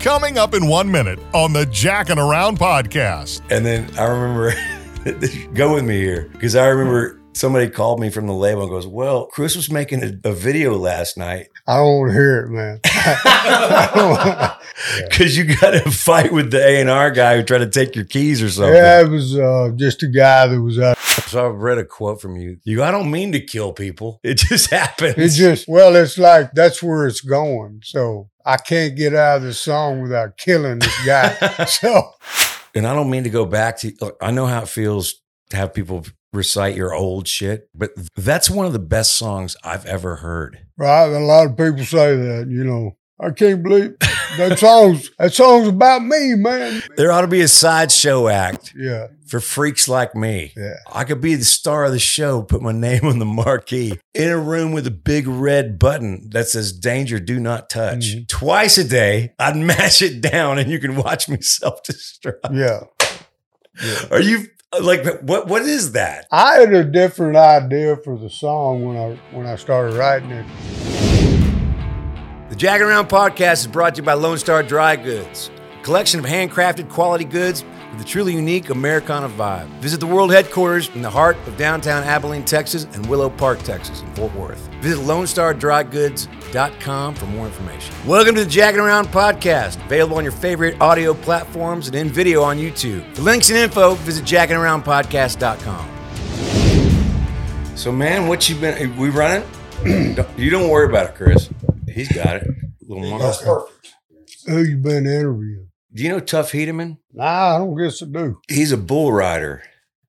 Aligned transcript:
Coming 0.00 0.38
up 0.38 0.54
in 0.54 0.66
one 0.66 0.90
minute 0.90 1.18
on 1.34 1.52
the 1.52 1.66
Jacking 1.66 2.16
Around 2.18 2.58
podcast. 2.58 3.42
And 3.50 3.66
then 3.66 3.86
I 3.98 4.04
remember, 4.04 4.54
go 5.54 5.74
with 5.74 5.84
me 5.84 5.98
here, 5.98 6.30
because 6.32 6.56
I 6.56 6.68
remember 6.68 7.20
somebody 7.34 7.68
called 7.68 8.00
me 8.00 8.08
from 8.08 8.26
the 8.26 8.32
label 8.32 8.62
and 8.62 8.70
goes, 8.70 8.86
Well, 8.86 9.26
Chris 9.26 9.56
was 9.56 9.70
making 9.70 10.02
a, 10.02 10.30
a 10.30 10.32
video 10.32 10.74
last 10.78 11.18
night 11.18 11.48
I 11.66 11.76
don't 11.76 11.98
want 11.98 12.10
to 12.12 12.14
hear 12.14 12.44
it, 12.44 12.48
man. 12.48 12.80
because 15.08 15.36
you 15.36 15.56
got 15.56 15.74
a 15.74 15.90
fight 15.90 16.32
with 16.32 16.50
the 16.50 16.64
A&R 16.64 17.10
guy 17.10 17.36
who 17.36 17.42
tried 17.42 17.58
to 17.58 17.68
take 17.68 17.94
your 17.94 18.04
keys 18.04 18.42
or 18.42 18.50
something. 18.50 18.74
yeah, 18.74 19.02
it 19.02 19.08
was 19.08 19.36
uh, 19.36 19.70
just 19.76 20.02
a 20.02 20.08
guy 20.08 20.46
that 20.46 20.60
was 20.60 20.78
out. 20.78 20.98
So 20.98 21.46
I 21.46 21.48
read 21.48 21.78
a 21.78 21.84
quote 21.84 22.20
from 22.20 22.36
you. 22.36 22.58
You, 22.64 22.82
I 22.82 22.90
don't 22.90 23.10
mean 23.10 23.32
to 23.32 23.40
kill 23.40 23.72
people. 23.72 24.20
It 24.22 24.38
just 24.38 24.70
happens. 24.70 25.16
It 25.18 25.30
just, 25.30 25.68
well, 25.68 25.94
it's 25.96 26.18
like 26.18 26.52
that's 26.52 26.82
where 26.82 27.06
it's 27.06 27.20
going. 27.20 27.80
So 27.84 28.30
I 28.44 28.56
can't 28.56 28.96
get 28.96 29.14
out 29.14 29.38
of 29.38 29.42
the 29.44 29.54
song 29.54 30.02
without 30.02 30.36
killing 30.36 30.78
this 30.78 31.06
guy. 31.06 31.34
so 31.66 32.12
and 32.74 32.86
I 32.86 32.94
don't 32.94 33.10
mean 33.10 33.24
to 33.24 33.30
go 33.30 33.44
back 33.44 33.78
to, 33.78 33.92
look, 34.00 34.16
I 34.20 34.30
know 34.30 34.46
how 34.46 34.62
it 34.62 34.68
feels 34.68 35.14
to 35.50 35.56
have 35.56 35.74
people 35.74 36.04
recite 36.32 36.76
your 36.76 36.94
old 36.94 37.26
shit, 37.28 37.68
but 37.74 37.90
that's 38.16 38.48
one 38.50 38.66
of 38.66 38.72
the 38.72 38.78
best 38.78 39.16
songs 39.16 39.56
I've 39.64 39.86
ever 39.86 40.16
heard. 40.16 40.60
right, 40.76 41.06
a 41.06 41.18
lot 41.18 41.46
of 41.46 41.56
people 41.56 41.84
say 41.84 42.16
that. 42.16 42.46
You 42.48 42.64
know, 42.64 42.96
I 43.20 43.30
can't 43.30 43.62
believe 43.62 43.96
that 44.38 44.58
song's 44.58 45.10
that 45.18 45.32
song's 45.34 45.68
about 45.68 46.02
me, 46.04 46.34
man. 46.36 46.82
There 46.96 47.10
ought 47.12 47.22
to 47.22 47.26
be 47.26 47.40
a 47.42 47.48
sideshow 47.48 48.28
act 48.28 48.72
Yeah, 48.76 49.08
for 49.26 49.40
freaks 49.40 49.88
like 49.88 50.14
me. 50.14 50.52
yeah. 50.56 50.74
I 50.90 51.04
could 51.04 51.20
be 51.20 51.34
the 51.34 51.44
star 51.44 51.84
of 51.84 51.92
the 51.92 51.98
show, 51.98 52.42
put 52.42 52.62
my 52.62 52.72
name 52.72 53.04
on 53.04 53.18
the 53.18 53.24
marquee 53.26 53.98
in 54.14 54.28
a 54.30 54.38
room 54.38 54.72
with 54.72 54.86
a 54.86 54.90
big 54.92 55.26
red 55.26 55.78
button 55.78 56.30
that 56.30 56.48
says 56.48 56.72
danger, 56.72 57.18
do 57.20 57.38
not 57.40 57.68
touch. 57.68 58.14
Mhm. 58.16 58.28
Twice 58.28 58.78
a 58.78 58.84
day, 58.84 59.34
I'd 59.38 59.56
mash 59.72 60.00
it 60.00 60.20
down 60.20 60.58
and 60.58 60.70
you 60.70 60.78
can 60.78 60.94
watch 60.96 61.28
me 61.28 61.38
self 61.40 61.82
destruct. 61.82 62.54
Yeah. 62.54 62.84
Are 64.10 64.20
you 64.20 64.46
Uh, 64.72 64.78
like, 64.84 65.04
what? 65.22 65.48
what 65.48 65.62
is 65.62 65.92
that? 65.92 66.28
I 66.30 66.60
had 66.60 66.72
a 66.72 66.84
different 66.84 67.36
idea 67.36 67.96
for 67.96 68.16
the 68.16 68.30
song 68.30 68.84
when 68.84 68.96
I 68.96 69.18
when 69.34 69.44
I 69.44 69.56
started 69.56 69.96
writing 69.96 70.30
it. 70.30 70.46
The 72.50 72.56
Jacking 72.56 72.86
Around 72.86 73.08
podcast 73.08 73.62
is 73.62 73.66
brought 73.66 73.96
to 73.96 74.02
you 74.02 74.06
by 74.06 74.12
Lone 74.12 74.38
Star 74.38 74.62
Dry 74.62 74.94
Goods, 74.94 75.50
a 75.76 75.82
collection 75.82 76.20
of 76.20 76.26
handcrafted 76.26 76.88
quality 76.88 77.24
goods 77.24 77.64
with 77.92 78.00
a 78.00 78.04
truly 78.04 78.34
unique 78.34 78.70
Americana 78.70 79.28
vibe. 79.28 79.66
Visit 79.80 80.00
the 80.00 80.06
world 80.06 80.30
headquarters 80.30 80.88
in 80.90 81.02
the 81.02 81.10
heart 81.10 81.36
of 81.46 81.56
downtown 81.56 82.02
Abilene, 82.02 82.44
Texas, 82.44 82.84
and 82.92 83.06
Willow 83.06 83.30
Park, 83.30 83.62
Texas, 83.62 84.02
in 84.02 84.14
Fort 84.14 84.34
Worth. 84.34 84.68
Visit 84.80 85.02
LoneStarDryGoods.com 85.04 87.14
for 87.14 87.26
more 87.26 87.46
information. 87.46 87.94
Welcome 88.06 88.34
to 88.34 88.44
the 88.44 88.50
Jacking 88.50 88.80
Around 88.80 89.08
podcast, 89.08 89.82
available 89.84 90.16
on 90.16 90.24
your 90.24 90.32
favorite 90.32 90.80
audio 90.80 91.14
platforms 91.14 91.86
and 91.86 91.96
in 91.96 92.08
video 92.08 92.42
on 92.42 92.58
YouTube. 92.58 93.04
For 93.14 93.22
links 93.22 93.50
and 93.50 93.58
info, 93.58 93.94
visit 93.96 94.24
JackingAroundPodcast.com. 94.24 95.96
So, 97.76 97.90
man, 97.90 98.28
what 98.28 98.48
you 98.48 98.56
been? 98.56 98.96
We 98.96 99.10
running? 99.10 99.46
You 100.36 100.50
don't 100.50 100.68
worry 100.68 100.90
about 100.90 101.10
it, 101.10 101.14
Chris. 101.14 101.48
He's 101.88 102.12
got 102.12 102.36
it. 102.36 102.46
Little 102.86 103.18
perfect 103.18 103.94
Who 104.46 104.62
you 104.62 104.76
been 104.76 105.06
interviewing? 105.06 105.69
Do 105.92 106.02
you 106.02 106.08
know 106.08 106.20
Tuff 106.20 106.52
Hedeman? 106.52 106.98
Nah, 107.12 107.56
I 107.56 107.58
don't 107.58 107.76
guess 107.76 108.02
I 108.02 108.06
do. 108.06 108.40
He's 108.48 108.72
a 108.72 108.76
bull 108.76 109.12
rider 109.12 109.62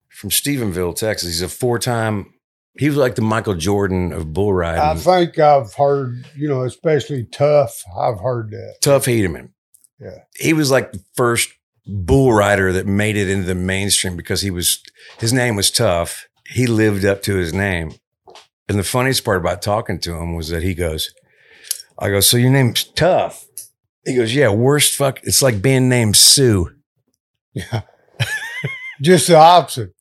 from 0.10 0.30
Stephenville, 0.30 0.96
Texas. 0.96 1.30
He's 1.30 1.42
a 1.42 1.50
four-time. 1.50 2.34
He 2.78 2.88
was 2.88 2.98
like 2.98 3.16
the 3.16 3.22
Michael 3.22 3.56
Jordan 3.56 4.14
of 4.14 4.32
bull 4.34 4.54
riding. 4.54 4.82
I 4.82 4.96
think 4.96 5.40
I've 5.40 5.74
heard, 5.74 6.26
you 6.36 6.48
know, 6.48 6.64
especially 6.64 7.26
tough. 7.26 7.84
I've 7.98 8.20
heard 8.20 8.52
that. 8.52 8.76
Tuff 8.82 9.06
Hedeman. 9.06 9.50
Yeah. 10.00 10.20
He 10.38 10.54
was 10.54 10.72
like 10.72 10.92
the 10.92 11.04
first 11.16 11.50
bull 11.86 12.32
rider 12.32 12.72
that 12.74 12.86
made 12.86 13.18
it 13.18 13.30
into 13.30 13.46
the 13.46 13.56
mainstream 13.56 14.16
because 14.16 14.42
he 14.42 14.52
was 14.52 14.82
his 15.20 15.34
name 15.34 15.56
was 15.56 15.72
Tough. 15.72 16.28
He 16.48 16.68
lived 16.68 17.06
up 17.06 17.24
to 17.24 17.36
his 17.36 17.54
name. 17.54 17.94
And 18.70 18.80
the 18.80 18.84
funniest 18.84 19.26
part 19.26 19.38
about 19.38 19.62
talking 19.62 20.00
to 20.02 20.16
him 20.16 20.36
was 20.36 20.50
that 20.50 20.64
he 20.64 20.74
goes, 20.74 21.14
I 22.00 22.10
go, 22.10 22.20
so 22.20 22.38
your 22.38 22.52
name's 22.52 22.84
Tough. 22.84 23.46
He 24.06 24.16
goes, 24.16 24.34
yeah, 24.34 24.50
worst 24.50 24.96
fuck. 24.96 25.20
It's 25.24 25.42
like 25.42 25.62
being 25.62 25.90
named 25.90 26.18
Sue. 26.18 26.70
Yeah. 27.54 27.82
just 29.02 29.28
the 29.28 29.36
opposite. 29.36 29.94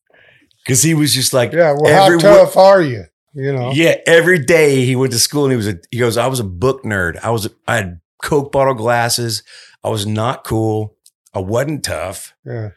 Cause 0.67 0.83
he 0.83 0.95
was 0.95 1.15
just 1.15 1.33
like, 1.33 1.53
Yeah. 1.53 1.75
Well, 1.77 1.93
how 1.93 2.11
wo- 2.13 2.19
tough 2.19 2.57
are 2.57 2.83
you? 2.83 3.05
You 3.35 3.53
know? 3.53 3.73
Yeah, 3.73 3.97
every 4.07 4.39
day 4.39 4.85
he 4.85 4.95
went 4.97 5.13
to 5.13 5.19
school 5.19 5.45
and 5.45 5.53
he 5.53 5.57
was 5.57 5.69
a 5.69 5.79
he 5.91 5.99
goes, 5.99 6.17
I 6.17 6.27
was 6.27 6.41
a 6.41 6.45
book 6.45 6.83
nerd. 6.85 7.19
I 7.23 7.31
was 7.31 7.49
I 7.67 7.77
had 7.77 8.01
Coke 8.23 8.53
bottle 8.53 8.75
glasses. 8.75 9.43
I 9.83 9.89
was 9.89 10.07
not 10.07 10.45
cool. 10.45 10.97
I 11.35 11.39
wasn't 11.39 11.85
tough. 11.85 12.35
Yeah. 12.45 12.71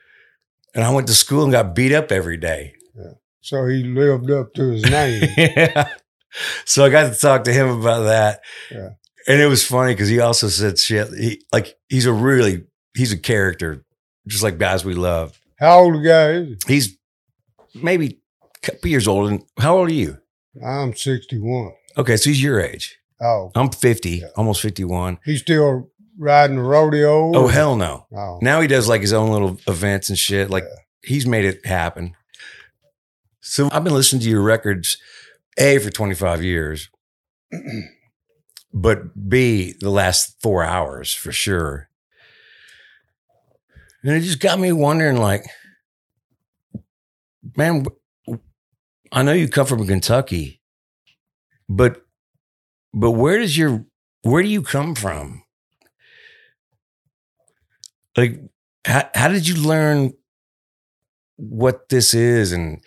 And 0.75 0.83
I 0.83 0.91
went 0.93 1.07
to 1.07 1.13
school 1.13 1.43
and 1.43 1.51
got 1.51 1.75
beat 1.75 1.91
up 1.93 2.11
every 2.11 2.37
day. 2.37 2.73
Yeah. 2.95 3.11
So 3.41 3.65
he 3.67 3.83
lived 3.83 4.31
up 4.31 4.53
to 4.53 4.71
his 4.71 4.83
name. 4.83 5.29
yeah. 5.37 5.89
So 6.65 6.83
I 6.83 6.89
got 6.89 7.13
to 7.13 7.19
talk 7.19 7.43
to 7.43 7.53
him 7.53 7.69
about 7.69 8.05
that. 8.05 8.39
Yeah. 8.71 8.89
And 9.27 9.41
it 9.41 9.47
was 9.47 9.65
funny 9.65 9.93
because 9.93 10.09
he 10.09 10.19
also 10.19 10.47
said 10.49 10.77
shit. 10.77 11.07
He 11.17 11.41
like 11.53 11.75
he's 11.89 12.05
a 12.05 12.13
really 12.13 12.65
he's 12.95 13.11
a 13.13 13.17
character, 13.17 13.85
just 14.27 14.43
like 14.43 14.57
guys 14.57 14.83
we 14.83 14.93
love. 14.95 15.39
How 15.59 15.79
old 15.79 15.95
a 15.95 16.01
guy 16.07 16.29
is 16.31 16.57
he? 16.67 16.73
He's 16.73 16.97
maybe 17.75 18.19
a 18.43 18.59
couple 18.67 18.89
years 18.89 19.07
older. 19.07 19.29
than- 19.29 19.45
How 19.57 19.77
old 19.77 19.89
are 19.89 19.93
you? 19.93 20.17
I'm 20.65 20.93
61. 20.95 21.71
Okay, 21.97 22.17
so 22.17 22.29
he's 22.29 22.43
your 22.43 22.59
age. 22.59 22.97
Oh, 23.21 23.51
I'm 23.55 23.69
50, 23.69 24.09
Yeah. 24.09 24.27
almost 24.35 24.61
51. 24.61 25.19
he's 25.23 25.39
still 25.41 25.89
riding 26.17 26.57
the 26.57 26.61
rodeo? 26.63 27.31
Oh 27.33 27.47
hell 27.47 27.75
no. 27.77 28.05
Oh, 28.15 28.39
Now 28.41 28.59
he 28.61 28.67
does 28.67 28.87
like 28.89 29.01
his 29.01 29.13
own 29.13 29.29
little 29.31 29.57
events 29.67 30.09
and 30.09 30.17
shit. 30.17 30.49
Like 30.49 30.63
Yeah. 30.65 30.75
he's 31.09 31.25
made 31.25 31.45
it 31.45 31.65
happen. 31.65 32.13
So 33.41 33.69
I've 33.71 33.83
been 33.83 33.93
listening 33.93 34.21
to 34.23 34.29
your 34.29 34.41
records, 34.41 34.97
A, 35.57 35.77
for 35.79 35.89
25 35.89 36.43
years, 36.43 36.89
but 38.73 39.29
B, 39.29 39.75
the 39.79 39.91
last 39.91 40.35
four 40.41 40.63
hours 40.63 41.13
for 41.13 41.31
sure. 41.31 41.89
And 44.03 44.13
it 44.13 44.21
just 44.21 44.39
got 44.39 44.59
me 44.59 44.71
wondering 44.71 45.17
like, 45.17 45.45
man, 47.55 47.85
I 49.11 49.21
know 49.21 49.31
you 49.31 49.47
come 49.47 49.67
from 49.67 49.85
Kentucky, 49.85 50.61
but 51.69 52.01
but 52.93 53.11
where 53.11 53.37
does 53.37 53.57
your 53.57 53.85
where 54.23 54.41
do 54.41 54.49
you 54.49 54.63
come 54.63 54.95
from? 54.95 55.43
Like 58.17 58.41
how, 58.85 59.09
how 59.13 59.27
did 59.29 59.47
you 59.47 59.55
learn 59.55 60.13
what 61.37 61.89
this 61.89 62.13
is 62.13 62.51
and 62.51 62.81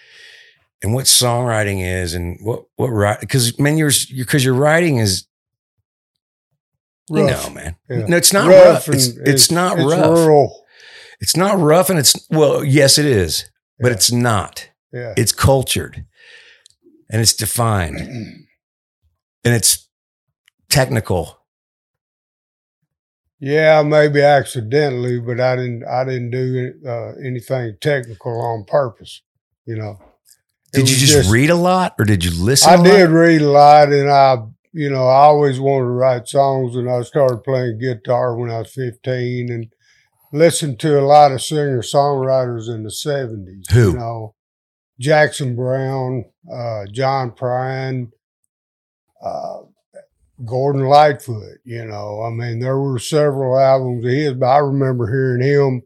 and 0.83 0.95
what 0.95 1.07
songwriting 1.07 1.81
is 1.81 2.13
and 2.13 2.39
what 2.43 2.65
what 2.77 3.21
because 3.21 3.59
man 3.59 3.79
you're 3.79 3.93
because 4.17 4.45
your 4.45 4.55
writing 4.55 4.99
is 4.99 5.26
rough. 7.11 7.49
know 7.49 7.55
man 7.55 7.77
Yeah. 7.89 8.07
no 8.07 8.17
it's 8.17 8.33
not 8.33 8.49
rough, 8.49 8.87
and 8.87 8.95
it's, 8.97 9.07
it's 9.09 9.51
not 9.51 9.79
it's 9.79 9.91
rough 9.91 10.19
rural. 10.19 10.65
it's 11.21 11.37
not 11.37 11.59
rough 11.59 11.91
and 11.91 11.99
it's 11.99 12.15
well 12.31 12.65
yes 12.65 12.99
it 12.99 13.05
is 13.07 13.49
but 13.79 13.89
Yeah. 13.89 13.95
it's 13.95 14.13
not 14.13 14.69
Yeah. 14.93 15.15
it's 15.17 15.33
cultured 15.33 16.05
and 17.11 17.21
it's 17.23 17.35
defined 17.35 17.99
and 19.45 19.55
it's 19.55 19.89
technical 20.69 21.39
Yeah, 23.39 23.83
maybe 23.83 24.23
accidentally, 24.23 25.21
but 25.21 25.41
I 25.41 25.57
didn't. 25.57 25.85
I 25.85 26.05
didn't 26.05 26.31
do 26.31 26.73
uh, 26.89 27.13
anything 27.23 27.77
technical 27.81 28.41
on 28.41 28.65
purpose. 28.65 29.21
You 29.67 29.77
know. 29.77 29.99
Did 30.73 30.89
you 30.89 30.95
was 30.97 31.11
just, 31.11 31.31
read 31.31 31.51
a 31.51 31.55
lot 31.55 31.95
or 31.99 32.05
did 32.05 32.25
you 32.25 32.31
listen 32.33 32.71
I 32.71 32.75
a 32.75 32.79
lot? 32.79 32.87
I 32.87 32.91
did 32.97 33.11
read 33.11 33.43
a 33.43 33.51
lot, 33.51 33.93
and 33.93 34.11
I, 34.11 34.37
you 34.77 34.91
know, 34.91 35.09
I 35.09 35.25
always 35.25 35.59
wanted 35.59 35.87
to 35.87 35.91
write 35.91 36.29
songs, 36.29 36.77
and 36.77 36.91
I 36.91 37.01
started 37.01 37.39
playing 37.39 37.79
guitar 37.79 38.37
when 38.37 38.51
I 38.51 38.59
was 38.59 38.75
fifteen, 38.75 39.51
and 39.51 39.69
listened 40.33 40.79
to 40.81 41.01
a 41.01 41.07
lot 41.07 41.33
of 41.33 41.41
singer 41.41 41.81
songwriters 41.81 42.69
in 42.69 42.83
the 42.83 42.91
seventies. 42.91 43.65
Who? 43.71 43.93
You 43.93 43.99
know, 43.99 44.35
Jackson 45.01 45.57
Browne, 45.57 46.27
uh, 46.53 46.85
John 46.93 47.31
Prine, 47.31 48.11
uh, 49.25 49.61
Gordon 50.45 50.83
Lightfoot. 50.83 51.59
You 51.65 51.87
know, 51.87 52.21
I 52.23 52.29
mean, 52.29 52.59
there 52.59 52.79
were 52.79 52.99
several 52.99 53.59
albums 53.59 54.05
of 54.05 54.11
his, 54.11 54.35
but 54.35 54.47
I 54.47 54.59
remember 54.59 55.07
hearing 55.07 55.43
him 55.43 55.83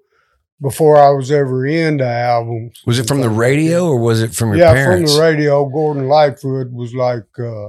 before 0.61 0.97
I 0.97 1.11
was 1.11 1.31
ever 1.31 1.65
into 1.65 2.05
albums. 2.05 2.83
was 2.85 2.99
it 2.99 3.07
from 3.07 3.21
the 3.21 3.31
radio 3.31 3.87
or 3.87 4.01
was 4.01 4.21
it 4.21 4.35
from 4.35 4.49
your 4.49 4.59
yeah, 4.59 4.73
parents 4.73 5.13
from 5.13 5.21
the 5.21 5.25
radio, 5.25 5.65
Gordon 5.69 6.09
Lightfoot 6.09 6.73
was 6.73 6.93
like, 6.93 7.27
uh, 7.39 7.69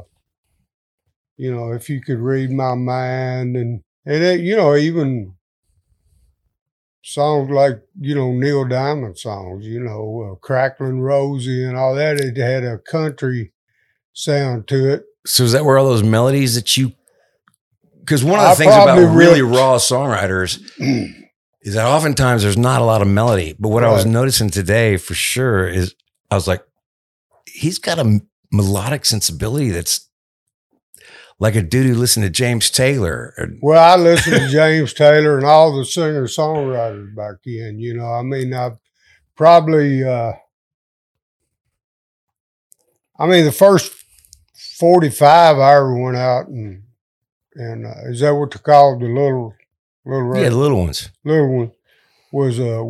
you 1.41 1.51
know, 1.51 1.71
if 1.71 1.89
you 1.89 2.01
could 2.01 2.19
read 2.19 2.51
my 2.51 2.75
mind, 2.75 3.57
and 3.57 3.81
and 4.05 4.23
it, 4.23 4.41
you 4.41 4.55
know, 4.55 4.75
even 4.75 5.33
songs 7.01 7.49
like 7.49 7.81
you 7.99 8.13
know 8.13 8.31
Neil 8.31 8.63
Diamond 8.63 9.17
songs, 9.17 9.65
you 9.65 9.79
know, 9.79 10.33
uh, 10.33 10.35
Crackling 10.35 11.01
Rosie 11.01 11.63
and 11.63 11.75
all 11.75 11.95
that. 11.95 12.21
It 12.21 12.37
had 12.37 12.63
a 12.63 12.77
country 12.77 13.53
sound 14.13 14.67
to 14.67 14.93
it. 14.93 15.05
so 15.25 15.43
is 15.43 15.53
that 15.53 15.65
where 15.65 15.79
all 15.79 15.87
those 15.87 16.03
melodies 16.03 16.53
that 16.53 16.77
you 16.77 16.93
because 18.01 18.23
one 18.23 18.39
of 18.39 18.45
the 18.45 18.51
I 18.51 18.53
things 18.53 18.73
about 18.75 19.15
really 19.15 19.41
raw 19.41 19.77
songwriters 19.77 20.61
is 21.63 21.73
that 21.73 21.87
oftentimes 21.87 22.43
there's 22.43 22.55
not 22.55 22.81
a 22.81 22.85
lot 22.85 23.01
of 23.01 23.07
melody. 23.07 23.55
But 23.57 23.69
what 23.69 23.83
I 23.83 23.91
was 23.91 24.05
noticing 24.05 24.51
today 24.51 24.97
for 24.97 25.15
sure 25.15 25.67
is 25.67 25.95
I 26.29 26.35
was 26.35 26.47
like, 26.47 26.63
he's 27.47 27.79
got 27.79 27.97
a 27.97 28.21
melodic 28.51 29.05
sensibility 29.05 29.71
that's 29.71 30.07
like 31.41 31.55
a 31.55 31.61
dude 31.63 31.87
who 31.87 31.95
listened 31.95 32.23
to 32.23 32.29
James 32.29 32.69
Taylor. 32.69 33.33
Or, 33.35 33.49
Well, 33.63 33.83
I 33.83 33.99
listened 33.99 34.35
to 34.35 34.47
James 34.49 34.93
Taylor 34.93 35.37
and 35.37 35.45
all 35.45 35.75
the 35.75 35.83
singer 35.83 36.27
songwriters 36.27 37.15
back 37.15 37.37
then. 37.43 37.79
You 37.79 37.95
know, 37.95 38.05
I 38.05 38.21
mean, 38.21 38.53
I've 38.53 38.77
probably, 39.35 40.03
uh, 40.03 40.33
I 43.17 43.25
mean, 43.25 43.45
the 43.45 43.51
first 43.51 43.91
45 44.77 45.57
I 45.57 45.75
ever 45.75 45.97
went 45.99 46.15
out 46.15 46.47
and, 46.47 46.83
and 47.55 47.87
uh, 47.87 48.09
is 48.09 48.19
that 48.19 48.35
what 48.35 48.51
they 48.51 48.59
call 48.59 48.99
the 48.99 49.07
little, 49.07 49.55
little, 50.05 50.35
yeah, 50.37 50.49
the 50.49 50.55
little 50.55 50.81
ones. 50.81 51.09
little 51.25 51.57
one 51.57 51.71
was 52.31 52.59
uh, 52.59 52.83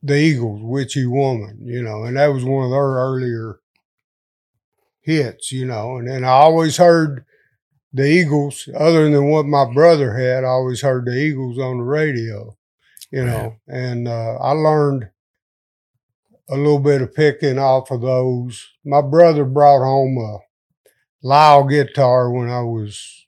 the 0.00 0.14
Eagles, 0.14 0.60
Witchy 0.62 1.06
Woman, 1.06 1.58
you 1.64 1.82
know, 1.82 2.04
and 2.04 2.16
that 2.16 2.28
was 2.28 2.44
one 2.44 2.66
of 2.66 2.70
their 2.70 2.80
earlier 2.80 3.58
hits, 5.00 5.50
you 5.50 5.66
know. 5.66 5.96
And 5.96 6.08
then 6.08 6.22
I 6.22 6.28
always 6.28 6.76
heard 6.76 7.24
the 7.92 8.06
Eagles, 8.06 8.68
other 8.76 9.10
than 9.10 9.30
what 9.30 9.46
my 9.46 9.64
brother 9.72 10.14
had, 10.16 10.44
I 10.44 10.48
always 10.48 10.82
heard 10.82 11.06
the 11.06 11.16
Eagles 11.16 11.58
on 11.58 11.78
the 11.78 11.84
radio, 11.84 12.56
you 13.10 13.24
know, 13.24 13.56
and 13.68 14.06
uh, 14.06 14.36
I 14.36 14.52
learned 14.52 15.10
a 16.48 16.56
little 16.56 16.80
bit 16.80 17.02
of 17.02 17.14
picking 17.14 17.58
off 17.58 17.90
of 17.90 18.00
those. 18.02 18.68
My 18.84 19.02
brother 19.02 19.44
brought 19.44 19.84
home 19.84 20.18
a 20.18 20.38
Lyle 21.22 21.64
guitar 21.64 22.30
when 22.30 22.48
I 22.48 22.62
was 22.62 23.26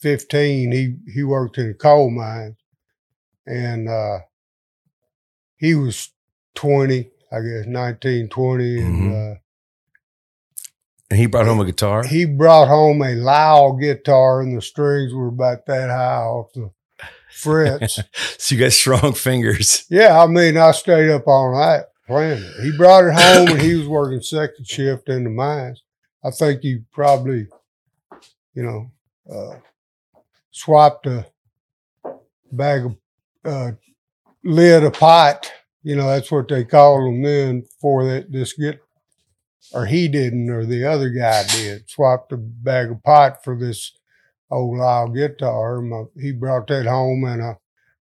15. 0.00 0.72
He 0.72 0.96
he 1.12 1.22
worked 1.22 1.58
in 1.58 1.70
a 1.70 1.74
coal 1.74 2.10
mine 2.10 2.56
and 3.46 3.88
uh, 3.88 4.18
he 5.56 5.74
was 5.74 6.10
20, 6.54 7.10
I 7.32 7.40
guess, 7.40 7.66
19, 7.66 8.28
20. 8.28 8.78
And 8.78 9.14
uh, 9.14 9.34
And 11.10 11.18
he 11.20 11.26
brought 11.26 11.46
home 11.46 11.60
a 11.60 11.64
guitar. 11.64 12.04
he 12.04 12.24
brought 12.24 12.68
home 12.68 13.00
a 13.02 13.14
Lyle 13.14 13.74
guitar, 13.76 14.40
and 14.40 14.56
the 14.56 14.62
strings 14.62 15.12
were 15.14 15.28
about 15.28 15.64
that 15.66 15.88
high 15.88 16.22
off 16.22 16.52
the 16.52 16.70
frets. 17.30 18.00
so 18.38 18.54
you 18.54 18.60
got 18.60 18.72
strong 18.72 19.12
fingers. 19.12 19.84
yeah, 19.88 20.20
I 20.20 20.26
mean, 20.26 20.56
I 20.56 20.72
stayed 20.72 21.10
up 21.10 21.28
all 21.28 21.52
night 21.54 21.84
playing 22.06 22.42
it. 22.42 22.62
He 22.62 22.76
brought 22.76 23.04
it 23.04 23.14
home, 23.14 23.48
and 23.48 23.60
he 23.62 23.74
was 23.74 23.86
working 23.88 24.20
second 24.20 24.66
shift 24.66 25.08
in 25.08 25.24
the 25.24 25.30
mines. 25.30 25.82
I 26.24 26.30
think 26.30 26.62
he 26.62 26.80
probably, 26.92 27.46
you 28.54 28.62
know, 28.64 28.90
uh, 29.32 29.58
swapped 30.50 31.06
a 31.06 31.26
bag 32.50 32.86
of 32.86 32.96
uh, 33.44 33.70
lid 34.42 34.82
of 34.82 34.92
pot. 34.94 35.52
You 35.84 35.94
know, 35.94 36.08
that's 36.08 36.32
what 36.32 36.48
they 36.48 36.64
called 36.64 37.06
them 37.06 37.22
then 37.22 37.64
for 37.80 38.04
that 38.06 38.32
this 38.32 38.54
get 38.54 38.80
or 39.72 39.86
he 39.86 40.08
didn't, 40.08 40.48
or 40.50 40.64
the 40.64 40.84
other 40.84 41.10
guy 41.10 41.44
did, 41.48 41.88
swapped 41.90 42.32
a 42.32 42.36
bag 42.36 42.90
of 42.90 43.02
pot 43.02 43.42
for 43.44 43.58
this 43.58 43.92
old 44.50 44.78
Lyle 44.78 45.08
guitar. 45.08 45.80
My, 45.80 46.04
he 46.20 46.32
brought 46.32 46.66
that 46.68 46.86
home 46.86 47.24
and 47.24 47.42
I 47.42 47.56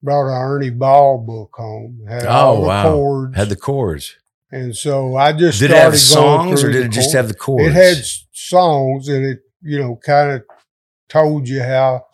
brought 0.01 0.27
an 0.29 0.41
Ernie 0.41 0.69
Ball 0.69 1.17
book 1.17 1.51
home. 1.55 2.05
Had 2.07 2.25
Oh, 2.25 2.29
all 2.29 2.61
the 2.61 2.67
wow. 2.67 2.83
chords. 2.91 3.35
Had 3.37 3.49
the 3.49 3.55
chords. 3.55 4.15
and 4.51 4.75
so 4.75 5.15
I 5.15 5.33
just 5.33 5.59
Did 5.59 5.71
it 5.71 5.77
have 5.77 5.97
songs 5.99 6.63
or 6.63 6.71
did 6.71 6.85
it 6.85 6.89
just 6.91 7.07
chords. 7.07 7.13
have 7.13 7.27
the 7.27 7.33
chords? 7.35 7.67
It 7.67 7.73
had 7.73 8.03
songs 8.31 9.07
and 9.09 9.25
it, 9.25 9.39
you 9.61 9.77
know, 9.79 9.99
kind 10.03 10.31
of 10.31 10.43
told 11.09 11.47
you 11.49 11.61
how 11.61 12.05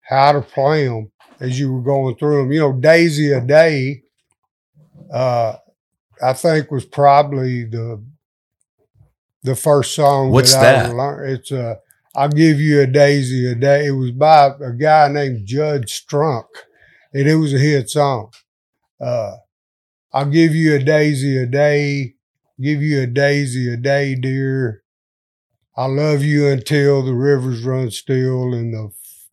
how 0.00 0.32
to 0.32 0.40
play 0.40 0.86
them 0.86 1.10
as 1.40 1.58
you 1.60 1.72
were 1.72 1.82
going 1.82 2.16
through 2.16 2.38
them. 2.42 2.52
You 2.52 2.60
know, 2.60 2.72
Daisy 2.72 3.32
a 3.32 3.40
Day, 3.40 4.02
uh, 5.12 5.56
I 6.24 6.32
think 6.32 6.70
was 6.70 6.84
probably 6.86 7.64
the 7.64 8.02
the 9.46 9.56
first 9.56 9.94
song. 9.94 10.30
What's 10.30 10.54
I 10.54 10.60
that? 10.60 10.94
learned. 10.94 11.30
It's 11.38 11.52
uh, 11.52 11.76
I'll 12.14 12.28
give 12.28 12.60
you 12.60 12.80
a 12.80 12.86
daisy 12.86 13.50
a 13.50 13.54
day. 13.54 13.86
It 13.86 13.92
was 13.92 14.10
by 14.10 14.50
a 14.62 14.72
guy 14.72 15.08
named 15.08 15.46
Jud 15.46 15.86
Strunk, 15.86 16.46
and 17.14 17.28
it 17.28 17.36
was 17.36 17.54
a 17.54 17.58
hit 17.58 17.88
song. 17.88 18.32
Uh, 19.00 19.36
I'll 20.12 20.30
give 20.30 20.54
you 20.54 20.74
a 20.74 20.78
daisy 20.78 21.36
a 21.36 21.46
day, 21.46 22.14
give 22.60 22.82
you 22.82 23.02
a 23.02 23.06
daisy 23.06 23.72
a 23.72 23.76
day, 23.76 24.14
dear. 24.14 24.82
I 25.76 25.86
love 25.86 26.22
you 26.22 26.48
until 26.48 27.04
the 27.04 27.12
rivers 27.14 27.62
run 27.62 27.90
still 27.90 28.54
and 28.54 28.72
the 28.72 28.86
f- 28.86 29.28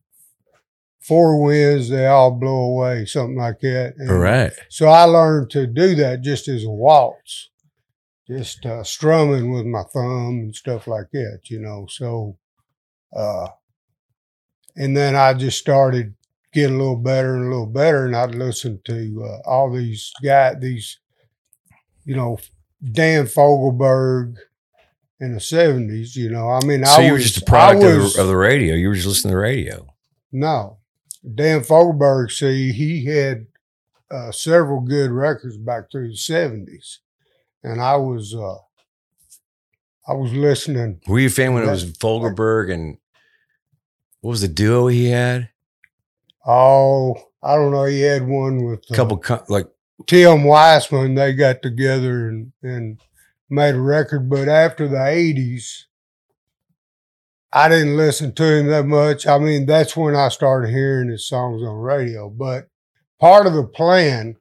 four 1.00 1.42
winds 1.42 1.88
they 1.88 2.06
all 2.06 2.32
blow 2.32 2.64
away, 2.64 3.06
something 3.06 3.38
like 3.38 3.60
that. 3.60 3.94
And 3.96 4.10
All 4.10 4.18
right. 4.18 4.52
So 4.68 4.88
I 4.88 5.04
learned 5.04 5.48
to 5.52 5.66
do 5.66 5.94
that 5.94 6.20
just 6.20 6.46
as 6.48 6.64
a 6.64 6.70
waltz, 6.70 7.48
just 8.26 8.64
uh, 8.66 8.82
strumming 8.82 9.50
with 9.52 9.66
my 9.66 9.82
thumb 9.92 10.40
and 10.44 10.54
stuff 10.54 10.86
like 10.86 11.10
that, 11.12 11.40
you 11.44 11.60
know. 11.60 11.86
So, 11.90 12.38
uh, 13.14 13.48
and 14.76 14.96
then 14.96 15.14
I 15.14 15.34
just 15.34 15.58
started 15.58 16.14
getting 16.52 16.76
a 16.76 16.78
little 16.78 16.96
better 16.96 17.36
and 17.36 17.46
a 17.46 17.48
little 17.48 17.66
better, 17.66 18.06
and 18.06 18.16
I'd 18.16 18.34
listen 18.34 18.80
to 18.84 19.24
uh, 19.24 19.48
all 19.48 19.72
these 19.72 20.12
guys, 20.22 20.56
these, 20.60 20.98
you 22.04 22.14
know, 22.16 22.38
Dan 22.92 23.26
Fogelberg 23.26 24.36
in 25.20 25.34
the 25.34 25.40
seventies. 25.40 26.16
You 26.16 26.30
know, 26.30 26.48
I 26.50 26.64
mean, 26.64 26.84
So 26.84 27.00
I 27.02 27.04
you 27.06 27.12
were 27.12 27.18
was 27.18 27.24
just 27.32 27.42
a 27.42 27.44
product 27.44 27.82
I 27.84 27.88
of, 27.88 28.14
the, 28.14 28.20
of 28.22 28.28
the 28.28 28.36
radio. 28.36 28.74
You 28.74 28.88
were 28.88 28.94
just 28.94 29.06
listening 29.06 29.32
to 29.32 29.36
the 29.36 29.40
radio. 29.42 29.86
no, 30.32 30.78
Dan 31.34 31.60
Fogelberg. 31.60 32.30
See, 32.30 32.72
he 32.72 33.04
had 33.06 33.46
uh, 34.10 34.32
several 34.32 34.80
good 34.80 35.10
records 35.10 35.56
back 35.56 35.90
through 35.90 36.08
the 36.10 36.16
seventies, 36.16 37.00
and 37.64 37.80
I 37.80 37.96
was 37.96 38.34
uh, 38.34 38.58
I 40.06 40.14
was 40.14 40.32
listening. 40.32 41.00
Were 41.08 41.18
you 41.18 41.26
a 41.26 41.30
fan 41.30 41.54
when 41.54 41.64
it 41.64 41.70
was 41.70 41.90
Fogelberg 41.98 42.72
and 42.72 42.98
what 44.20 44.30
was 44.30 44.42
the 44.42 44.48
duo 44.48 44.86
he 44.86 45.06
had? 45.06 45.48
Oh, 46.46 47.16
I 47.42 47.56
don't 47.56 47.72
know. 47.72 47.84
He 47.84 48.02
had 48.02 48.26
one 48.26 48.64
with 48.64 48.84
A 48.90 48.92
uh, 48.92 48.96
couple 48.96 49.18
co- 49.18 49.44
like 49.48 49.66
Tim 50.06 50.44
Weissman. 50.44 51.14
They 51.14 51.32
got 51.32 51.62
together 51.62 52.28
and 52.28 52.52
and 52.62 53.00
made 53.50 53.74
a 53.74 53.80
record, 53.80 54.30
but 54.30 54.48
after 54.48 54.86
the 54.86 55.04
eighties. 55.04 55.88
I 57.56 57.68
didn't 57.68 57.96
listen 57.96 58.34
to 58.34 58.44
him 58.44 58.66
that 58.66 58.84
much. 58.84 59.28
I 59.28 59.38
mean, 59.38 59.64
that's 59.64 59.96
when 59.96 60.16
I 60.16 60.28
started 60.28 60.70
hearing 60.70 61.08
his 61.08 61.28
songs 61.28 61.62
on 61.62 61.76
radio. 61.76 62.28
But 62.28 62.66
part 63.20 63.46
of 63.46 63.52
the 63.52 63.62
plan, 63.62 64.34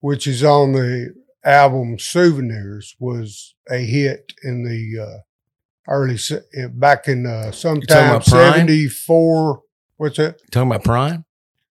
which 0.00 0.26
is 0.26 0.44
on 0.44 0.72
the 0.72 1.14
album 1.44 1.98
Souvenirs, 1.98 2.96
was 2.98 3.54
a 3.70 3.78
hit 3.78 4.32
in 4.42 4.64
the 4.64 5.02
uh, 5.02 5.18
early 5.88 6.18
eh, 6.56 6.68
back 6.68 7.08
in 7.08 7.26
uh, 7.26 7.52
sometime 7.52 8.22
seventy 8.22 8.88
four. 8.88 9.62
What's 9.96 10.16
that? 10.16 10.40
talking 10.50 10.70
about 10.70 10.84
Prine. 10.84 11.24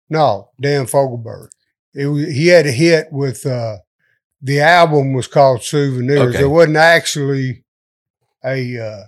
No, 0.08 0.50
Dan 0.60 0.86
Fogelberg. 0.86 1.48
It 1.94 2.06
was, 2.06 2.28
he 2.28 2.48
had 2.48 2.66
a 2.66 2.72
hit 2.72 3.08
with 3.10 3.44
uh, 3.44 3.78
the 4.40 4.60
album 4.60 5.12
was 5.12 5.26
called 5.26 5.62
Souvenirs. 5.62 6.34
Okay. 6.34 6.44
It 6.44 6.48
wasn't 6.48 6.76
actually 6.76 7.64
a, 8.44 8.78
uh, 8.78 9.02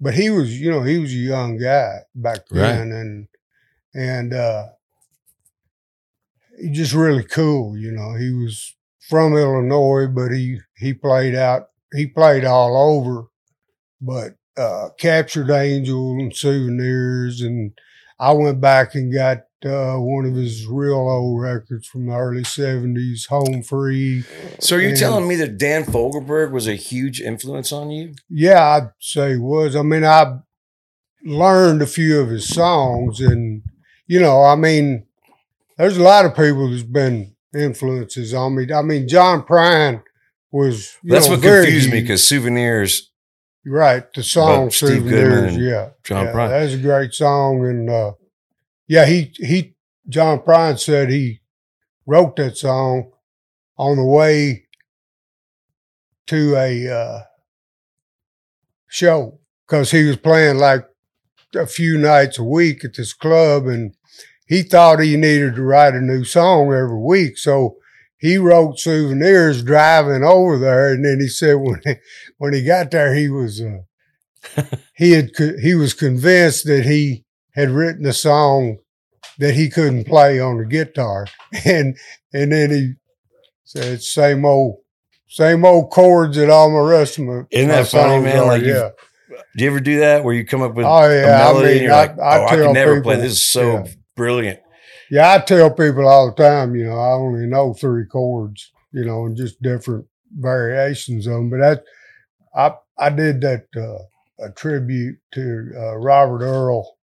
but 0.00 0.14
he 0.14 0.30
was 0.30 0.58
you 0.60 0.70
know 0.70 0.82
he 0.82 0.98
was 0.98 1.10
a 1.10 1.16
young 1.16 1.58
guy 1.58 1.98
back 2.14 2.40
then, 2.50 2.92
and 2.92 3.28
and 3.94 4.32
uh, 4.32 4.66
he 6.60 6.70
just 6.70 6.92
really 6.92 7.24
cool. 7.24 7.76
You 7.76 7.92
know, 7.92 8.14
he 8.14 8.32
was 8.32 8.74
from 9.08 9.36
Illinois, 9.36 10.06
but 10.06 10.30
he 10.32 10.58
he 10.78 10.92
played 10.94 11.34
out 11.34 11.68
he 11.94 12.06
played 12.06 12.44
all 12.44 12.76
over, 12.76 13.26
but 14.00 14.34
uh, 14.56 14.88
captured 14.98 15.50
Angel 15.50 16.12
and 16.18 16.34
Souvenirs, 16.34 17.40
and 17.40 17.72
I 18.18 18.32
went 18.32 18.60
back 18.60 18.94
and 18.94 19.12
got 19.12 19.38
uh, 19.64 19.96
one 19.96 20.24
of 20.26 20.34
his 20.34 20.66
real 20.66 20.94
old 21.08 21.40
records 21.40 21.86
from 21.86 22.06
the 22.06 22.14
early 22.14 22.42
'70s, 22.42 23.28
Home 23.28 23.62
Free. 23.62 24.24
So 24.60 24.76
are 24.76 24.80
you 24.80 24.88
And- 24.90 24.96
telling 24.98 25.26
me 25.28 25.36
that 25.36 25.58
Dan 25.58 25.84
Fogelberg 25.84 26.50
was 26.50 26.66
a 26.68 26.74
huge 26.74 27.20
influence 27.20 27.72
on 27.72 27.90
you? 27.90 28.14
Yeah, 28.28 28.62
I'd 28.62 28.90
say 29.00 29.36
was. 29.36 29.74
I 29.76 29.82
mean, 29.82 30.04
I 30.04 30.38
learned 31.24 31.82
a 31.82 31.86
few 31.86 32.20
of 32.20 32.28
his 32.28 32.48
songs, 32.48 33.20
and 33.20 33.62
you 34.06 34.20
know, 34.20 34.42
I 34.42 34.54
mean, 34.56 35.06
there's 35.78 35.96
a 35.96 36.02
lot 36.02 36.24
of 36.26 36.36
people 36.36 36.70
that's 36.70 36.82
been 36.82 37.33
influences 37.54 38.34
on 38.34 38.56
me. 38.56 38.72
I 38.72 38.82
mean, 38.82 39.08
John 39.08 39.42
Prine 39.42 40.02
was. 40.50 40.96
That's 41.02 41.26
know, 41.26 41.36
what 41.36 41.42
confused 41.42 41.90
me 41.90 42.00
because 42.00 42.26
souvenirs. 42.26 43.10
Right, 43.66 44.12
the 44.12 44.22
song 44.22 44.70
"Souvenirs." 44.70 45.56
Yeah, 45.56 45.90
John 46.02 46.26
yeah, 46.26 46.32
Prine. 46.32 46.48
That's 46.50 46.74
a 46.74 46.78
great 46.78 47.14
song, 47.14 47.64
and 47.64 47.88
uh, 47.88 48.12
yeah, 48.86 49.06
he 49.06 49.32
he 49.36 49.74
John 50.08 50.40
Prine 50.40 50.78
said 50.78 51.08
he 51.08 51.40
wrote 52.06 52.36
that 52.36 52.58
song 52.58 53.12
on 53.78 53.96
the 53.96 54.04
way 54.04 54.66
to 56.26 56.56
a 56.56 56.88
uh, 56.88 57.20
show 58.88 59.40
because 59.66 59.90
he 59.90 60.04
was 60.04 60.16
playing 60.16 60.58
like 60.58 60.84
a 61.54 61.66
few 61.66 61.96
nights 61.96 62.38
a 62.38 62.44
week 62.44 62.84
at 62.84 62.96
this 62.96 63.14
club, 63.14 63.66
and 63.66 63.94
he 64.46 64.62
thought 64.62 65.00
he 65.00 65.16
needed 65.16 65.54
to 65.56 65.62
write 65.62 65.94
a 65.94 66.00
new 66.00 66.24
song 66.24 66.66
every 66.72 66.98
week. 66.98 67.38
So 67.38 67.76
he 68.18 68.36
wrote 68.38 68.78
souvenirs 68.78 69.62
driving 69.62 70.22
over 70.24 70.58
there, 70.58 70.92
and 70.92 71.04
then 71.04 71.18
he 71.20 71.28
said 71.28 71.54
when 71.54 71.80
he, 71.84 71.94
when 72.38 72.52
he 72.52 72.62
got 72.64 72.90
there, 72.90 73.14
he 73.14 73.28
was 73.28 73.60
uh, 73.60 74.62
he 74.96 75.12
had 75.12 75.30
he 75.60 75.74
was 75.74 75.94
convinced 75.94 76.66
that 76.66 76.84
he 76.84 77.24
had 77.54 77.70
written 77.70 78.04
a 78.06 78.12
song 78.12 78.78
that 79.38 79.54
he 79.54 79.68
couldn't 79.68 80.04
play 80.06 80.38
on 80.40 80.58
the 80.58 80.64
guitar, 80.66 81.26
and 81.64 81.96
and 82.32 82.52
then 82.52 82.70
he 82.70 82.92
said 83.64 84.02
same 84.02 84.44
old 84.44 84.78
same 85.28 85.64
old 85.64 85.90
chords 85.90 86.36
that 86.36 86.50
all 86.50 86.70
my 86.70 86.88
rest 86.88 87.18
of 87.18 87.24
my 87.24 87.42
Isn't 87.50 87.68
my 87.68 87.76
that 87.82 87.88
funny, 87.88 88.22
man? 88.22 88.38
are, 88.40 88.46
Like 88.46 88.62
yeah. 88.62 88.90
Do 89.56 89.64
you 89.64 89.70
ever 89.70 89.80
do 89.80 90.00
that 90.00 90.22
where 90.22 90.34
you 90.34 90.44
come 90.44 90.62
up 90.62 90.74
with 90.74 90.84
Oh, 90.86 90.88
a 90.88 91.22
yeah, 91.22 91.24
I 91.26 91.52
melody 91.52 91.66
mean, 91.68 91.74
and 91.76 91.84
you're 91.84 91.92
I- 91.92 91.96
like, 92.06 92.18
I 92.18 92.38
oh, 92.38 92.44
I 92.44 92.48
can 92.50 92.58
tell 92.58 92.72
never 92.72 93.00
play. 93.02 93.16
This 93.16 93.32
is 93.32 93.46
so 93.46 93.72
yeah. 93.72 93.84
Brilliant. 94.16 94.60
Yeah, 95.10 95.32
I 95.34 95.38
tell 95.38 95.70
people 95.70 96.06
all 96.08 96.30
the 96.30 96.42
time, 96.42 96.74
you 96.74 96.86
know, 96.86 96.98
I 96.98 97.12
only 97.12 97.46
know 97.46 97.74
three 97.74 98.06
chords, 98.06 98.72
you 98.92 99.04
know, 99.04 99.26
and 99.26 99.36
just 99.36 99.60
different 99.60 100.06
variations 100.38 101.26
of 101.26 101.34
them. 101.34 101.50
But 101.50 101.58
that, 101.58 101.84
I 102.54 102.74
I 102.98 103.10
did 103.10 103.40
that 103.42 103.66
uh, 103.76 104.44
a 104.44 104.50
tribute 104.52 105.18
to 105.32 105.72
uh, 105.76 105.96
Robert 105.96 106.42
Earl 106.42 106.96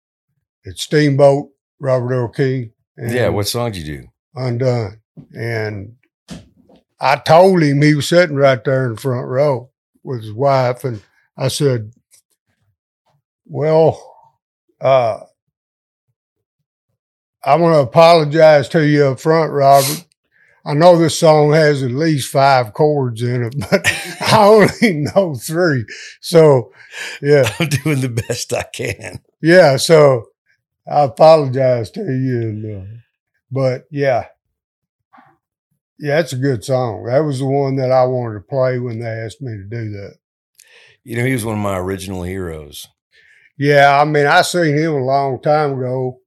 at 0.65 0.77
Steamboat, 0.77 1.49
Robert 1.79 2.13
Earl 2.13 2.29
Keen. 2.29 2.71
and 2.97 3.11
Yeah. 3.11 3.29
What 3.29 3.47
song 3.47 3.71
did 3.71 3.85
you 3.87 4.01
do? 4.01 4.07
Undone, 4.35 5.01
and 5.33 5.95
I 7.01 7.15
told 7.17 7.63
him 7.63 7.81
he 7.81 7.95
was 7.95 8.07
sitting 8.07 8.35
right 8.35 8.63
there 8.63 8.85
in 8.85 8.95
the 8.95 9.01
front 9.01 9.27
row 9.27 9.71
with 10.03 10.21
his 10.21 10.33
wife, 10.33 10.83
and 10.83 11.01
I 11.37 11.47
said, 11.47 11.91
"Well, 13.45 13.99
uh." 14.79 15.21
I 17.43 17.55
want 17.55 17.75
to 17.75 17.79
apologize 17.79 18.67
to 18.69 18.85
you 18.85 19.05
up 19.05 19.19
front, 19.19 19.51
Robert. 19.51 20.05
I 20.65 20.73
know 20.73 20.97
this 20.97 21.17
song 21.17 21.53
has 21.53 21.81
at 21.81 21.91
least 21.91 22.31
five 22.31 22.73
chords 22.73 23.21
in 23.21 23.43
it, 23.43 23.55
but 23.71 23.87
I 24.21 24.45
only 24.45 25.05
know 25.15 25.35
three. 25.35 25.85
So, 26.21 26.71
yeah, 27.21 27.49
I'm 27.59 27.69
doing 27.69 28.01
the 28.01 28.09
best 28.09 28.53
I 28.53 28.63
can. 28.63 29.21
yeah. 29.41 29.77
So 29.77 30.25
I 30.87 31.03
apologize 31.03 31.91
to 31.91 32.01
you. 32.01 32.41
And, 32.41 32.81
uh, 32.81 32.85
but 33.51 33.83
yeah, 33.89 34.25
yeah, 35.97 36.17
that's 36.17 36.33
a 36.33 36.37
good 36.37 36.63
song. 36.63 37.05
That 37.05 37.19
was 37.19 37.39
the 37.39 37.45
one 37.45 37.75
that 37.77 37.91
I 37.91 38.05
wanted 38.05 38.35
to 38.35 38.39
play 38.41 38.79
when 38.79 38.99
they 38.99 39.07
asked 39.07 39.41
me 39.41 39.51
to 39.53 39.63
do 39.63 39.91
that. 39.91 40.15
You 41.03 41.17
know, 41.17 41.25
he 41.25 41.33
was 41.33 41.45
one 41.45 41.55
of 41.55 41.63
my 41.63 41.77
original 41.77 42.23
heroes. 42.23 42.87
Yeah, 43.57 43.99
I 43.99 44.05
mean, 44.05 44.25
I 44.25 44.41
seen 44.41 44.77
him 44.77 44.93
a 44.93 45.03
long 45.03 45.41
time 45.41 45.73
ago. 45.77 46.18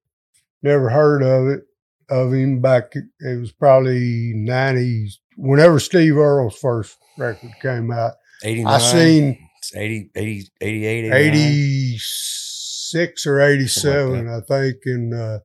Never 0.62 0.90
heard 0.90 1.22
of 1.22 1.48
it 1.48 1.62
of 2.08 2.32
him 2.32 2.60
back. 2.60 2.92
It 2.94 3.40
was 3.40 3.52
probably 3.52 4.32
nineties. 4.34 5.20
Whenever 5.36 5.80
Steve 5.80 6.16
Earle's 6.16 6.56
first 6.58 6.96
record 7.18 7.50
came 7.62 7.90
out, 7.90 8.12
89. 8.44 8.72
I 8.72 8.78
seen 8.78 9.48
It's 9.58 9.74
80, 9.74 10.10
80, 10.14 10.50
88, 10.60 10.98
89. 11.06 11.16
eighty 11.16 11.96
six 11.98 13.26
or 13.26 13.40
eighty 13.40 13.66
seven, 13.66 14.28
I 14.28 14.40
think, 14.40 14.76
and 14.84 15.14
uh, 15.14 15.38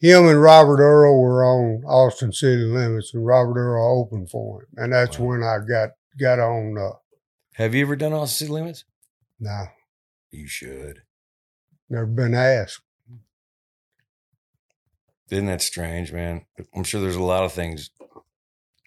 him 0.00 0.26
and 0.26 0.40
Robert 0.40 0.80
Earl 0.80 1.20
were 1.20 1.44
on 1.44 1.84
Austin 1.84 2.32
City 2.32 2.62
Limits, 2.62 3.12
and 3.14 3.24
Robert 3.26 3.58
Earl 3.58 4.00
opened 4.00 4.30
for 4.30 4.62
him, 4.62 4.68
and 4.76 4.92
that's 4.92 5.18
Wow. 5.18 5.26
when 5.28 5.42
I 5.42 5.58
got 5.68 5.90
got 6.18 6.38
on. 6.38 6.76
Uh, 6.78 6.96
Have 7.54 7.74
you 7.74 7.82
ever 7.84 7.94
done 7.96 8.12
Austin 8.14 8.46
City 8.46 8.52
Limits? 8.52 8.84
nah, 9.38 9.66
You 10.30 10.46
should. 10.48 11.02
never 11.90 12.06
been 12.06 12.34
asked. 12.34 12.80
Isn't 15.32 15.46
that 15.46 15.62
strange, 15.62 16.12
man? 16.12 16.44
I'm 16.74 16.84
sure 16.84 17.00
there's 17.00 17.16
a 17.16 17.22
lot 17.22 17.44
of 17.44 17.52
things. 17.54 17.88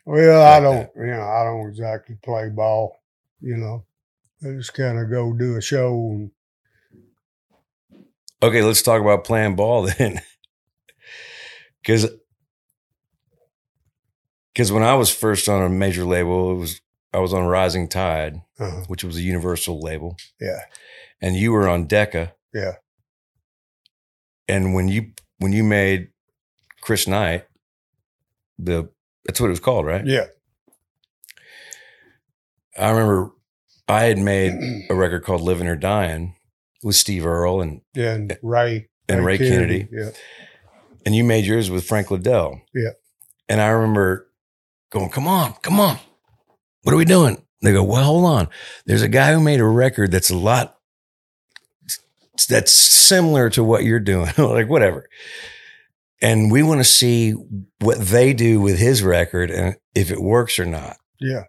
Well, 0.05 0.43
I 0.43 0.59
don't, 0.59 0.87
you 0.95 1.07
know, 1.07 1.23
I 1.23 1.43
don't 1.43 1.67
exactly 1.67 2.17
play 2.23 2.49
ball, 2.49 3.01
you 3.41 3.57
know. 3.57 3.83
I 4.43 4.55
just 4.55 4.75
kind 4.75 4.99
of 4.99 5.09
go 5.09 5.33
do 5.33 5.57
a 5.57 5.61
show 5.61 5.89
and 6.11 6.31
Okay, 8.43 8.61
let's 8.61 8.83
talk 8.83 9.01
about 9.01 9.23
playing 9.23 9.55
ball 9.55 9.89
then. 9.97 10.21
Because 11.81 12.11
because 14.53 14.71
when 14.71 14.83
I 14.83 14.93
was 14.93 15.09
first 15.09 15.49
on 15.49 15.63
a 15.63 15.69
major 15.69 16.05
label, 16.05 16.51
it 16.51 16.55
was 16.59 16.81
I 17.11 17.19
was 17.19 17.33
on 17.33 17.45
Rising 17.45 17.87
Tide, 17.87 18.41
uh, 18.59 18.83
which 18.87 19.03
was 19.03 19.17
a 19.17 19.21
Universal 19.21 19.81
label, 19.81 20.15
yeah, 20.39 20.59
and 21.21 21.35
you 21.35 21.53
were 21.53 21.67
on 21.67 21.87
Decca. 21.87 22.33
yeah, 22.53 22.73
And 24.47 24.75
when 24.75 24.89
you 24.89 25.13
when 25.39 25.51
you 25.51 25.63
made 25.63 26.09
Chris 26.85 27.07
Knight, 27.07 27.45
the 28.59 28.89
that's 29.25 29.41
what 29.41 29.47
it 29.47 29.49
was 29.49 29.59
called, 29.59 29.87
right? 29.87 30.05
yeah, 30.05 30.25
I 32.77 32.91
remember 32.91 33.31
I 33.87 34.03
had 34.03 34.19
made 34.19 34.53
a 34.89 34.93
record 34.93 35.23
called 35.23 35.41
Living 35.41 35.67
or 35.67 35.75
Dying 35.75 36.35
with 36.83 36.95
Steve 36.95 37.25
Earle 37.25 37.61
and 37.61 37.81
yeah, 37.95 38.13
and 38.13 38.37
Ray 38.43 38.87
and 39.09 39.25
Ray 39.25 39.39
Kennedy. 39.39 39.87
yeah, 39.91 40.11
and 41.05 41.15
you 41.15 41.23
made 41.23 41.45
yours 41.45 41.71
with 41.71 41.85
Frank 41.85 42.11
Liddell. 42.11 42.61
Yeah. 42.73 42.91
And 43.49 43.61
I 43.61 43.67
remember 43.67 44.27
going, 44.91 45.09
come 45.09 45.27
on, 45.27 45.53
come 45.61 45.79
on. 45.79 45.99
What 46.83 46.93
are 46.93 46.97
we 46.97 47.05
doing? 47.05 47.41
They 47.61 47.73
go, 47.73 47.83
well, 47.83 48.03
hold 48.03 48.25
on. 48.25 48.47
There's 48.85 49.01
a 49.01 49.07
guy 49.07 49.33
who 49.33 49.39
made 49.39 49.59
a 49.59 49.65
record 49.65 50.11
that's 50.11 50.29
a 50.29 50.37
lot, 50.37 50.77
that's 52.47 52.71
similar 52.71 53.49
to 53.51 53.63
what 53.63 53.83
you're 53.83 53.99
doing. 53.99 54.31
like, 54.37 54.69
whatever. 54.69 55.09
And 56.21 56.49
we 56.51 56.63
want 56.63 56.79
to 56.79 56.85
see 56.85 57.31
what 57.79 57.99
they 57.99 58.33
do 58.33 58.61
with 58.61 58.79
his 58.79 59.03
record 59.03 59.51
and 59.51 59.75
if 59.93 60.11
it 60.11 60.21
works 60.21 60.57
or 60.59 60.65
not. 60.65 60.97
yeah. 61.19 61.43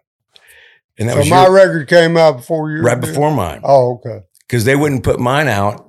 And 0.99 1.07
that 1.09 1.13
So 1.13 1.19
was 1.19 1.29
my 1.29 1.43
your- 1.43 1.53
record 1.53 1.87
came 1.87 2.17
out 2.17 2.37
before 2.37 2.71
you 2.71 2.81
right 2.81 2.99
before 2.99 3.29
mine 3.31 3.61
Oh, 3.63 3.93
okay. 3.95 4.25
because 4.47 4.65
they 4.65 4.75
wouldn't 4.75 5.03
put 5.03 5.19
mine 5.19 5.47
out 5.47 5.87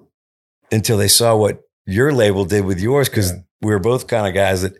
until 0.70 0.98
they 0.98 1.08
saw 1.08 1.34
what 1.34 1.60
your 1.86 2.12
label 2.12 2.44
did 2.44 2.64
with 2.66 2.78
yours 2.78 3.08
because 3.08 3.30
Yeah. 3.32 3.38
we 3.62 3.72
were 3.72 3.78
both 3.78 4.06
kind 4.06 4.26
of 4.28 4.34
guys 4.34 4.60
that 4.62 4.74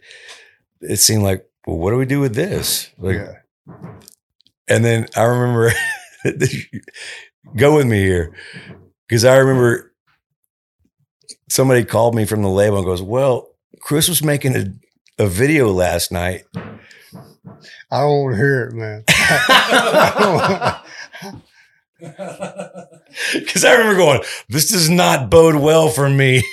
it 0.83 0.99
seemed 0.99 1.23
like, 1.23 1.47
well, 1.67 1.79
what 1.79 1.93
do 1.93 1.97
we 1.97 2.05
do 2.05 2.21
with 2.21 2.35
this? 2.35 2.91
Like, 2.99 3.17
yeah, 3.17 3.33
and 4.69 4.85
then 4.85 5.07
I 5.17 5.23
remember, 5.23 5.73
go 7.57 7.77
with 7.77 7.87
me 7.87 7.99
here 8.03 8.35
because 9.09 9.25
I 9.25 9.37
remember 9.39 9.95
somebody 11.49 11.85
called 11.85 12.15
me 12.15 12.27
from 12.27 12.43
the 12.43 12.49
label 12.51 12.77
and 12.77 12.87
goes, 12.87 13.03
well, 13.03 13.49
Chris 13.81 14.09
was 14.09 14.23
making 14.23 14.57
a, 14.57 14.67
a 15.23 15.27
video 15.27 15.71
last 15.71 16.13
night. 16.13 16.45
I 17.91 18.01
don't 18.01 18.23
want 18.23 18.35
to 18.35 18.41
hear 18.41 18.65
it, 18.67 18.75
man. 18.75 19.05
Because 23.35 23.65
I 23.65 23.73
remember 23.73 23.97
going, 23.97 24.23
this 24.49 24.71
does 24.71 24.89
not 24.89 25.31
bode 25.31 25.57
well 25.57 25.89
for 25.89 26.09
me. 26.09 26.45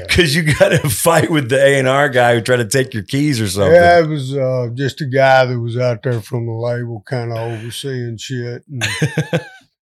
Because 0.00 0.34
you 0.34 0.54
got 0.54 0.70
to 0.70 0.88
fight 0.88 1.30
with 1.30 1.50
the 1.50 1.62
A 1.62 1.78
and 1.78 1.86
R 1.86 2.08
guy 2.08 2.34
who 2.34 2.40
tried 2.40 2.56
to 2.56 2.64
take 2.64 2.94
your 2.94 3.02
keys 3.02 3.42
or 3.42 3.46
something. 3.46 3.74
Yeah, 3.74 3.98
it 4.00 4.06
was 4.06 4.34
uh, 4.34 4.68
just 4.72 5.02
a 5.02 5.04
guy 5.04 5.44
that 5.44 5.60
was 5.60 5.76
out 5.76 6.02
there 6.02 6.22
from 6.22 6.46
the 6.46 6.52
label, 6.52 7.02
kind 7.04 7.30
of 7.30 7.36
overseeing 7.36 8.16
shit. 8.16 8.64
And 8.66 8.82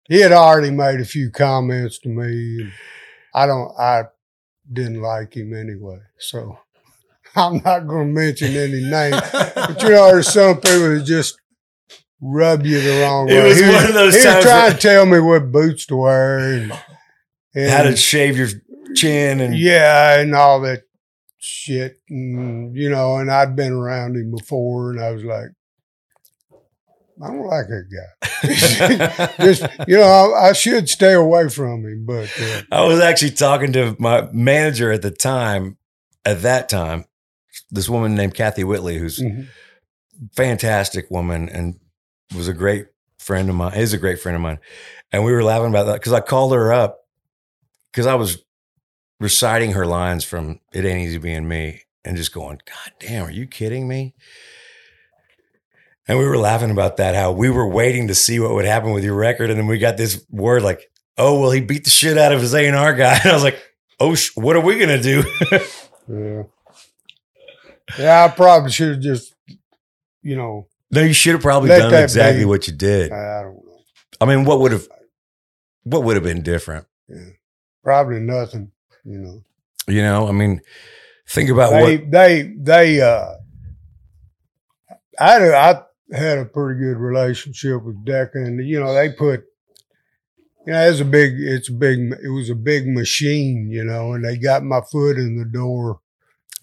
he 0.08 0.20
had 0.20 0.32
already 0.32 0.70
made 0.70 1.00
a 1.00 1.04
few 1.04 1.30
comments 1.30 1.98
to 1.98 2.08
me, 2.08 2.62
and 2.62 2.72
I 3.34 3.44
don't, 3.44 3.70
I 3.78 4.04
didn't 4.72 5.00
like 5.02 5.36
him 5.36 5.54
anyway. 5.54 5.98
So 6.18 6.58
I'm 7.36 7.62
not 7.64 7.86
going 7.86 8.08
to 8.08 8.20
mention 8.20 8.56
any 8.56 8.82
names, 8.82 9.20
but 9.54 9.82
you 9.82 9.90
know, 9.90 10.06
there's 10.12 10.32
some 10.32 10.56
people 10.60 10.94
that 10.96 11.04
just 11.04 11.36
rub 12.20 12.64
you 12.64 12.80
the 12.80 13.00
wrong 13.02 13.28
It 13.28 13.34
way. 13.34 13.48
was 13.48 13.58
he 13.60 13.66
one 13.68 13.84
of 13.86 13.94
those 13.94 14.14
he 14.14 14.22
times 14.22 14.36
was 14.36 14.44
trying 14.44 14.62
where- 14.64 14.72
to 14.72 14.78
tell 14.78 15.06
me 15.06 15.18
what 15.20 15.50
boots 15.52 15.86
to 15.86 15.96
wear 15.96 16.38
and, 16.38 16.72
and 17.54 17.70
How 17.70 17.82
to 17.84 17.96
shave 17.96 18.36
your 18.36 18.48
chin 18.94 19.40
and 19.40 19.56
yeah, 19.56 20.20
and 20.20 20.34
all 20.34 20.60
that 20.62 20.82
shit. 21.38 22.00
And, 22.08 22.76
you 22.76 22.90
know, 22.90 23.16
and 23.16 23.30
I'd 23.30 23.56
been 23.56 23.72
around 23.72 24.16
him 24.16 24.30
before, 24.30 24.90
and 24.92 25.00
I 25.00 25.10
was 25.10 25.24
like, 25.24 25.48
I 27.22 27.28
don't 27.28 27.46
like 27.46 27.66
that 27.68 27.86
guy. 27.88 29.36
Just, 29.44 29.62
you 29.86 29.96
know, 29.96 30.02
I, 30.02 30.48
I 30.48 30.52
should 30.52 30.88
stay 30.88 31.12
away 31.12 31.48
from 31.48 31.84
him, 31.84 32.04
but 32.04 32.28
uh, 32.40 32.62
I 32.72 32.84
was 32.84 33.00
actually 33.00 33.30
talking 33.30 33.72
to 33.74 33.94
my 33.98 34.28
manager 34.32 34.90
at 34.90 35.02
the 35.02 35.10
time, 35.10 35.76
at 36.24 36.42
that 36.42 36.68
time, 36.68 37.04
this 37.70 37.88
woman 37.88 38.16
named 38.16 38.34
Kathy 38.34 38.64
Whitley, 38.64 38.98
who's 38.98 39.20
a 39.20 39.24
mhm. 39.24 39.48
fantastic 40.34 41.10
woman 41.10 41.48
and 41.48 41.78
was 42.34 42.48
a 42.48 42.52
great 42.52 42.88
friend 43.18 43.48
of 43.48 43.54
mine, 43.54 43.74
is 43.74 43.92
a 43.92 43.98
great 43.98 44.18
friend 44.18 44.34
of 44.34 44.42
mine. 44.42 44.58
And 45.12 45.24
we 45.24 45.32
were 45.32 45.44
laughing 45.44 45.68
about 45.68 45.84
that 45.84 46.00
because 46.00 46.12
I 46.12 46.20
called 46.20 46.52
her 46.54 46.72
up 46.72 47.06
because 47.92 48.06
I 48.06 48.14
was 48.14 48.42
reciting 49.20 49.72
her 49.72 49.86
lines 49.86 50.24
from 50.24 50.58
It 50.72 50.84
Ain't 50.84 51.06
Easy 51.06 51.18
Being 51.18 51.46
Me 51.46 51.82
and 52.04 52.16
just 52.16 52.32
going, 52.32 52.60
God 52.66 52.92
damn, 52.98 53.26
are 53.26 53.30
you 53.30 53.46
kidding 53.46 53.86
me? 53.86 54.14
And 56.08 56.18
we 56.18 56.24
were 56.26 56.36
laughing 56.38 56.70
about 56.70 56.96
that, 56.96 57.14
how 57.14 57.32
we 57.32 57.48
were 57.48 57.68
waiting 57.68 58.08
to 58.08 58.14
see 58.14 58.40
what 58.40 58.52
would 58.54 58.64
happen 58.64 58.92
with 58.92 59.04
your 59.04 59.14
record. 59.14 59.50
And 59.50 59.58
then 59.58 59.66
we 59.66 59.78
got 59.78 59.96
this 59.96 60.24
word 60.30 60.62
like, 60.62 60.90
oh 61.16 61.40
well, 61.40 61.50
he 61.52 61.60
beat 61.60 61.84
the 61.84 61.90
shit 61.90 62.18
out 62.18 62.32
of 62.32 62.40
his 62.40 62.54
A 62.54 62.66
and 62.66 62.76
R 62.76 62.92
guy. 62.94 63.18
And 63.22 63.30
I 63.30 63.34
was 63.34 63.44
like, 63.44 63.62
oh, 64.00 64.14
sh- 64.14 64.36
what 64.36 64.56
are 64.56 64.60
we 64.60 64.78
gonna 64.78 65.02
do? 65.02 65.22
Yeah. 66.08 66.42
Yeah, 67.96 68.24
I 68.24 68.28
probably 68.28 68.70
should 68.72 68.88
have 68.94 69.00
just, 69.00 69.34
you 70.22 70.34
know, 70.36 70.66
no, 70.90 71.02
you 71.02 71.12
should 71.12 71.34
have 71.34 71.42
probably 71.42 71.68
done 71.68 71.94
exactly 71.94 72.40
be. 72.40 72.44
what 72.44 72.66
you 72.66 72.72
did. 72.74 73.12
I 73.12 73.42
don't 73.42 73.54
know. 73.54 73.80
I 74.20 74.24
mean, 74.24 74.44
what 74.44 74.60
would 74.60 74.72
have, 74.72 74.88
what 75.84 76.02
would 76.02 76.16
have 76.16 76.24
been 76.24 76.42
different? 76.42 76.86
Probably 77.84 78.18
nothing, 78.18 78.72
you 79.04 79.18
know. 79.18 79.42
You 79.86 80.02
know, 80.02 80.28
I 80.28 80.32
mean, 80.32 80.60
think 81.28 81.50
about 81.50 81.70
they 81.70 81.98
what. 81.98 82.10
they 82.10 82.42
they 82.58 83.00
uh 83.00 83.34
I 85.18 85.52
I 85.52 85.82
had 86.12 86.38
a 86.38 86.44
pretty 86.44 86.78
good 86.80 86.96
relationship 86.98 87.82
with 87.82 88.04
Decca 88.04 88.38
and 88.38 88.66
you 88.66 88.78
know 88.78 88.92
they 88.94 89.10
put 89.10 89.44
you 90.66 90.72
know 90.72 90.80
it's 90.88 91.00
a 91.00 91.04
big 91.04 91.34
it's 91.38 91.68
a 91.68 91.72
big 91.72 92.12
it 92.22 92.28
was 92.28 92.50
a 92.50 92.54
big 92.54 92.86
machine 92.86 93.70
you 93.70 93.84
know 93.84 94.12
and 94.12 94.24
they 94.24 94.36
got 94.36 94.62
my 94.62 94.80
foot 94.80 95.16
in 95.16 95.36
the 95.36 95.44
door 95.44 96.00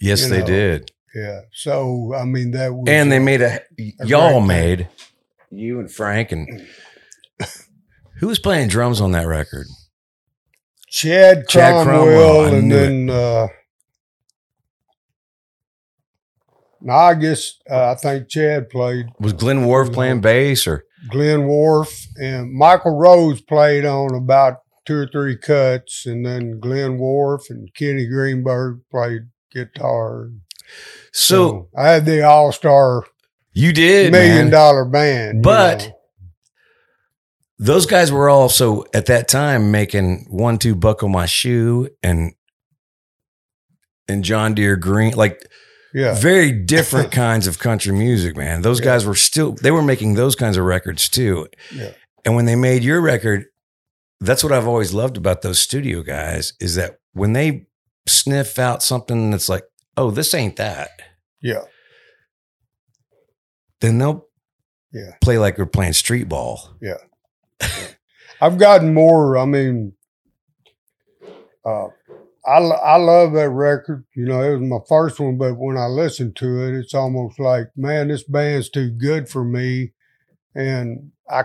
Yes, 0.02 0.30
they 0.30 0.40
know, 0.40 0.46
did, 0.46 0.92
yeah 1.14 1.42
so 1.52 2.14
I 2.16 2.26
mean 2.26 2.52
that 2.52 2.74
was 2.74 2.86
and 2.88 3.12
they 3.12 3.20
made 3.20 3.42
a. 3.42 3.60
y'all 4.06 4.40
great 4.40 4.48
made 4.48 4.90
you 5.52 5.80
and 5.80 5.92
Frank 5.92 6.32
and 6.32 6.68
who 8.20 8.28
was 8.28 8.40
playing 8.40 8.68
drums 8.68 9.02
on 9.02 9.12
that 9.12 9.28
record? 9.28 9.68
Chad 10.88 11.48
Chad 11.48 11.86
Cromwell, 11.86 12.46
Cromwell, 12.46 12.46
and 12.54 12.72
then 12.72 13.10
uh 13.10 13.48
no, 16.82 16.94
I 16.94 17.14
guess 17.16 17.56
uh, 17.70 17.92
I 17.92 17.96
think 17.96 18.30
Chad 18.30 18.70
played 18.70 19.08
Was 19.20 19.34
Glenn 19.34 19.66
Worf 19.66 19.92
playing 19.92 20.22
bass 20.22 20.66
or? 20.68 20.86
Glenn 21.10 21.48
Worf 21.48 22.08
and 22.22 22.54
Michael 22.54 22.98
Rose 22.98 23.42
played 23.42 23.86
on 23.86 24.14
about 24.16 24.58
two 24.86 24.96
or 24.96 25.08
three 25.08 25.38
cuts, 25.38 26.06
and 26.06 26.26
then 26.26 26.60
Glenn 26.60 26.98
Worf 26.98 27.50
and 27.50 27.74
Kenny 27.74 28.06
Greenberg 28.08 28.82
played 28.92 29.28
guitar. 29.54 30.30
So 31.14 31.70
I 31.78 31.88
had 31.90 32.06
the 32.06 32.24
all 32.24 32.52
star 32.52 33.06
you 33.54 33.72
did, 33.74 34.12
million 34.12 34.36
man. 34.46 34.50
dollar 34.52 34.86
band. 34.86 35.38
you 35.38 35.42
But- 35.42 35.88
know. 35.88 35.96
those 37.58 37.86
guys 37.86 38.12
were 38.12 38.30
also 38.30 38.84
at 38.94 39.06
that 39.08 39.28
time 39.28 39.72
making 39.72 40.26
one 40.30 40.58
two 40.58 40.76
buckle 40.76 41.10
my 41.10 41.26
shoe 41.26 41.90
and 42.04 42.34
and 44.08 44.24
John 44.24 44.54
Deere 44.54 44.76
Green 44.78 45.14
like 45.14 45.42
yeah, 45.94 46.14
very 46.20 46.52
different 46.52 47.12
kinds 47.26 47.48
of 47.48 47.60
country 47.60 47.92
music 47.94 48.36
man 48.38 48.62
those 48.62 48.80
Yeah. 48.80 48.86
guys 48.86 49.06
were 49.06 49.16
still 49.16 49.54
they 49.54 49.72
were 49.72 49.82
making 49.82 50.16
those 50.16 50.36
kinds 50.36 50.58
of 50.58 50.66
records 50.66 51.10
too 51.10 51.48
Yeah. 51.74 51.92
and 52.26 52.36
when 52.36 52.46
they 52.46 52.56
made 52.56 52.84
your 52.84 53.02
record 53.02 53.46
that's 54.22 54.44
what 54.44 54.52
I've 54.54 54.68
always 54.68 54.94
loved 54.94 55.18
about 55.18 55.42
those 55.42 55.60
studio 55.60 56.04
guys 56.04 56.54
is 56.60 56.76
that 56.76 57.00
when 57.14 57.34
they 57.34 57.68
sniff 58.08 58.60
out 58.60 58.84
something 58.84 59.32
that's 59.32 59.50
like 59.50 59.64
oh 59.98 60.12
this 60.12 60.34
ain't 60.34 60.56
that 60.58 60.90
yeah, 61.42 61.62
then 63.82 63.98
they'll 63.98 64.26
Yeah. 64.92 65.12
play 65.22 65.38
like 65.38 65.58
we're 65.58 65.66
playing 65.66 65.94
street 65.94 66.28
ball 66.30 66.76
Yeah. 66.82 66.98
I've 68.42 68.58
gotten 68.58 68.94
more. 68.94 69.38
I 69.38 69.44
mean, 69.44 69.92
uh, 71.66 71.88
I 72.50 72.58
I 72.58 72.96
love 72.98 73.34
that 73.34 73.50
record. 73.50 74.06
You 74.16 74.26
know, 74.26 74.42
it 74.42 74.58
was 74.58 74.68
my 74.68 74.80
first 74.88 75.20
one, 75.20 75.38
but 75.38 75.56
when 75.58 75.78
I 75.78 75.86
listen 75.86 76.34
to 76.36 76.64
it, 76.64 76.74
it's 76.74 76.94
almost 76.94 77.40
like, 77.40 77.68
man, 77.76 78.08
this 78.08 78.24
band's 78.24 78.70
too 78.70 78.90
good 78.90 79.30
for 79.30 79.44
me, 79.44 79.92
and 80.56 81.12
I 81.30 81.44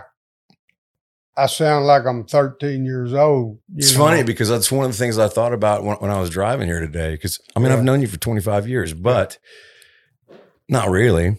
I 1.37 1.45
sound 1.47 1.85
like 1.85 2.05
I'm 2.05 2.25
13 2.25 2.85
years 2.85 3.13
old. 3.13 3.59
It's 3.75 3.93
know? 3.93 4.05
funny 4.05 4.23
because 4.23 4.49
that's 4.49 4.71
one 4.71 4.85
of 4.85 4.91
the 4.91 4.97
things 4.97 5.19
I 5.19 5.27
thought 5.27 5.53
about 5.53 5.83
when, 5.83 5.97
when 5.97 6.09
I 6.11 6.19
was 6.19 6.29
driving 6.29 6.67
here 6.67 6.79
today. 6.79 7.11
Because 7.11 7.39
I 7.55 7.59
mean, 7.59 7.69
Yeah. 7.69 7.77
I've 7.77 7.83
known 7.83 8.01
you 8.01 8.07
for 8.07 8.17
25 8.17 8.67
years, 8.67 8.93
but 8.93 9.37
not 10.69 10.89
really. 10.89 11.37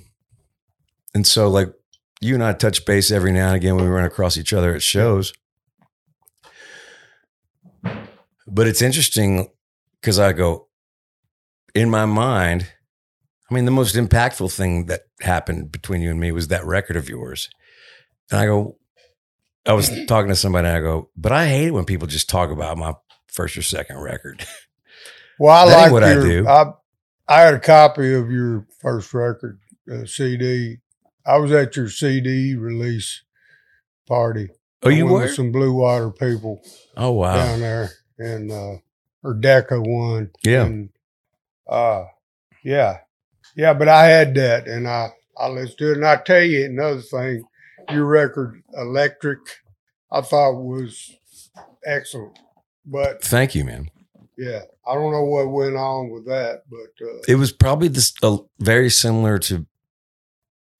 And 1.14 1.26
so, 1.26 1.48
like, 1.48 1.72
you 2.20 2.34
and 2.34 2.44
I 2.44 2.52
touch 2.52 2.84
base 2.84 3.10
every 3.10 3.32
now 3.32 3.48
and 3.48 3.56
again 3.56 3.74
when 3.74 3.84
we 3.84 3.90
run 3.90 4.04
across 4.04 4.36
each 4.36 4.52
other 4.52 4.74
at 4.74 4.82
shows. 4.82 5.32
But 8.46 8.68
it's 8.68 8.82
interesting 8.82 9.48
because 10.06 10.20
I 10.20 10.32
go, 10.32 10.68
in 11.74 11.90
my 11.90 12.06
mind, 12.06 12.68
I 13.50 13.54
mean, 13.54 13.64
the 13.64 13.72
most 13.72 13.96
impactful 13.96 14.54
thing 14.54 14.86
that 14.86 15.00
happened 15.20 15.72
between 15.72 16.00
you 16.00 16.12
and 16.12 16.20
me 16.20 16.30
was 16.30 16.46
that 16.46 16.64
record 16.64 16.94
of 16.94 17.08
yours. 17.08 17.50
And 18.30 18.38
I 18.38 18.46
go, 18.46 18.78
I 19.66 19.72
was 19.72 19.90
talking 20.06 20.28
to 20.28 20.36
somebody 20.36 20.68
and 20.68 20.76
I 20.76 20.80
go, 20.80 21.10
but 21.16 21.32
I 21.32 21.48
hate 21.48 21.66
it 21.66 21.70
when 21.72 21.86
people 21.86 22.06
just 22.06 22.30
talk 22.30 22.52
about 22.52 22.78
my 22.78 22.94
first 23.26 23.56
or 23.56 23.62
second 23.62 23.98
record. 23.98 24.46
Well, 25.38 25.54
I 25.54 25.64
like 25.70 25.92
what 25.92 26.02
I 26.02 26.14
do. 26.14 26.48
I 26.48 26.72
I 27.28 27.42
had 27.42 27.52
a 27.52 27.60
copy 27.60 28.14
of 28.14 28.30
your 28.30 28.66
first 28.80 29.12
record 29.12 29.60
uh, 29.92 30.06
CD. 30.06 30.78
I 31.26 31.36
was 31.36 31.52
at 31.52 31.76
your 31.76 31.90
CD 31.90 32.54
release 32.54 33.22
party. 34.08 34.48
Oh, 34.82 34.88
you 34.88 35.04
were? 35.04 35.24
with 35.24 35.34
some 35.34 35.52
Blue 35.52 35.74
Water 35.74 36.10
people. 36.10 36.62
Oh, 36.96 37.10
wow. 37.10 37.36
down 37.36 37.60
there 37.60 37.90
and 38.18 38.50
uh 38.50 38.76
or 39.26 39.34
Decca 39.34 39.80
one. 39.80 40.30
Yeah. 40.44 40.64
And 40.64 40.88
uh 41.68 42.04
yeah. 42.64 42.98
Yeah, 43.56 43.74
but 43.74 43.88
I 43.88 44.04
had 44.06 44.34
that 44.34 44.66
and 44.68 44.88
I 44.88 45.08
I 45.38 45.48
listened 45.48 45.78
to 45.78 45.90
it. 45.92 45.96
And 45.96 46.06
I 46.06 46.16
tell 46.16 46.42
you 46.42 46.64
another 46.66 47.00
thing, 47.00 47.44
your 47.90 48.04
record 48.06 48.62
Electric 48.74 49.38
I 50.10 50.20
thought 50.20 50.52
was 50.60 51.10
excellent. 51.84 52.38
But 52.84 53.22
Thank 53.22 53.54
you, 53.54 53.64
man. 53.64 53.88
yeah, 54.38 54.60
I 54.86 54.94
don't 54.94 55.10
know 55.12 55.24
what 55.24 55.50
went 55.50 55.76
on 55.76 56.10
with 56.10 56.26
that, 56.26 56.62
but 56.70 57.04
uh 57.06 57.18
It 57.28 57.34
was 57.36 57.52
probably 57.52 57.88
this 57.88 58.12
uh, 58.22 58.38
very 58.60 58.90
similar 58.90 59.38
to 59.40 59.66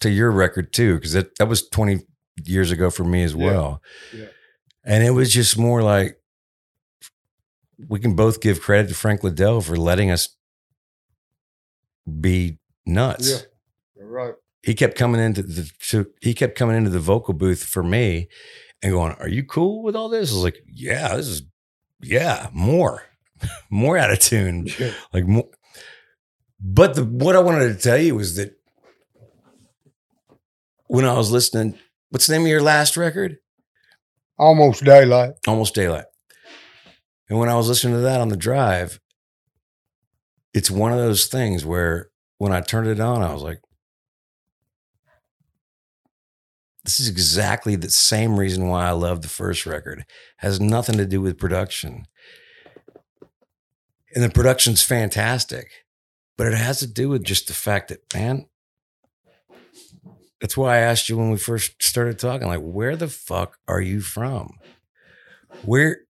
to 0.00 0.11
your 0.11 0.30
record 0.30 0.72
too, 0.72 0.96
because 0.96 1.14
that, 1.14 1.35
that 1.38 1.46
was 1.48 1.66
20 1.68 2.00
years 2.44 2.70
ago 2.70 2.90
for 2.90 3.02
me 3.02 3.22
as 3.24 3.35
Yeah. 3.35 3.46
well. 3.46 3.82
Yeah. 4.14 4.26
And 4.85 5.02
it 5.02 5.11
was 5.12 5.32
just 5.32 5.59
more 5.59 5.82
like 5.82 6.20
we 7.88 7.98
can 8.00 8.14
both 8.14 8.40
give 8.40 8.60
credit 8.60 8.88
to 8.88 8.94
Frank 8.94 9.22
Liddell 9.22 9.60
for 9.60 9.76
letting 9.76 10.10
us 10.10 10.36
be 12.20 12.58
nuts. 12.86 13.30
yeah. 13.30 13.38
Right. 13.98 14.34
he 14.62 14.74
kept 14.74 14.96
coming 14.96 15.20
into 15.20 15.42
the 15.42 15.70
to, 15.88 16.06
he 16.22 16.32
kept 16.34 16.56
coming 16.56 16.76
into 16.76 16.90
the 16.90 17.00
vocal 17.00 17.34
booth 17.34 17.62
for 17.64 17.82
me 17.82 18.28
and 18.82 18.92
going, 18.92 19.12
"Are 19.12 19.28
you 19.28 19.42
cool 19.44 19.82
with 19.82 19.96
all 19.96 20.08
this?" 20.08 20.30
I 20.30 20.34
was 20.34 20.44
like, 20.44 20.58
"Yeah, 20.72 21.16
this 21.16 21.26
is 21.28 21.42
yeah, 22.00 22.48
more, 22.52 23.02
more 23.70 23.96
out 23.98 24.10
of 24.12 24.20
tune, 24.20 24.68
Yeah. 24.78 24.92
like 25.12 25.26
more." 25.26 25.48
But 26.60 26.94
the 26.94 27.04
what 27.04 27.36
I 27.36 27.40
wanted 27.40 27.68
to 27.74 27.80
tell 27.82 27.98
you 27.98 28.14
was 28.14 28.36
that 28.36 28.52
when 30.88 31.04
I 31.04 31.14
was 31.14 31.30
listening, 31.30 31.78
what's 32.10 32.26
the 32.26 32.34
name 32.34 32.42
of 32.42 32.48
your 32.48 32.62
last 32.62 32.96
record? 32.96 33.38
Almost 34.38 34.84
daylight. 34.84 35.32
Almost 35.46 35.74
Daylight. 35.74 36.04
And 37.28 37.38
when 37.38 37.48
I 37.48 37.56
was 37.56 37.68
listening 37.68 37.94
to 37.94 38.00
that 38.00 38.20
on 38.20 38.28
the 38.28 38.36
drive, 38.36 39.00
it's 40.54 40.70
one 40.70 40.92
of 40.92 40.98
those 40.98 41.26
things 41.26 41.64
where 41.64 42.10
when 42.38 42.52
I 42.52 42.60
turned 42.60 42.88
it 42.88 43.00
on, 43.00 43.22
I 43.22 43.32
was 43.32 43.42
like, 43.42 43.60
this 46.84 47.00
is 47.00 47.08
exactly 47.08 47.74
the 47.74 47.90
same 47.90 48.38
reason 48.38 48.68
why 48.68 48.86
I 48.86 48.92
love 48.92 49.22
the 49.22 49.28
first 49.28 49.66
record. 49.66 50.04
has 50.38 50.60
nothing 50.60 50.96
to 50.98 51.04
do 51.04 51.20
with 51.20 51.36
production. 51.36 52.06
And 54.14 54.22
the 54.22 54.30
production's 54.30 54.82
fantastic, 54.82 55.68
but 56.38 56.46
it 56.46 56.54
has 56.54 56.78
to 56.78 56.86
do 56.86 57.08
with 57.08 57.24
just 57.24 57.48
the 57.48 57.54
fact 57.54 57.88
that, 57.88 58.14
man, 58.14 58.46
that's 60.40 60.56
why 60.56 60.76
I 60.76 60.80
asked 60.80 61.08
you 61.08 61.18
when 61.18 61.30
we 61.30 61.38
first 61.38 61.82
started 61.82 62.18
talking, 62.18 62.46
like, 62.46 62.60
where 62.62 62.94
the 62.94 63.08
fuck 63.08 63.58
are 63.66 63.80
you 63.80 64.00
from? 64.00 64.58
Where, 65.64 65.98
where 65.98 66.05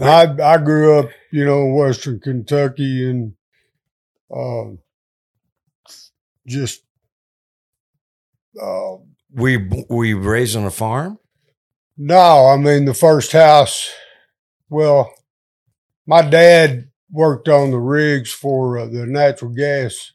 I 0.00 0.24
I 0.42 0.58
grew 0.58 0.98
up, 0.98 1.10
you 1.32 1.44
know, 1.44 1.62
in 1.66 1.74
Western 1.74 2.20
Kentucky 2.20 3.08
and 3.08 3.34
um 4.34 4.78
just 6.46 6.82
uh 8.60 8.96
were 9.32 9.48
you, 9.48 9.84
were 9.88 10.04
you 10.04 10.18
raised 10.20 10.56
on 10.56 10.64
a 10.64 10.70
farm? 10.70 11.18
No, 11.96 12.46
I 12.46 12.56
mean 12.56 12.86
the 12.86 12.94
first 12.94 13.32
house. 13.32 13.90
Well, 14.70 15.12
my 16.06 16.22
dad 16.22 16.90
worked 17.10 17.48
on 17.48 17.70
the 17.70 17.78
rigs 17.80 18.32
for 18.32 18.78
uh, 18.78 18.86
the 18.86 19.06
natural 19.06 19.52
gas 19.52 20.12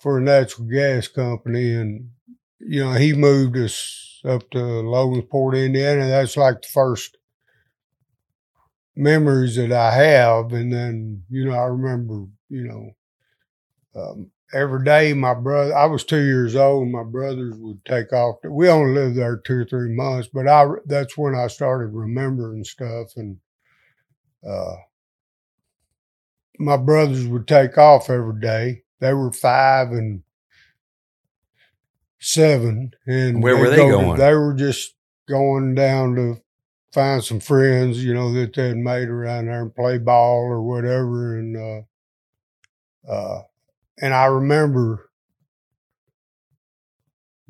for 0.00 0.18
a 0.18 0.22
natural 0.22 0.68
gas 0.68 1.08
company, 1.08 1.74
and 1.74 2.10
you 2.60 2.84
know 2.84 2.92
he 2.92 3.12
moved 3.12 3.56
us 3.56 4.20
up 4.24 4.48
to 4.50 4.58
Logansport, 4.58 5.64
Indiana. 5.64 6.06
That's 6.08 6.36
like 6.36 6.62
the 6.62 6.68
first 6.68 7.17
memories 8.98 9.54
that 9.56 9.70
I 9.72 9.92
have, 9.92 10.52
and 10.52 10.72
then 10.72 11.22
you 11.30 11.44
know 11.46 11.52
I 11.54 11.66
remember 11.66 12.26
you 12.48 12.64
know 12.64 12.90
um, 13.94 14.30
every 14.54 14.82
day 14.82 15.12
my 15.12 15.34
brother 15.34 15.76
i 15.76 15.84
was 15.84 16.04
two 16.04 16.24
years 16.24 16.56
old 16.56 16.88
my 16.88 17.02
brothers 17.02 17.54
would 17.58 17.84
take 17.84 18.10
off 18.14 18.36
we 18.48 18.66
only 18.66 18.94
lived 18.94 19.14
there 19.14 19.36
two 19.36 19.58
or 19.60 19.64
three 19.66 19.94
months 19.94 20.26
but 20.32 20.48
i 20.48 20.64
that's 20.86 21.18
when 21.18 21.34
i 21.34 21.46
started 21.46 21.88
remembering 21.88 22.64
stuff 22.64 23.08
and 23.16 23.36
uh 24.48 24.74
my 26.58 26.78
brothers 26.78 27.26
would 27.26 27.46
take 27.46 27.76
off 27.76 28.08
every 28.08 28.40
day 28.40 28.82
they 29.00 29.12
were 29.12 29.30
five 29.32 29.88
and 29.88 30.22
seven 32.18 32.92
and 33.06 33.42
Where 33.42 33.56
were 33.56 33.68
they 33.68 33.76
to- 33.76 33.90
going? 33.90 34.18
they 34.18 34.32
were 34.34 34.54
just 34.54 34.94
going 35.28 35.74
down 35.74 36.14
to 36.16 36.40
find 36.92 37.22
some 37.22 37.40
friends 37.40 38.02
you 38.02 38.14
know 38.14 38.32
that 38.32 38.54
they'd 38.54 38.76
made 38.76 39.08
around 39.08 39.46
there 39.46 39.62
and 39.62 39.74
play 39.74 39.98
ball 39.98 40.40
or 40.40 40.62
whatever 40.62 41.38
and 41.38 41.56
uh 41.56 43.10
uh 43.10 43.42
and 44.00 44.14
I 44.14 44.26
remember 44.26 45.08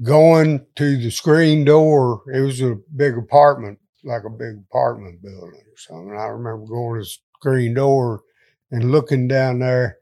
going 0.02 0.66
to 0.76 0.96
the 0.96 1.10
screen 1.10 1.64
door. 1.64 2.22
It 2.32 2.40
was 2.40 2.60
a 2.60 2.78
big 2.94 3.16
apartment, 3.16 3.78
like 4.04 4.22
a 4.24 4.30
big 4.30 4.58
apartment 4.68 5.22
building 5.22 5.60
or 5.60 5.76
something. 5.76 6.16
I 6.16 6.26
remember 6.26 6.66
going 6.66 7.00
to 7.00 7.04
the 7.04 7.16
screen 7.40 7.74
door 7.74 8.22
and 8.70 8.92
looking 8.92 9.28
down 9.28 9.60
there, 9.60 9.98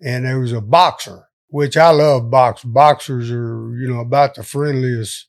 and 0.00 0.24
there 0.24 0.40
was 0.40 0.52
a 0.52 0.60
boxer, 0.60 1.28
which 1.48 1.76
I 1.76 1.90
love 1.90 2.30
box. 2.30 2.64
Boxers 2.64 3.30
are, 3.30 3.76
you 3.76 3.88
know, 3.88 4.00
about 4.00 4.34
the 4.34 4.42
friendliest 4.42 5.26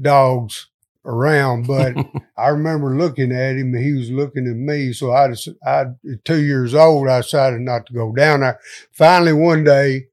dogs 0.00 0.68
around, 1.04 1.66
but 1.66 1.94
I 2.36 2.48
remember 2.48 2.96
looking 2.96 3.32
at 3.32 3.56
him 3.56 3.74
and 3.74 3.84
he 3.84 3.92
was 3.92 4.10
looking 4.10 4.46
at 4.46 4.56
me. 4.56 4.92
So 4.92 5.12
I, 5.12 5.28
just, 5.28 5.48
I, 5.66 5.86
two 6.24 6.42
years 6.42 6.74
old, 6.74 7.08
I 7.08 7.20
decided 7.20 7.60
not 7.60 7.86
to 7.86 7.92
go 7.92 8.12
down 8.12 8.40
there. 8.40 8.58
Finally, 8.92 9.32
one 9.32 9.64
day, 9.64 10.06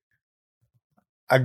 I, 1.30 1.39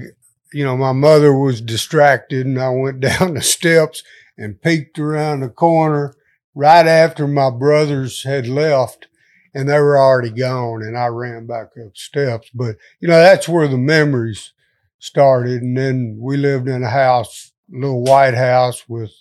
you 0.53 0.65
know, 0.65 0.77
my 0.77 0.93
mother 0.93 1.37
was 1.37 1.61
distracted 1.61 2.47
and 2.47 2.61
I 2.61 2.71
went 2.71 3.01
down 3.01 3.35
the 3.35 3.43
steps 3.43 4.03
and 4.37 4.61
peeked 4.61 4.99
around 4.99 5.41
the 5.41 5.49
corner 5.49 6.15
right 6.55 6.87
after 6.87 7.27
my 7.27 7.51
brothers 7.51 8.23
had 8.23 8.47
left 8.47 9.09
and 9.53 9.69
they 9.69 9.79
were 9.79 9.99
already 9.99 10.31
gone 10.31 10.83
and 10.83 10.97
I 10.97 11.07
ran 11.07 11.47
back 11.47 11.69
up 11.85 11.97
steps. 11.97 12.51
But, 12.55 12.77
you 13.01 13.09
know, 13.09 13.19
that's 13.19 13.49
where 13.49 13.69
the 13.69 13.79
memories 13.79 14.53
started. 14.99 15.63
And 15.63 15.77
then 15.77 16.19
we 16.21 16.37
lived 16.37 16.69
in 16.69 16.83
a 16.83 16.91
house, 16.91 17.53
a 17.73 17.79
little 17.79 18.03
white 18.03 18.35
house 18.35 18.89
with 18.89 19.13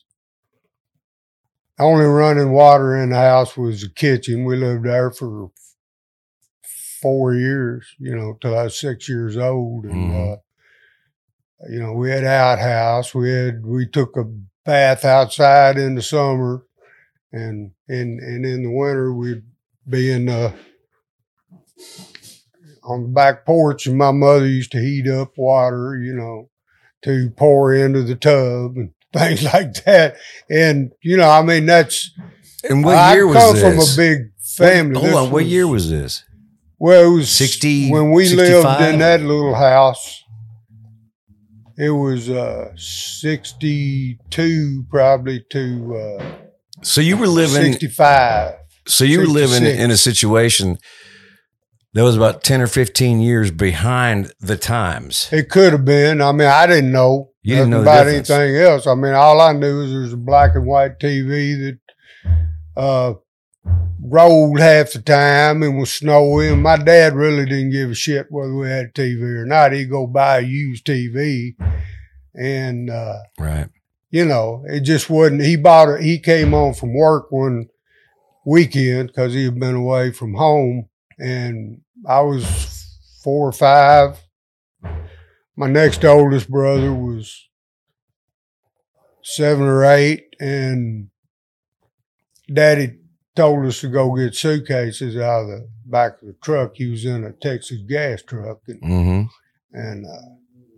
only 1.79 2.05
running 2.05 2.51
water 2.51 2.95
in 2.97 3.09
the 3.09 3.15
house 3.17 3.57
was 3.57 3.81
the 3.81 3.89
kitchen. 3.89 4.45
We 4.45 4.55
lived 4.57 4.85
there 4.85 5.11
for 5.11 5.51
four 7.01 7.33
years, 7.35 7.87
you 7.99 8.15
know, 8.15 8.37
till 8.41 8.57
I 8.57 8.63
was 8.63 8.77
six 8.79 9.09
years 9.09 9.37
old. 9.37 9.85
And, 9.85 10.11
Mhm. 10.11 10.33
uh, 10.33 10.37
you 11.69 11.79
know, 11.79 11.93
we 11.93 12.09
had 12.09 12.23
outhouse. 12.23 13.13
We 13.15 13.29
had, 13.31 13.65
we 13.65 13.87
took 13.87 14.17
a 14.17 14.25
bath 14.65 15.05
outside 15.05 15.77
in 15.77 15.95
the 15.95 16.01
summer 16.01 16.65
and, 17.31 17.71
and, 17.89 18.19
and 18.19 18.45
in 18.45 18.63
the 18.63 18.71
winter 18.71 19.13
we'd 19.13 19.43
be 19.87 20.11
in 20.11 20.25
the, 20.25 20.53
on 22.83 23.03
the 23.03 23.09
back 23.09 23.45
porch 23.45 23.87
and 23.87 23.97
my 23.97 24.11
mother 24.11 24.47
used 24.47 24.71
to 24.73 24.79
heat 24.81 25.07
up 25.07 25.37
water, 25.37 25.97
you 26.01 26.13
know, 26.15 26.49
to 27.03 27.29
pour 27.31 27.73
into 27.73 28.03
the 28.03 28.15
tub 28.15 28.77
and 28.77 28.93
things 29.13 29.43
like 29.43 29.73
that. 29.85 30.15
And, 30.49 30.91
you 31.01 31.17
know, 31.17 31.29
I 31.29 31.41
mean, 31.43 31.65
that's, 31.65 32.11
And 32.69 32.83
what 32.83 32.95
I 32.97 33.13
year 33.13 33.27
was 33.27 33.35
this? 33.35 33.63
I 33.63 33.71
come 33.71 33.79
from 33.79 33.93
a 33.93 33.97
big 33.97 34.17
family. 34.57 34.95
Hold 34.95 35.05
This 35.07 35.15
on. 35.15 35.31
What 35.31 35.45
year 35.45 35.67
was 35.67 35.89
this? 35.89 36.23
Well, 36.79 37.13
it 37.13 37.15
was 37.15 37.29
60, 37.29 37.91
when 37.91 38.11
we 38.11 38.25
65? 38.25 38.63
lived 38.79 38.93
in 38.93 38.99
that 38.99 39.21
little 39.21 39.55
house. 39.55 40.19
It 41.75 41.89
was 41.89 42.29
uh, 42.29 42.71
sixty-two, 42.77 44.85
probably 44.91 45.43
to 45.51 45.95
uh, 45.95 46.35
So 46.83 47.01
you 47.01 47.17
were 47.17 47.25
living. 47.27 47.71
sixty-five. 47.73 48.55
So 48.85 49.03
you 49.05 49.19
were 49.19 49.25
living 49.25 49.63
in 49.65 49.89
a 49.89 49.97
situation 49.97 50.77
that 51.93 52.03
was 52.03 52.15
about 52.15 52.43
ten 52.43 52.61
or 52.61 52.67
fifteen 52.67 53.21
years 53.21 53.49
behind 53.49 54.31
the 54.39 54.55
times. 54.57 55.29
It 55.31 55.49
could 55.49 55.71
have 55.73 55.85
been. 55.85 56.21
I 56.21 56.31
mean, 56.31 56.47
I 56.47 56.67
didn't 56.67 56.91
know 56.91 57.31
You 57.43 57.55
didn't 57.55 57.71
know 57.71 57.81
about 57.81 58.05
difference. 58.05 58.29
anything 58.29 58.55
else. 58.61 58.87
I 58.87 58.95
mean, 58.95 59.13
all 59.13 59.41
I 59.41 59.51
knew 59.53 59.81
is 59.81 59.91
there 59.91 60.01
was 60.01 60.13
a 60.13 60.17
black 60.17 60.55
and 60.55 60.65
white 60.65 60.97
TV 60.99 61.57
that 61.59 61.79
uh, 62.75 63.13
rolled 64.01 64.59
half 64.59 64.93
the 64.93 65.01
time 65.01 65.61
and 65.61 65.77
was 65.77 65.91
snowy. 65.91 66.47
And 66.49 66.63
my 66.63 66.77
dad 66.77 67.13
really 67.15 67.45
didn't 67.45 67.71
give 67.71 67.91
a 67.91 67.95
shit 67.95 68.27
whether 68.29 68.55
we 68.55 68.69
had 68.69 68.85
a 68.85 68.91
TV 68.91 69.21
or 69.21 69.45
not. 69.45 69.73
He'd 69.73 69.89
go 69.89 70.07
buy 70.07 70.39
a 70.39 70.41
used 70.41 70.85
TV, 70.85 71.55
and 72.33 72.89
uh, 72.89 73.19
Right. 73.37 73.67
you 74.09 74.25
know, 74.25 74.63
it 74.67 74.81
just 74.81 75.09
wasn't. 75.09 75.43
He 75.43 75.57
bought 75.57 75.89
it. 75.89 76.01
He 76.01 76.19
came 76.19 76.51
home 76.51 76.73
from 76.73 76.93
work 76.95 77.29
one 77.31 77.67
weekend 78.45 79.07
because 79.07 79.33
he 79.33 79.45
had 79.45 79.59
been 79.59 79.75
away 79.75 80.11
from 80.13 80.33
home, 80.35 80.87
and 81.19 81.81
I 82.07 82.21
was 82.21 82.97
four 83.21 83.49
or 83.49 83.51
five. 83.53 84.17
My 85.55 85.67
next 85.67 86.03
oldest 86.03 86.49
brother 86.49 86.93
was 86.93 87.47
seven 89.21 89.65
or 89.65 89.85
eight, 89.85 90.35
and 90.39 91.09
Daddy 92.51 92.97
told 93.35 93.65
us 93.65 93.81
to 93.81 93.87
go 93.87 94.15
get 94.15 94.35
suitcases 94.35 95.15
out 95.17 95.41
of 95.43 95.47
the 95.47 95.69
back 95.85 96.21
of 96.21 96.27
the 96.27 96.35
truck. 96.41 96.73
He 96.75 96.89
was 96.89 97.05
in 97.05 97.23
a 97.23 97.31
Texas 97.31 97.79
gas 97.87 98.21
truck, 98.23 98.59
and 98.67 98.79
hmm 98.83 99.23
and 99.75 100.05
uh, 100.05 100.35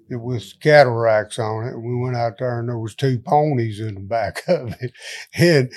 it 0.10 0.22
was 0.22 0.54
cattle 0.54 0.94
racks 0.94 1.38
on 1.38 1.68
it. 1.68 1.78
We 1.78 1.96
went 1.96 2.16
out 2.16 2.38
there 2.40 2.60
and 2.60 2.70
there 2.70 2.78
was 2.78 2.96
two 2.96 3.20
ponies 3.20 3.82
in 3.82 3.96
the 3.96 4.02
back 4.02 4.44
of 4.48 4.74
it, 4.82 4.92
and 5.34 5.72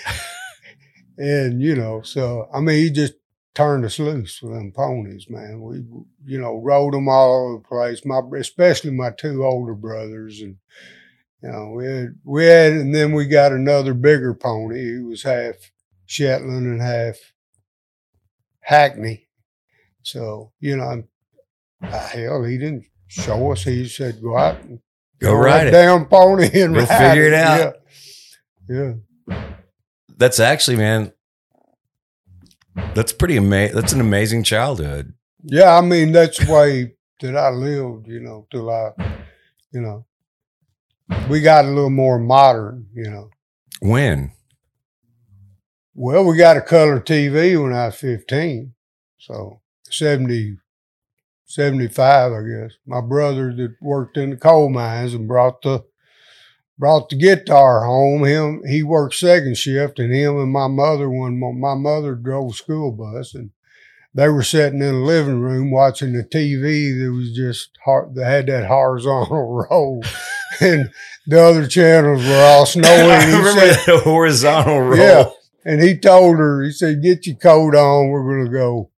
and 1.17 1.63
you 1.63 1.75
know, 1.75 2.03
so 2.03 2.49
I 2.53 2.61
mean, 2.61 2.77
he 2.77 2.91
just 2.91 3.15
turned 3.59 3.85
us 3.85 3.99
loose 3.99 4.40
with 4.40 4.53
them 4.53 4.71
ponies, 4.71 5.29
man. 5.29 5.61
We 5.61 5.79
you 6.25 6.40
know 6.40 6.59
rode 6.59 6.94
them 6.94 7.09
all 7.09 7.49
over 7.49 7.59
the 7.59 7.68
place. 7.68 8.05
My 8.05 8.21
especially 8.38 8.92
my 8.92 9.11
two 9.11 9.44
older 9.44 9.75
brothers, 9.75 10.40
and 10.40 10.59
you 11.42 11.51
know 11.51 11.73
we 11.77 11.85
had 11.87 12.14
we 12.23 12.47
had, 12.47 12.73
and 12.75 12.94
then 12.94 13.12
we 13.12 13.27
got 13.27 13.51
another 13.51 13.94
bigger 13.94 14.33
pony. 14.33 14.94
He 14.94 14.99
was 15.01 15.25
half 15.25 15.57
Shetland 16.07 16.68
and 16.68 16.81
half 16.81 17.16
Hackney. 18.61 19.27
So 20.03 20.53
you 20.61 20.77
know, 20.77 21.03
uh, 21.83 22.09
hell, 22.09 22.44
he 22.44 22.59
didn't 22.59 22.85
show 23.09 23.51
us. 23.51 23.64
He 23.64 23.88
said, 23.88 24.23
"Go 24.23 24.38
out 24.38 24.62
and 24.62 24.79
Go 25.18 25.35
ride 25.35 25.64
that 25.64 25.66
it. 25.66 25.71
damn 25.73 26.07
pony 26.07 26.49
and 26.61 26.75
Go 26.75 26.85
ride 26.85 26.87
figure 26.88 27.27
it 27.27 27.35
out." 27.35 27.75
Yeah, 28.68 28.92
yeah. 29.27 29.42
That's 30.16 30.38
actually, 30.38 30.77
man. 30.77 31.12
That's 32.95 33.12
pretty 33.12 33.37
amazing. 33.37 33.77
That's 33.77 33.93
an 33.93 34.01
amazing 34.01 34.43
childhood. 34.43 35.14
Yeah, 35.43 35.77
I 35.77 35.81
mean 35.81 36.12
that's 36.12 36.45
the 36.45 36.53
way 36.53 36.95
that 37.21 37.37
I 37.37 37.51
lived, 37.51 38.09
you 38.09 38.21
know, 38.21 38.47
till 38.51 38.71
I, 38.71 38.91
you 39.73 39.81
know, 39.81 40.07
we 41.29 41.41
got 41.41 41.64
a 41.64 41.69
little 41.69 41.91
more 41.91 42.19
modern, 42.19 42.87
you 42.95 43.11
know. 43.11 43.31
When? 43.81 44.33
Well, 45.95 46.25
we 46.25 46.37
got 46.37 46.57
a 46.57 46.61
color 46.61 47.01
TV 47.01 47.61
when 47.61 47.73
I 47.73 47.87
was 47.87 47.97
15. 47.97 48.75
So 49.19 49.61
70, 49.91 50.59
75, 51.47 52.33
I 52.33 52.41
guess. 52.43 52.73
My 52.87 53.01
brother 53.01 53.53
that 53.55 53.77
worked 53.81 54.17
in 54.17 54.31
the 54.31 54.37
coal 54.37 54.69
mines 54.69 55.14
and 55.14 55.27
brought 55.27 55.62
the 55.62 55.85
brought 56.79 57.09
the 57.11 57.17
guitar 57.17 57.85
home. 57.85 58.25
Him 58.25 58.62
he 58.69 58.83
worked 58.83 59.14
second 59.17 59.57
shift 59.57 59.99
and 59.99 60.12
him 60.14 60.37
and 60.38 60.53
my 60.53 60.69
mother 60.69 61.11
one 61.11 61.38
mo- 61.38 61.53
my 61.53 61.75
mother 61.75 62.14
drove 62.14 62.55
school 62.55 62.93
bus 62.93 63.35
and 63.35 63.51
they 64.14 64.29
were 64.29 64.43
sitting 64.43 64.81
in 64.81 64.95
the 64.95 64.99
living 65.07 65.41
room 65.41 65.71
watching 65.71 66.12
the 66.12 66.25
TV 66.25 66.99
that 66.99 67.12
was 67.12 67.33
just 67.37 67.71
hard 67.85 68.14
that 68.14 68.25
had 68.25 68.47
that 68.47 68.67
horizontal 68.67 69.67
roll. 69.71 70.03
and 70.61 70.91
the 71.27 71.41
other 71.41 71.67
channels 71.67 72.25
were 72.25 72.35
all 72.43 72.64
snowy. 72.67 72.88
I 72.88 73.25
remember 73.27 73.51
said- 73.75 73.87
that 73.87 74.03
horizontal 74.05 74.81
roll. 74.81 74.97
Yeah. 74.97 75.25
and 75.64 75.83
he 75.83 75.97
told 75.99 76.38
her, 76.38 76.62
he 76.62 76.71
said, 76.73 77.03
"Get 77.03 77.27
your 77.27 77.37
coat 77.37 77.75
on. 77.75 78.09
We're 78.09 78.38
gonna 78.45 78.51
go. 78.51 78.91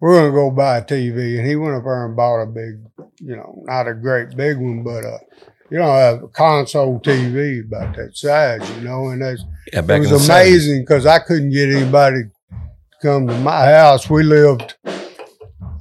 We're 0.00 0.16
gonna 0.16 0.32
go 0.32 0.50
buy 0.50 0.78
a 0.78 0.84
TV." 0.84 1.38
And 1.38 1.46
he 1.46 1.54
went 1.56 1.74
up 1.76 1.84
there 1.84 2.06
and 2.06 2.16
bought 2.16 2.42
a 2.42 2.46
big, 2.46 2.82
you 3.20 3.36
know, 3.36 3.62
not 3.66 3.86
a 3.86 3.94
great 3.94 4.34
big 4.36 4.56
one, 4.56 4.82
but 4.82 5.04
a, 5.04 5.18
you 5.72 5.78
know, 5.78 5.90
a 6.24 6.28
console 6.28 7.00
TV 7.00 7.64
about 7.66 7.96
that 7.96 8.14
size, 8.14 8.60
you 8.76 8.82
know. 8.82 9.08
And 9.08 9.22
that's 9.22 9.42
Yeah, 9.72 9.80
it 9.80 9.98
was 10.00 10.28
amazing 10.28 10.82
because 10.82 11.06
I 11.06 11.18
couldn't 11.18 11.48
get 11.50 11.70
anybody 11.72 12.24
to 12.24 12.30
come 13.00 13.26
to 13.26 13.38
my 13.38 13.64
house. 13.64 14.10
We 14.10 14.22
lived. 14.22 14.74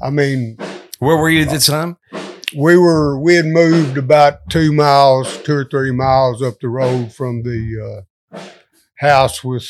I 0.02 0.10
mean, 0.10 0.58
Where 1.00 1.18
were 1.18 1.30
you 1.30 1.42
at 1.42 1.50
the 1.50 1.60
time? 1.60 1.98
we 2.56 2.78
were 2.78 3.20
we 3.20 3.36
had 3.36 3.46
moved 3.46 3.98
about 3.98 4.50
two 4.50 4.72
miles, 4.72 5.38
two 5.44 5.56
or 5.56 5.66
three 5.66 5.92
miles 5.92 6.42
up 6.42 6.62
the 6.62 6.70
road 6.70 7.12
from 7.12 7.44
the 7.44 8.06
uh, 8.34 8.40
house 9.00 9.44
with 9.44 9.68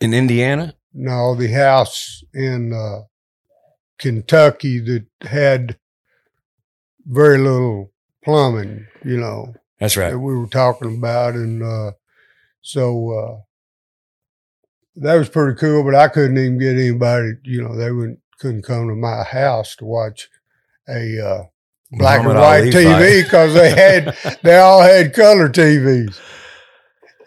In 0.00 0.14
Indiana? 0.14 0.74
no 0.96 1.34
the 1.34 1.48
house 1.48 2.22
in 2.32 2.72
uh, 2.72 3.00
Kentucky 3.98 4.78
that 4.78 5.06
had 5.22 5.76
very 7.04 7.38
little 7.38 7.90
plumbing, 8.24 8.86
you 9.04 9.16
know, 9.18 9.52
That's 9.84 9.98
right. 9.98 10.12
that 10.12 10.18
we 10.18 10.34
were 10.34 10.46
talking 10.46 10.96
about, 10.96 11.34
and 11.34 11.62
uh, 11.62 11.92
so 12.62 13.10
uh, 13.10 13.40
that 14.96 15.16
was 15.16 15.28
pretty 15.28 15.58
cool. 15.58 15.84
But 15.84 15.94
I 15.94 16.08
couldn't 16.08 16.38
even 16.38 16.56
get 16.56 16.78
anybody, 16.78 17.32
you 17.42 17.62
know, 17.62 17.76
they 17.76 17.92
wouldn't 17.92 18.18
couldn't 18.38 18.62
come 18.62 18.88
to 18.88 18.94
my 18.94 19.24
house 19.24 19.76
to 19.76 19.84
watch 19.84 20.30
a 20.88 21.22
uh, 21.22 21.42
black 21.92 22.20
and 22.20 22.28
white 22.28 22.60
Ali 22.60 22.70
TV 22.70 23.24
because 23.24 23.52
they 23.52 23.70
had 23.72 24.38
they 24.42 24.56
all 24.56 24.80
had 24.80 25.12
color 25.12 25.50
TVs, 25.50 26.18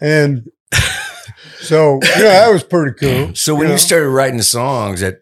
and 0.02 0.50
so 1.60 2.00
you 2.18 2.24
know 2.24 2.30
that 2.30 2.52
was 2.52 2.64
pretty 2.64 2.98
cool. 2.98 3.36
So 3.36 3.54
when 3.54 3.68
you 3.68 3.74
you 3.74 3.78
started 3.78 4.10
writing 4.10 4.38
the 4.38 4.44
songs 4.44 5.02
that 5.02 5.20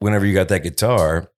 whenever 0.00 0.26
you 0.26 0.34
got 0.34 0.48
that 0.48 0.64
guitar, 0.64 1.30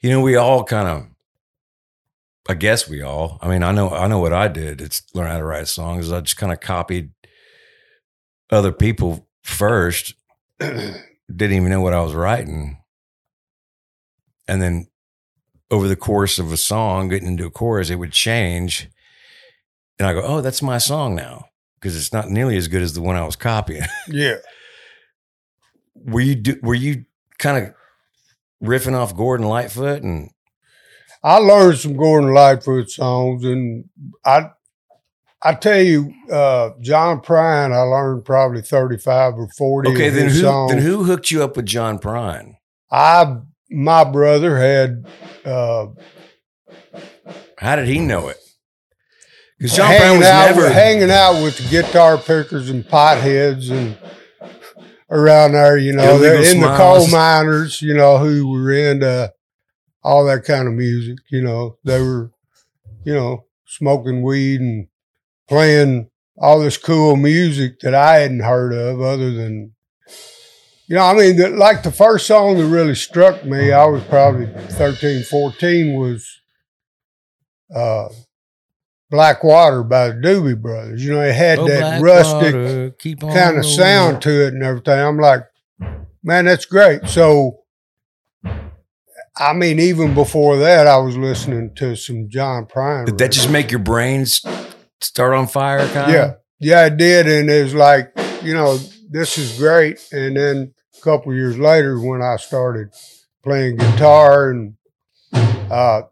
you 0.00 0.10
know, 0.10 0.20
we 0.20 0.36
all 0.36 0.64
kind 0.64 0.88
of 0.88 1.06
I 2.48 2.54
guess 2.54 2.88
we 2.88 3.02
all. 3.02 3.38
I 3.42 3.48
mean, 3.48 3.62
I 3.62 3.70
know 3.70 3.90
I 3.90 4.08
know 4.08 4.18
what 4.18 4.32
I 4.32 4.48
did. 4.48 4.80
It's 4.80 5.02
learn 5.14 5.28
how 5.28 5.38
to 5.38 5.44
write 5.44 5.68
songs. 5.68 6.10
I 6.10 6.20
just 6.20 6.36
kind 6.36 6.52
of 6.52 6.60
copied 6.60 7.12
other 8.50 8.72
people 8.72 9.28
first. 9.42 10.14
Didn't 10.58 11.56
even 11.56 11.68
know 11.68 11.80
what 11.80 11.94
I 11.94 12.00
was 12.00 12.14
writing. 12.14 12.78
And 14.48 14.60
then 14.60 14.88
over 15.70 15.86
the 15.86 15.96
course 15.96 16.40
of 16.40 16.52
a 16.52 16.56
song, 16.56 17.08
getting 17.08 17.28
into 17.28 17.46
a 17.46 17.50
chorus, 17.50 17.90
it 17.90 17.96
would 17.96 18.12
change. 18.12 18.90
And 19.98 20.08
I 20.08 20.12
go, 20.12 20.22
oh, 20.22 20.40
that's 20.40 20.62
my 20.62 20.78
song 20.78 21.14
now. 21.14 21.46
Because 21.78 21.96
it's 21.96 22.12
not 22.12 22.30
nearly 22.30 22.56
as 22.56 22.68
good 22.68 22.82
as 22.82 22.94
the 22.94 23.00
one 23.00 23.16
I 23.16 23.24
was 23.24 23.36
copying. 23.36 23.84
yeah. 24.08 24.36
were 25.94 26.20
you 26.20 26.34
do, 26.34 26.58
were 26.62 26.74
you 26.74 27.04
kind 27.38 27.64
of 27.64 27.74
riffing 28.62 28.94
off 28.94 29.16
Gordon 29.16 29.46
Lightfoot 29.46 30.02
and 30.02 30.30
I 31.22 31.36
learned 31.36 31.78
some 31.78 31.96
Gordon 31.96 32.32
Lightfoot 32.32 32.90
songs, 32.90 33.44
and 33.44 33.84
I, 34.24 34.50
I 35.42 35.54
tell 35.54 35.80
you, 35.80 36.14
uh, 36.32 36.70
John 36.80 37.20
Prine, 37.20 37.72
I 37.72 37.82
learned 37.82 38.24
probably 38.24 38.62
thirty-five 38.62 39.34
or 39.34 39.48
forty. 39.56 39.90
Okay, 39.90 40.08
then 40.08 40.28
who 40.28 40.40
songs. 40.40 40.72
then 40.72 40.82
who 40.82 41.04
hooked 41.04 41.30
you 41.30 41.42
up 41.42 41.56
with 41.56 41.66
John 41.66 41.98
Prine? 41.98 42.54
I, 42.90 43.36
my 43.70 44.04
brother 44.04 44.56
had 44.56 45.06
uh, 45.44 45.88
How 47.58 47.76
did 47.76 47.86
he 47.86 47.98
know 47.98 48.28
it? 48.28 48.38
Because 49.58 49.76
John 49.76 49.92
Prine 49.92 50.18
was 50.18 50.26
out, 50.26 50.56
never 50.56 50.70
hanging 50.70 51.10
out 51.10 51.42
with 51.42 51.58
the 51.58 51.68
guitar 51.68 52.16
pickers 52.16 52.70
and 52.70 52.82
potheads 52.82 53.70
and 53.70 53.94
around 55.10 55.52
there. 55.52 55.76
You 55.76 55.92
know, 55.92 56.18
they're 56.18 56.36
Illegal 56.36 56.54
in 56.54 56.60
the 56.60 56.76
coal 56.76 57.08
miners. 57.08 57.82
You 57.82 57.94
know, 57.94 58.18
who 58.18 58.48
were 58.48 58.72
into 58.72 59.32
all 60.02 60.24
that 60.26 60.44
kind 60.44 60.68
of 60.68 60.74
music. 60.74 61.18
You 61.30 61.42
know, 61.42 61.76
they 61.84 62.00
were, 62.00 62.30
you 63.04 63.14
know, 63.14 63.44
smoking 63.66 64.22
weed 64.22 64.60
and 64.60 64.88
playing 65.48 66.10
all 66.38 66.60
this 66.60 66.78
cool 66.78 67.16
music 67.16 67.80
that 67.80 67.94
I 67.94 68.18
hadn't 68.18 68.40
heard 68.40 68.72
of, 68.72 69.00
other 69.00 69.32
than. 69.32 69.74
You 70.86 70.96
know, 70.96 71.04
I 71.04 71.14
mean, 71.14 71.36
the, 71.36 71.50
like 71.50 71.84
the 71.84 71.92
first 71.92 72.26
song 72.26 72.56
that 72.56 72.66
really 72.66 72.96
struck 72.96 73.44
me, 73.44 73.70
I 73.70 73.84
was 73.84 74.02
probably 74.04 74.46
13, 74.46 75.22
14, 75.22 75.94
was 75.94 76.40
uh, 77.72 78.08
Black 79.10 79.42
Water 79.42 79.82
by 79.82 80.08
the 80.08 80.14
Doobie 80.14 80.60
Brothers. 80.60 81.04
You 81.04 81.14
know, 81.14 81.20
it 81.22 81.34
had 81.34 81.58
Oh, 81.58 81.66
that 81.68 82.00
Black 82.00 82.02
rustic 82.02 82.98
keep 82.98 83.24
on 83.24 83.32
kind 83.32 83.50
of 83.58 83.64
rolling. 83.64 83.76
sound 83.76 84.22
to 84.22 84.46
it 84.46 84.54
and 84.54 84.62
everything. 84.62 84.98
I'm 84.98 85.18
like, 85.18 85.42
man, 86.22 86.44
that's 86.44 86.64
great. 86.64 87.08
So, 87.08 87.58
I 89.36 89.52
mean, 89.54 89.78
even 89.80 90.14
before 90.14 90.58
that, 90.58 90.86
I 90.86 90.98
was 90.98 91.16
listening 91.16 91.74
to 91.76 91.96
some 91.96 92.28
John 92.28 92.66
Prine. 92.66 93.06
Did 93.06 93.18
that 93.18 93.32
just 93.32 93.50
make 93.50 93.70
your 93.70 93.80
brains 93.80 94.42
start 95.00 95.34
on 95.34 95.46
fire? 95.46 95.86
Kind 95.88 96.12
Yeah, 96.12 96.32
yeah, 96.60 96.86
it 96.86 96.96
did, 96.96 97.26
and 97.26 97.48
it 97.50 97.62
was 97.64 97.74
like, 97.74 98.12
you 98.42 98.54
know, 98.54 98.78
this 99.10 99.38
is 99.38 99.58
great. 99.58 99.98
And 100.12 100.36
then 100.36 100.74
a 100.98 101.00
couple 101.02 101.34
years 101.34 101.58
later, 101.58 101.98
when 102.00 102.22
I 102.22 102.36
started 102.36 102.88
playing 103.42 103.76
guitar, 103.76 104.50
and 104.50 104.74
uh, 105.32 106.02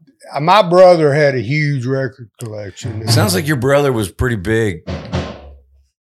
my 0.40 0.62
brother 0.68 1.12
had 1.12 1.34
a 1.34 1.40
huge 1.40 1.86
record 1.86 2.30
collection. 2.38 3.06
Sounds 3.08 3.34
like 3.34 3.46
your 3.46 3.56
brother 3.56 3.92
was 3.92 4.10
pretty 4.10 4.36
big 4.36 4.88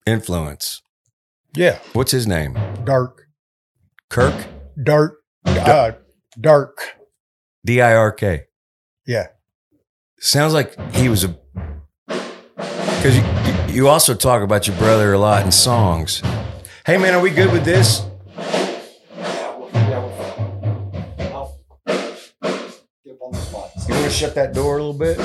influence. 0.06 0.82
yeah, 1.54 1.78
What's 1.92 2.12
his 2.12 2.26
name? 2.26 2.54
Dirk, 2.84 3.26
Kirk? 4.10 4.34
Dirk, 4.82 5.18
uh, 5.44 5.92
Dirk. 6.40 6.78
D 7.64 7.80
I 7.80 7.94
R 7.94 8.12
K. 8.12 8.44
Yeah. 9.06 9.26
Sounds 10.20 10.52
like 10.54 10.78
he 10.94 11.08
was 11.08 11.24
a. 11.24 11.36
Because 12.06 13.16
you, 13.16 13.74
you 13.74 13.88
also 13.88 14.14
talk 14.14 14.42
about 14.42 14.66
your 14.66 14.76
brother 14.76 15.12
a 15.12 15.18
lot 15.18 15.44
in 15.44 15.52
songs. 15.52 16.22
Hey 16.86 16.96
man, 16.98 17.14
are 17.14 17.20
we 17.20 17.30
good 17.30 17.52
with 17.52 17.64
this? 17.64 18.02
Shut 24.16 24.34
that 24.34 24.54
door 24.54 24.78
a 24.78 24.82
little 24.82 24.98
bit? 24.98 25.18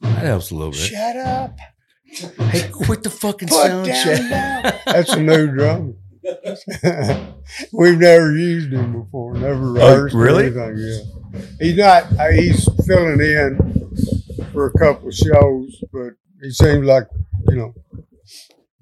That 0.00 0.24
helps 0.24 0.50
a 0.50 0.54
little 0.54 0.72
bit. 0.72 0.80
Shut 0.80 1.16
up. 1.16 1.58
Hey, 2.50 2.68
quit 2.70 3.02
the 3.02 3.10
fucking 3.10 3.48
Put 3.48 3.66
sound 3.66 3.86
check. 3.86 4.20
now. 4.30 4.62
That's 4.92 5.12
a 5.12 5.20
new 5.20 5.48
drum. 5.48 5.96
We've 7.72 7.98
never 7.98 8.32
used 8.36 8.72
him 8.72 9.02
before. 9.02 9.34
Never 9.34 9.72
rehearsed 9.72 10.14
Oh, 10.14 10.18
really? 10.18 10.46
anything. 10.46 10.76
Yeah, 10.78 11.40
he's 11.60 11.76
not. 11.76 12.04
uh, 12.18 12.30
He's 12.32 12.68
filling 12.86 13.20
in 13.20 14.48
for 14.52 14.66
a 14.66 14.78
couple 14.78 15.08
of 15.08 15.14
shows, 15.14 15.84
but 15.92 16.12
he 16.42 16.50
seems 16.50 16.86
like 16.86 17.06
you 17.48 17.56
know, 17.56 17.74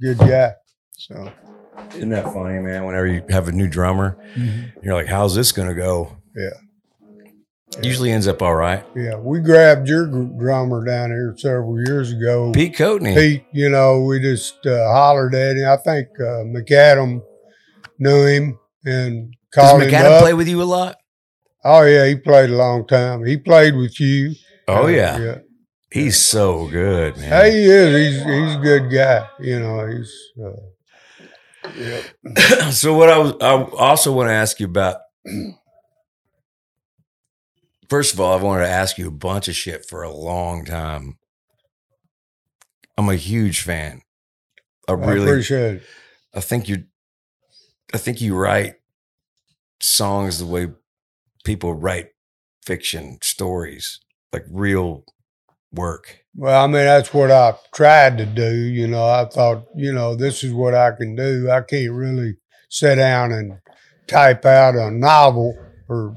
good 0.05 0.19
guy. 0.19 0.53
So 0.99 1.33
Isn't 1.97 2.11
that 2.11 2.25
funny, 2.33 2.59
man? 2.61 2.85
Whenever 2.85 3.07
you 3.07 3.23
have 3.31 3.49
a 3.49 3.53
new 3.53 3.69
drummer, 3.69 4.17
you're 4.83 4.95
like, 4.95 5.07
how's 5.09 5.35
this 5.35 5.53
going 5.53 5.69
to 5.69 5.75
go? 5.75 6.17
Yeah. 6.37 6.51
Usually 7.83 8.12
ends 8.12 8.29
up 8.29 8.40
all 8.40 8.55
right. 8.55 8.85
yeah, 8.95 9.17
we 9.17 9.40
grabbed 9.40 9.88
your 9.88 10.07
drummer 10.07 10.85
down 10.85 11.11
here 11.11 11.35
several 11.37 11.77
years 11.85 12.12
ago. 12.12 12.53
Pete 12.53 12.77
Coatney. 12.77 13.14
Pete, 13.17 13.45
you 13.53 13.69
know, 13.69 14.03
we 14.03 14.21
just 14.21 14.64
uh, 14.64 14.93
hollered 14.93 15.35
at 15.35 15.57
him. 15.57 15.69
I 15.69 15.77
think 15.79 16.09
uh, 16.21 16.45
McAdam 16.47 17.21
knew 17.99 18.27
him 18.27 18.59
and 18.85 19.33
Does 19.53 19.71
called 19.71 19.83
him 19.83 19.90
McAdam 19.90 20.12
up. 20.12 20.21
play 20.23 20.35
with 20.35 20.47
you 20.47 20.62
a 20.62 20.64
lot? 20.64 20.99
Oh 21.64 21.83
yeah, 21.83 22.07
he 22.07 22.14
played 22.14 22.51
a 22.51 22.57
long 22.57 22.87
time. 22.87 23.25
He 23.25 23.38
played 23.38 23.75
with 23.75 23.99
you. 23.99 24.35
Oh, 24.69 24.85
Uh, 24.85 24.87
yeah. 24.88 25.19
yeah. 25.19 25.38
He's 25.94 26.20
so 26.20 26.66
good, 26.66 27.16
man. 27.18 27.28
Hey, 27.28 27.52
he 27.52 27.64
is. 27.66 28.16
He's 28.16 28.24
he's 28.24 28.57
a 28.57 28.59
good 28.59 28.90
guy. 28.90 29.28
You 29.38 29.61
know, 29.61 29.87
he's. 29.87 30.12
Uh, 30.37 31.70
yeah. 31.78 32.70
so 32.72 32.94
what 32.94 33.09
I 33.09 33.18
was 33.18 33.35
I 33.40 33.62
also 33.78 34.12
want 34.12 34.28
to 34.28 34.33
ask 34.33 34.59
you 34.59 34.66
about 34.66 34.96
First 37.88 38.12
of 38.12 38.18
all, 38.18 38.37
I 38.37 38.42
wanted 38.42 38.64
to 38.64 38.70
ask 38.70 38.98
you 38.98 39.07
a 39.07 39.12
bunch 39.12 39.46
of 39.46 39.54
shit 39.54 39.87
for 39.88 40.02
a 40.02 40.12
long 40.12 40.64
time. 40.64 41.16
I'm 42.98 43.09
a 43.09 43.14
huge 43.14 43.61
fan. 43.61 44.02
I 44.88 44.94
I 44.94 44.96
really 44.96 45.28
appreciate 45.28 45.76
it. 45.76 45.83
I 46.35 46.40
think 46.40 46.68
you 46.68 46.87
I 47.94 47.98
think 47.98 48.20
you 48.20 48.35
write 48.35 48.74
songs 49.80 50.40
the 50.40 50.46
way 50.46 50.70
people 51.44 51.72
write 51.72 52.09
fiction 52.64 53.18
stories, 53.22 54.00
like 54.33 54.44
real 54.50 55.04
work. 55.74 56.20
Well, 56.34 56.64
I 56.64 56.66
mean, 56.66 56.84
that's 56.84 57.12
what 57.14 57.30
I 57.30 57.54
tried 57.74 58.18
to 58.18 58.26
do. 58.26 58.54
You 58.54 58.88
know, 58.88 59.04
I 59.04 59.26
thought, 59.26 59.66
you 59.76 59.92
know, 59.92 60.14
this 60.16 60.42
is 60.42 60.52
what 60.52 60.74
I 60.74 60.92
can 60.92 61.14
do. 61.14 61.48
I 61.50 61.60
can't 61.60 61.92
really 61.92 62.34
sit 62.68 62.96
down 62.96 63.32
and 63.32 63.58
type 64.06 64.44
out 64.44 64.74
a 64.74 64.90
novel 64.90 65.56
or 65.88 66.14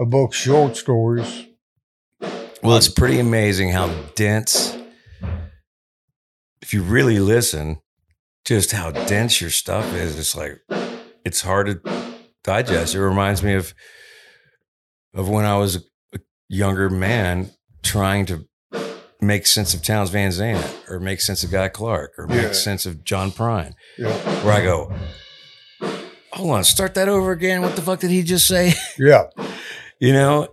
a 0.00 0.06
book 0.06 0.30
of 0.30 0.36
short 0.36 0.76
stories. 0.76 1.46
Well, 2.62 2.76
it's 2.76 2.88
pretty 2.88 3.18
amazing 3.18 3.70
how 3.70 3.88
dense 4.14 4.78
if 6.64 6.72
you 6.72 6.82
really 6.82 7.18
listen, 7.18 7.76
just 8.46 8.72
how 8.72 8.90
dense 8.90 9.38
your 9.38 9.50
stuff 9.50 9.92
is. 9.92 10.18
It's 10.18 10.34
like 10.34 10.62
it's 11.22 11.42
hard 11.42 11.66
to 11.66 12.14
digest. 12.42 12.94
It 12.94 13.02
reminds 13.02 13.42
me 13.42 13.52
of 13.52 13.74
of 15.12 15.28
when 15.28 15.44
I 15.44 15.58
was 15.58 15.84
a 16.14 16.20
younger 16.48 16.88
man 16.88 17.50
trying 17.82 18.24
to 18.26 18.48
make 19.26 19.46
sense 19.46 19.74
of 19.74 19.82
Townes 19.82 20.10
Van 20.10 20.30
Zandt 20.32 20.64
or 20.88 21.00
make 21.00 21.20
sense 21.20 21.42
of 21.44 21.50
Guy 21.50 21.68
Clark 21.68 22.12
or 22.18 22.26
make 22.26 22.42
Yeah. 22.42 22.52
sense 22.52 22.86
of 22.86 23.04
John 23.04 23.30
Prine. 23.30 23.74
Yeah. 23.98 24.12
Where 24.44 24.52
I 24.54 24.62
go, 24.62 24.92
hold 26.32 26.50
on, 26.50 26.64
start 26.64 26.94
that 26.94 27.08
over 27.08 27.32
again. 27.32 27.62
What 27.62 27.76
the 27.76 27.82
fuck 27.82 28.00
did 28.00 28.10
he 28.10 28.22
just 28.22 28.46
say? 28.46 28.72
Yeah. 28.98 29.24
you 30.00 30.12
know? 30.12 30.48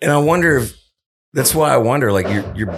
And 0.00 0.10
I 0.10 0.18
wonder 0.18 0.58
if 0.58 0.74
That's 1.32 1.54
why 1.54 1.72
I 1.72 1.76
wonder. 1.78 2.12
Like 2.12 2.26
you're, 2.28 2.54
you're. 2.56 2.70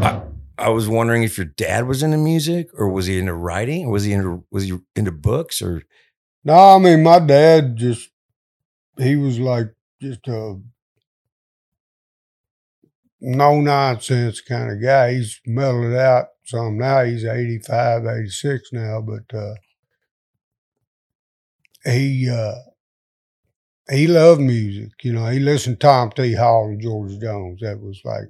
I, 0.00 0.22
I 0.58 0.68
was 0.68 0.86
wondering 0.88 1.22
if 1.24 1.36
your 1.38 1.46
dad 1.46 1.86
was 1.88 2.02
into 2.02 2.18
music, 2.18 2.68
or 2.74 2.88
was 2.88 3.06
he 3.06 3.18
into 3.18 3.32
writing, 3.34 3.86
or 3.86 3.90
was 3.92 4.04
he 4.04 4.12
into 4.12 4.44
was 4.52 4.64
he 4.64 4.78
into 4.94 5.10
books, 5.10 5.60
or 5.62 5.82
No, 6.44 6.54
I 6.54 6.78
mean 6.78 7.02
my 7.02 7.18
dad 7.18 7.76
just 7.76 8.10
he 8.98 9.16
was 9.16 9.38
like 9.40 9.68
just 10.00 10.28
a 10.28 10.60
no 13.24 13.60
nonsense 13.60 14.40
kind 14.40 14.70
of 14.72 14.82
guy. 14.82 15.14
He's 15.14 15.40
mellowed 15.46 15.94
out 15.94 16.26
some 16.44 16.76
now. 16.76 17.04
He's 17.04 17.24
85, 17.24 18.04
86 18.04 18.72
now, 18.72 19.00
but 19.00 19.36
uh 19.36 19.54
he 21.84 22.28
uh 22.30 22.54
he 23.90 24.06
loved 24.06 24.40
music. 24.40 24.90
You 25.02 25.12
know, 25.12 25.26
he 25.26 25.38
listened 25.40 25.80
to 25.80 25.86
Tom 25.86 26.10
T. 26.10 26.34
Hall 26.34 26.66
and 26.66 26.80
George 26.80 27.18
Jones. 27.20 27.60
That 27.60 27.80
was 27.80 28.00
like 28.04 28.24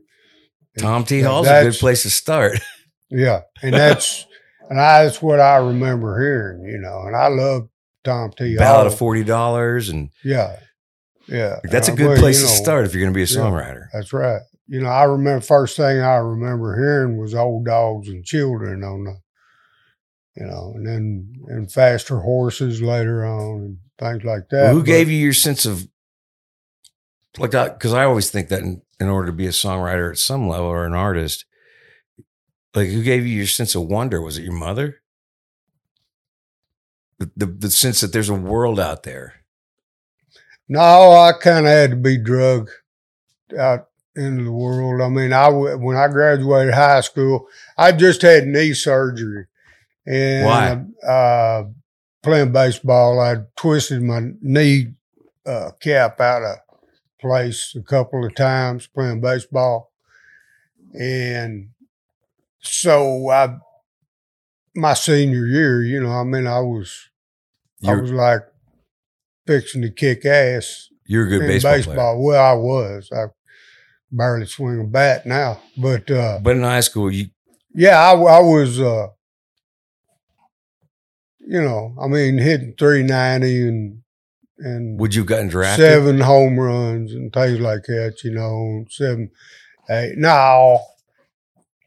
Tom 0.78 1.05
T. 1.05 1.20
Hall's 1.20 1.46
a 1.48 1.62
good 1.64 1.74
place 1.74 2.02
to 2.02 2.11
start. 2.11 2.59
Yeah, 3.14 3.40
and 3.62 3.74
that's 3.74 4.24
and 4.70 4.81
I, 4.81 5.05
that's 5.05 5.20
what 5.20 5.38
I 5.38 5.57
remember 5.57 6.18
hearing. 6.18 6.64
You 6.64 6.78
know, 6.78 7.02
and 7.07 7.14
I 7.14 7.26
love 7.28 7.68
Tom 8.05 8.31
T. 8.31 8.57
Ballad 8.57 8.85
Hall. 8.85 8.87
of 8.87 8.98
forty 8.98 9.22
dollars, 9.22 9.90
and 9.90 10.09
Yeah, 10.24 10.57
yeah. 11.28 11.57
that's 11.64 11.88
a 11.88 11.90
And 11.90 12.00
I- 12.00 12.02
good 12.05 12.09
well, 12.12 12.18
place 12.20 12.40
you 12.40 12.46
to 12.46 12.52
start 12.55 12.87
if 12.87 12.94
you're 12.94 13.02
going 13.02 13.12
to 13.12 13.14
be 13.14 13.22
a 13.22 13.26
yeah. 13.26 13.38
songwriter. 13.38 13.88
That's 13.92 14.14
right. 14.14 14.40
You 14.72 14.80
know, 14.80 14.88
I 14.88 15.04
remember 15.04 15.42
first 15.42 15.76
thing 15.76 16.00
I 16.00 16.14
remember 16.14 16.74
hearing 16.74 17.18
was 17.18 17.35
old 17.35 17.66
dogs 17.66 18.08
and 18.08 18.24
children 18.24 18.82
on 18.82 19.04
the, 19.04 19.16
you 20.35 20.46
know, 20.46 20.72
and 20.74 20.87
then 20.87 21.35
and 21.48 21.70
faster 21.70 22.20
horses 22.20 22.80
later 22.80 23.22
on 23.22 23.61
and 23.61 23.78
things 23.98 24.24
like 24.24 24.48
that. 24.48 24.62
Well, 24.62 24.72
who 24.72 24.80
But- 24.80 24.87
gave 24.87 25.11
you 25.11 25.18
your 25.18 25.35
sense 25.35 25.66
of 25.66 25.87
like 27.37 27.50
that? 27.50 27.78
Because 27.78 27.92
I 27.92 28.04
always 28.04 28.30
think 28.30 28.48
that 28.48 28.62
in, 28.62 28.80
in 28.98 29.08
order 29.08 29.26
to 29.26 29.35
be 29.35 29.44
a 29.46 29.50
songwriter 29.50 30.11
at 30.11 30.16
some 30.16 30.48
level 30.48 30.68
or 30.68 30.87
an 30.87 30.94
artist, 30.94 31.44
like 32.74 32.88
who 32.88 33.02
gave 33.02 33.26
you 33.26 33.37
your 33.37 33.46
sense 33.46 33.74
of 33.74 33.82
wonder? 33.82 34.22
Was 34.22 34.38
it 34.38 34.44
your 34.44 34.54
mother? 34.54 35.02
The, 37.18 37.30
the, 37.37 37.46
the 37.46 37.70
sense 37.70 38.00
that 38.00 38.14
there's 38.14 38.30
a 38.30 38.35
world 38.35 38.80
out 38.80 39.02
there. 39.02 39.35
No, 40.66 40.80
I 40.80 41.32
kind 41.38 41.66
of 41.66 41.72
had 41.72 41.90
to 41.90 41.96
be 41.96 42.16
drugged 42.16 42.70
out 43.58 43.88
into 44.14 44.44
the 44.44 44.53
world. 44.53 45.01
I 45.01 45.09
mean, 45.09 45.33
I 45.33 45.48
when 45.48 45.96
I 45.96 46.09
graduated 46.09 46.75
high 46.75 47.01
school, 47.01 47.48
I 47.77 47.92
just 47.92 48.22
had 48.22 48.46
knee 48.46 48.75
surgery, 48.75 49.46
and 50.07 50.46
Why? 50.46 51.09
Uh, 51.09 51.64
playing 52.22 52.53
baseball, 52.53 53.20
I 53.20 53.37
twisted 53.57 54.03
my 54.03 54.31
knee 54.40 54.94
uh, 55.46 55.70
cap 55.81 56.20
out 56.20 56.42
of 56.42 56.57
place 57.20 57.75
a 57.77 57.83
couple 57.83 58.25
of 58.25 58.35
times 58.35 58.87
playing 58.87 59.20
baseball, 59.20 59.92
and 60.92 61.70
so 62.61 63.29
I, 63.31 63.57
my 64.75 64.94
senior 64.94 65.46
year, 65.46 65.83
you 65.83 66.03
know, 66.03 66.12
I 66.12 66.25
mean, 66.25 66.46
I 66.46 66.61
was, 66.61 67.11
I 67.85 67.88
You're, 67.88 68.03
was 68.03 68.12
like 68.12 68.42
fixing 69.46 69.83
to 69.83 69.90
kick 69.90 70.25
ass 70.25 70.88
you're 71.07 71.27
a 71.27 71.29
good 71.29 71.42
in 71.42 71.48
baseball, 71.48 71.72
baseball. 71.72 72.22
Well, 72.22 72.44
I 72.44 72.55
was. 72.55 73.11
I 73.12 73.27
barely 74.12 74.46
swing 74.46 74.81
a 74.81 74.85
bat 74.85 75.27
now, 75.27 75.61
but 75.77 76.11
uh. 76.11 76.38
But 76.42 76.57
in 76.57 76.62
high 76.62 76.81
school, 76.81 77.11
you 77.11 77.27
yeah, 77.75 77.98
I, 77.98 78.12
I 78.12 78.40
was. 78.40 78.81
Uh, 78.81 79.09
you 81.44 81.61
know, 81.61 81.94
I 82.01 82.07
mean, 82.07 82.38
hitting 82.38 82.75
three 82.79 83.03
ninety 83.03 83.66
and 83.66 84.03
and 84.59 85.01
would 85.01 85.14
you 85.14 85.22
have 85.22 85.29
gotten 85.29 85.48
drafted? 85.48 85.85
seven 85.85 86.20
home 86.20 86.59
runs 86.59 87.12
and 87.12 87.33
things 87.33 87.61
like 87.61 87.85
that. 87.85 88.20
You 88.22 88.33
know, 88.33 88.85
seven, 88.90 89.31
eight. 89.90 90.14
No, 90.16 90.81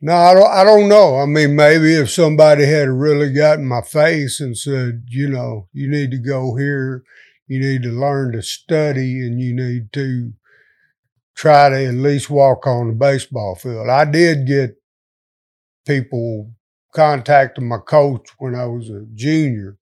no, 0.02 0.14
I 0.14 0.34
don't. 0.34 0.52
I 0.52 0.64
don't 0.64 0.90
know. 0.90 1.20
I 1.20 1.26
mean, 1.26 1.56
maybe 1.56 1.96
if 1.96 2.10
somebody 2.10 2.66
had 2.66 2.90
really 2.90 3.32
got 3.32 3.60
in 3.60 3.66
my 3.66 3.82
face 3.82 4.42
and 4.42 4.58
said, 4.58 5.04
you 5.08 5.30
know, 5.30 5.68
you 5.72 5.90
need 5.90 6.12
to 6.12 6.18
go 6.18 6.56
here, 6.56 7.04
you 7.48 7.60
need 7.60 7.84
to 7.84 7.90
learn 7.90 8.34
to 8.34 8.42
study, 8.42 9.20
and 9.26 9.40
you 9.40 9.56
need 9.56 9.94
to 9.94 10.34
try 11.36 11.69
to 11.69 11.86
at 11.86 11.93
least 11.93 12.30
walk 12.30 12.65
on 12.65 12.88
the 12.88 12.93
baseball 12.93 13.56
field. 13.56 13.89
I 13.89 14.06
did 14.06 14.48
get 14.48 14.76
people 15.86 16.52
contacting 16.93 17.67
my 17.67 17.78
coach 17.78 18.28
when 18.38 18.56
I 18.56 18.65
was 18.65 18.89
a 18.89 19.06
junior 19.13 19.78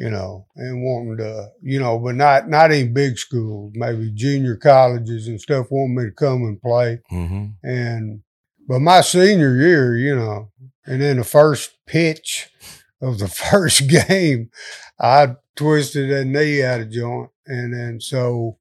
you 0.00 0.08
know, 0.08 0.46
and 0.56 0.82
wanting 0.82 1.18
to, 1.18 1.48
you 1.60 1.78
know, 1.78 1.98
but 1.98 2.14
not 2.14 2.48
not 2.48 2.72
in 2.72 2.94
big 2.94 3.18
schools, 3.18 3.70
maybe 3.74 4.10
junior 4.14 4.56
colleges 4.56 5.28
and 5.28 5.38
stuff, 5.38 5.66
wanting 5.68 5.94
me 5.94 6.04
to 6.04 6.10
come 6.12 6.42
and 6.44 6.58
play. 6.62 7.00
hmm 7.10 7.48
And 7.62 8.22
but 8.66 8.78
my 8.80 9.02
senior 9.02 9.54
year, 9.56 9.98
you 9.98 10.16
know, 10.16 10.50
and 10.86 11.02
then 11.02 11.18
the 11.18 11.24
first 11.24 11.76
pitch 11.86 12.48
of 13.02 13.18
the 13.18 13.28
first 13.50 13.90
game, 13.90 14.48
I 14.98 15.36
twisted 15.54 16.10
a 16.10 16.24
knee 16.24 16.62
out 16.62 16.80
of 16.80 16.90
joint, 16.90 17.28
and 17.46 17.74
then 17.74 18.00
so 18.00 18.56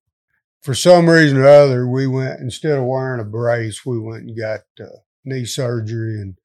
for 0.62 0.74
some 0.74 1.10
reason 1.10 1.38
or 1.38 1.48
other, 1.48 1.88
we 1.88 2.08
went 2.08 2.39
instead 2.39 2.78
of 2.78 2.86
wearing 2.86 3.22
a 3.22 3.26
brace, 3.26 3.86
we 3.86 4.00
went 4.00 4.24
and 4.24 4.38
got 4.38 4.62
uh, 4.80 4.98
knee 5.24 5.45
surgery 5.45 6.19
and 6.19 6.36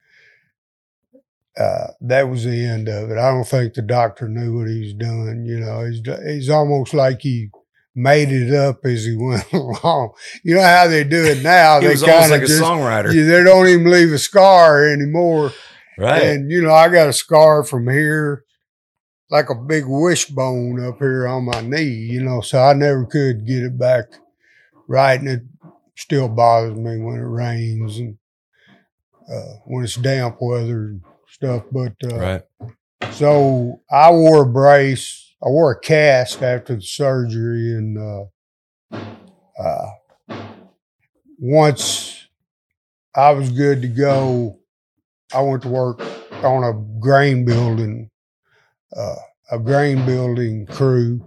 uh, 1.57 1.88
that 2.00 2.29
was 2.29 2.44
the 2.44 2.64
end 2.64 2.88
of 2.88 3.11
it. 3.11 3.18
I 3.18 3.31
don't 3.31 3.46
think 3.46 3.74
the 3.74 3.83
doctor 3.83 4.29
knew 4.29 4.59
what 4.59 4.68
he 4.68 4.81
was 4.81 4.94
doing. 4.94 5.44
You 5.46 5.61
know, 5.61 5.85
he's 5.85 6.00
he's 6.27 6.50
almost 6.50 6.92
like 6.94 7.20
he 7.20 7.50
made 7.94 8.31
it 8.31 8.53
up 8.53 8.85
as 8.85 9.05
he 9.05 9.16
went 9.18 9.53
along. 9.53 10.12
You 10.42 10.57
know 10.57 10.62
how 10.62 10.88
they 10.88 11.05
do 11.05 11.24
it 11.24 11.42
now? 11.42 11.79
He 11.81 11.87
they 11.87 11.92
was 11.92 12.03
almost 12.03 12.31
like 12.31 12.42
of 12.42 12.50
a 12.50 12.53
songwriter, 12.53 13.12
they 13.12 13.44
don't 13.44 13.68
even 13.68 13.90
leave 13.90 14.12
a 14.12 14.18
scar 14.18 14.85
anymore. 14.88 15.53
right? 15.96 16.22
And 16.22 16.50
you 16.50 16.62
know, 16.62 16.74
I 16.74 16.88
got 16.88 17.09
a 17.09 17.12
scar 17.12 17.62
from 17.62 17.88
here, 17.88 18.44
like 19.35 19.51
a 19.51 19.55
big 19.57 19.83
wishbone 19.85 20.79
up 20.79 20.99
here 20.99 21.27
on 21.27 21.44
my 21.44 21.61
knee. 21.61 21.83
You 21.83 22.23
know, 22.23 22.40
so 22.40 22.62
I 22.62 22.73
never 22.73 23.05
could 23.05 23.44
get 23.44 23.64
it 23.64 23.77
back 23.77 24.05
right, 24.87 25.18
and 25.18 25.29
it 25.29 25.42
still 25.97 26.29
bothers 26.29 26.77
me 26.77 26.99
when 26.99 27.16
it 27.16 27.27
rains 27.27 27.99
and 27.99 28.16
uh, 29.29 29.55
when 29.64 29.83
it's 29.83 29.97
damp 29.97 30.37
weather 30.40 30.85
and 30.87 31.03
stuff. 31.29 31.64
But 31.73 31.94
uh, 32.05 32.16
right. 32.16 32.42
so 33.11 33.81
I 33.90 34.12
wore 34.12 34.44
a 34.44 34.47
brace. 34.47 35.35
I 35.42 35.49
wore 35.49 35.73
a 35.73 35.81
cast 35.81 36.40
after 36.40 36.77
the 36.77 36.83
surgery, 36.83 37.75
and 37.75 37.99
uh, 37.99 38.99
uh, 39.59 40.37
once 41.40 42.29
I 43.16 43.33
was 43.33 43.51
good 43.51 43.83
to 43.83 43.88
go, 43.88 44.61
I 45.35 45.42
went 45.42 45.62
to 45.64 45.68
work 45.68 46.01
on 46.44 46.62
a 46.62 47.01
grain 47.01 47.44
building, 47.44 48.11
uh, 48.96 49.16
a 49.50 49.59
grain 49.59 50.04
building 50.07 50.66
crew, 50.66 51.26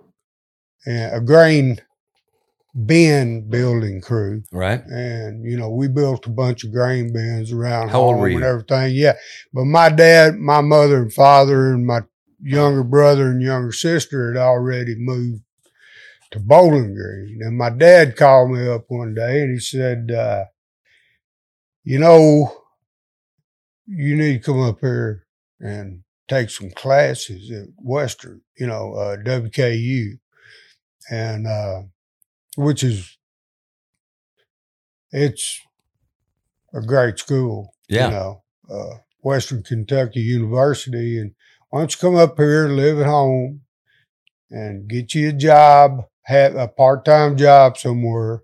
and 0.86 1.16
a 1.16 1.22
grain 1.22 1.78
bin 2.86 3.50
building 3.50 4.00
crew 4.02 4.44
Right. 4.52 4.82
and 4.86 5.44
you 5.50 5.58
know 5.58 5.70
we 5.72 5.88
built 5.88 6.28
a 6.28 6.30
bunch 6.30 6.64
of 6.64 6.72
grain 6.72 7.12
bins 7.12 7.52
around 7.52 7.90
How 7.90 8.02
home 8.02 8.24
and 8.36 8.44
everything. 8.44 8.94
Yeah, 8.94 9.14
but 9.54 9.66
my 9.66 9.90
dad, 9.90 10.36
my 10.36 10.62
mother 10.62 11.02
and 11.02 11.12
father, 11.14 11.74
and 11.74 11.86
my 11.88 12.02
younger 12.40 12.84
brother 12.84 13.32
and 13.32 13.42
younger 13.42 13.72
sister 13.72 14.32
had 14.32 14.40
already 14.40 14.96
moved 14.96 15.42
to 16.32 16.40
Bowling 16.40 16.94
Green. 16.94 17.40
And 17.42 17.58
my 17.58 17.70
dad 17.72 18.16
called 18.16 18.52
me 18.52 18.68
up 18.68 18.86
one 18.90 19.16
day 19.16 19.42
and 19.42 19.54
he 19.54 19.60
said, 19.60 20.12
uh, 20.12 20.46
"You 21.84 21.98
know, 22.00 22.54
you 23.88 24.16
need 24.16 24.34
to 24.34 24.40
come 24.52 24.62
up 24.62 24.80
here 24.82 25.26
and 25.60 26.04
take 26.28 26.50
some 26.50 26.70
classes 26.72 27.52
at 27.52 27.68
Western, 27.78 28.42
you 28.58 28.68
know, 28.68 28.94
uh, 28.94 29.18
WKU, 29.18 30.20
and 31.10 31.48
uh, 31.48 31.82
which 32.56 32.84
is 32.84 33.18
it's 35.12 35.60
a 36.74 36.82
great 36.82 37.18
school, 37.20 37.74
Yeah. 37.88 38.06
you 38.06 38.12
know, 38.12 38.44
uh, 38.70 38.98
Western 39.22 39.64
Kentucky 39.64 40.20
University, 40.20 41.20
and 41.20 41.34
why 41.70 41.80
don't 41.80 41.92
you 41.92 41.98
come 42.00 42.16
up 42.16 42.38
here, 42.38 42.68
live 42.68 43.00
at 43.00 43.06
home, 43.08 43.62
and 44.50 44.88
get 44.88 45.14
you 45.14 45.30
a 45.30 45.34
job, 45.34 46.04
have 46.24 46.56
a 46.56 46.68
part-time 46.68 47.38
job 47.38 47.78
somewhere 47.78 48.42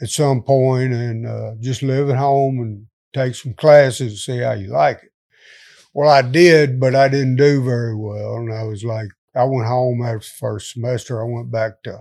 at 0.00 0.10
some 0.10 0.42
point, 0.42 0.92
and 0.92 1.26
uh, 1.26 1.52
just 1.60 1.82
live 1.82 2.10
at 2.10 2.16
home 2.16 2.58
and 2.60 2.86
take 3.14 3.34
some 3.34 3.54
classes 3.54 4.12
and 4.12 4.18
see 4.18 4.38
how 4.38 4.52
you 4.52 4.68
like 4.68 4.98
it. 5.02 5.12
Well, 5.94 6.10
I 6.10 6.22
did, 6.22 6.80
but 6.80 6.94
I 6.96 7.08
didn't 7.08 7.36
do 7.36 7.62
very 7.62 7.94
well, 7.94 8.36
and 8.36 8.52
I 8.52 8.64
was 8.64 8.84
like, 8.84 9.08
I 9.34 9.44
went 9.44 9.68
home 9.68 10.02
after 10.02 10.18
the 10.18 10.24
first 10.24 10.72
semester. 10.72 11.22
I 11.22 11.24
went 11.24 11.50
back 11.50 11.82
to 11.84 12.00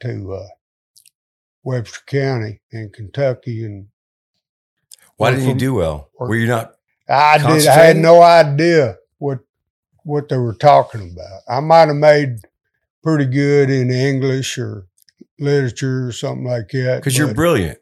to 0.00 0.32
uh, 0.34 0.46
Webster 1.62 2.00
County 2.06 2.60
in 2.72 2.90
Kentucky, 2.92 3.64
and 3.64 3.86
Why 5.16 5.30
didn't 5.30 5.48
you 5.48 5.54
do 5.54 5.74
well? 5.74 6.10
Were 6.18 6.34
you 6.34 6.48
not? 6.48 6.72
I 7.08 7.38
did. 7.38 7.66
I 7.68 7.74
had 7.74 7.96
no 7.96 8.20
idea 8.22 8.96
what 9.18 9.40
what 10.04 10.28
they 10.28 10.36
were 10.36 10.54
talking 10.54 11.12
about. 11.12 11.42
I 11.48 11.60
might 11.60 11.86
have 11.88 11.96
made 11.96 12.38
pretty 13.02 13.26
good 13.26 13.70
in 13.70 13.90
English 13.90 14.58
or 14.58 14.86
literature 15.38 16.08
or 16.08 16.12
something 16.12 16.44
like 16.44 16.68
that. 16.70 16.96
Because 16.96 17.16
you're 17.16 17.34
brilliant. 17.34 17.78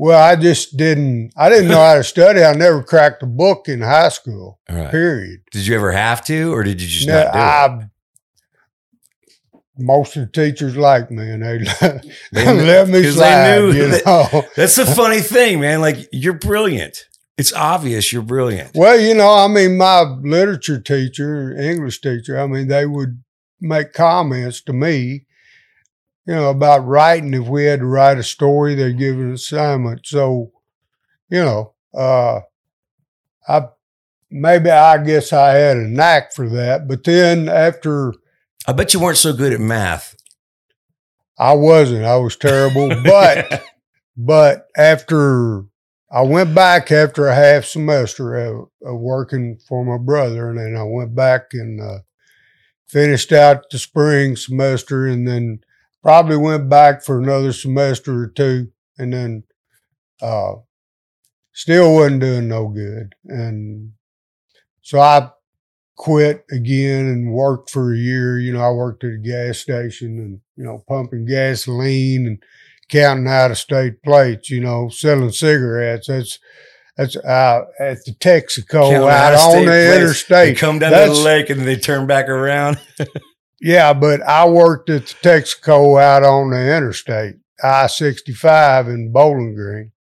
Well, 0.00 0.22
I 0.22 0.36
just 0.36 0.76
didn't. 0.76 1.32
I 1.36 1.48
didn't 1.50 1.68
know 1.68 1.80
how 1.80 1.96
to 1.96 2.04
study. 2.04 2.42
I 2.42 2.52
never 2.54 2.82
cracked 2.84 3.22
a 3.24 3.26
book 3.26 3.68
in 3.68 3.80
high 3.82 4.10
school. 4.10 4.60
Right. 4.70 4.90
Period. 4.90 5.40
Did 5.50 5.66
you 5.66 5.74
ever 5.74 5.90
have 5.90 6.24
to, 6.26 6.54
or 6.54 6.62
did 6.62 6.80
you 6.80 6.86
just 6.88 7.08
No, 7.08 7.24
not 7.24 7.80
do 7.80 7.84
it? 7.84 7.90
Most 9.80 10.16
of 10.16 10.22
the 10.26 10.32
teachers 10.32 10.76
like 10.76 11.10
me, 11.10 11.30
and 11.30 11.42
they, 11.42 11.58
They 12.32 12.44
let 12.52 12.88
me 12.88 13.02
'cause 13.02 13.14
they 13.14 13.20
slide. 13.20 13.58
knew 13.58 13.72
you 13.72 13.88
that- 13.90 14.06
know. 14.06 14.44
That's 14.56 14.74
the 14.76 14.86
funny 14.86 15.20
thing, 15.20 15.60
man. 15.60 15.80
Like 15.80 16.08
you're 16.12 16.32
brilliant. 16.34 17.04
It's 17.36 17.52
obvious 17.52 18.12
you're 18.12 18.22
brilliant. 18.22 18.72
Well, 18.74 18.98
you 18.98 19.14
know, 19.14 19.32
I 19.32 19.46
mean, 19.46 19.76
my 19.76 20.00
literature 20.02 20.80
teacher, 20.80 21.56
English 21.56 22.00
teacher, 22.00 22.38
I 22.40 22.48
mean, 22.48 22.66
they 22.66 22.86
would 22.86 23.22
make 23.60 23.92
comments 23.92 24.60
to 24.62 24.72
me, 24.72 25.26
you 26.28 26.34
know, 26.34 26.50
about 26.50 26.86
writing. 26.86 27.32
If 27.32 27.48
we 27.48 27.64
had 27.64 27.80
to 27.80 27.86
write 27.86 28.18
a 28.18 28.22
story, 28.22 28.74
they'd 28.74 28.98
give 28.98 29.16
an 29.16 29.32
assignment. 29.32 30.06
So, 30.06 30.52
you 31.30 31.42
know, 31.42 31.72
uh, 31.94 32.40
I 33.48 33.68
maybe 34.30 34.70
I 34.70 35.02
guess 35.02 35.32
I 35.32 35.54
had 35.54 35.78
a 35.78 35.88
knack 35.88 36.34
for 36.34 36.46
that. 36.50 36.86
But 36.86 37.04
then 37.04 37.48
after 37.48 38.12
I 38.66 38.74
bet 38.74 38.92
you 38.92 39.00
weren't 39.00 39.16
so 39.16 39.32
good 39.32 39.54
at 39.54 39.60
math. 39.60 40.16
I 41.38 41.54
wasn't, 41.54 42.04
I 42.04 42.16
was 42.18 42.36
terrible. 42.36 42.90
But 43.02 43.64
but 44.18 44.66
after 44.76 45.64
I 46.12 46.20
went 46.22 46.54
back 46.54 46.92
after 46.92 47.26
a 47.26 47.34
half 47.34 47.64
semester 47.64 48.36
of, 48.36 48.68
of 48.84 49.00
working 49.00 49.58
for 49.66 49.82
my 49.82 49.96
brother, 49.96 50.50
and 50.50 50.58
then 50.58 50.76
I 50.76 50.84
went 50.84 51.14
back 51.14 51.54
and 51.54 51.80
uh, 51.80 52.00
finished 52.86 53.32
out 53.32 53.70
the 53.70 53.78
spring 53.78 54.36
semester, 54.36 55.06
and 55.06 55.26
then 55.26 55.60
probably 56.02 56.36
went 56.36 56.68
back 56.68 57.02
for 57.02 57.18
another 57.18 57.52
semester 57.52 58.22
or 58.22 58.28
two, 58.28 58.68
and 58.98 59.12
then 59.12 59.42
uh, 60.20 60.54
still 61.52 61.94
wasn't 61.94 62.20
doing 62.20 62.48
no 62.48 62.68
good, 62.68 63.14
and 63.24 63.92
so 64.82 65.00
I 65.00 65.30
quit 65.96 66.44
again 66.50 67.06
and 67.06 67.32
worked 67.32 67.70
for 67.70 67.92
a 67.92 67.98
year. 67.98 68.38
You 68.38 68.52
know, 68.52 68.62
I 68.62 68.70
worked 68.70 69.04
at 69.04 69.12
a 69.12 69.18
gas 69.18 69.58
station 69.58 70.18
and 70.18 70.40
you 70.56 70.64
know 70.64 70.82
pumping 70.88 71.26
gasoline 71.26 72.26
and 72.26 72.42
counting 72.88 73.28
out 73.28 73.50
of 73.50 73.58
state 73.58 74.02
plates, 74.02 74.50
you 74.50 74.60
know, 74.60 74.88
selling 74.88 75.30
cigarettes. 75.30 76.06
That's 76.06 76.38
that's 76.96 77.16
uh, 77.16 77.64
at 77.78 78.04
the 78.04 78.12
Texaco 78.12 78.68
Counting 78.68 78.96
out 78.96 79.34
out-of-state 79.34 79.58
on 79.58 79.64
the 79.66 80.04
plates. 80.04 80.24
They 80.24 80.54
come 80.54 80.78
down 80.78 80.92
to 80.92 81.14
the 81.14 81.20
lake 81.20 81.50
and 81.50 81.60
they 81.60 81.76
turn 81.76 82.06
back 82.06 82.28
around. 82.28 82.80
Yeah, 83.60 83.92
but 83.92 84.22
I 84.22 84.46
worked 84.48 84.88
at 84.90 85.06
the 85.06 85.14
Texaco 85.28 86.00
out 86.00 86.22
on 86.22 86.50
the 86.50 86.76
interstate, 86.76 87.36
I 87.62 87.86
sixty 87.88 88.32
five 88.32 88.86
in 88.88 89.10
Bowling 89.12 89.54
Green, 89.54 89.92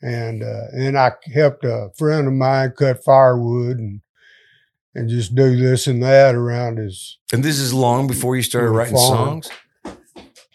and 0.00 0.42
uh, 0.42 0.66
and 0.72 0.98
I 0.98 1.12
helped 1.34 1.64
a 1.64 1.90
friend 1.98 2.26
of 2.26 2.32
mine 2.32 2.72
cut 2.76 3.04
firewood 3.04 3.78
and 3.78 4.00
and 4.94 5.08
just 5.10 5.34
do 5.34 5.56
this 5.56 5.86
and 5.86 6.02
that 6.02 6.34
around 6.34 6.78
his 6.78 7.18
And 7.32 7.42
this 7.42 7.58
is 7.58 7.74
long 7.74 8.06
before 8.06 8.36
you 8.36 8.42
started 8.42 8.70
writing 8.70 8.94
farm. 8.94 9.42
songs. 9.42 9.50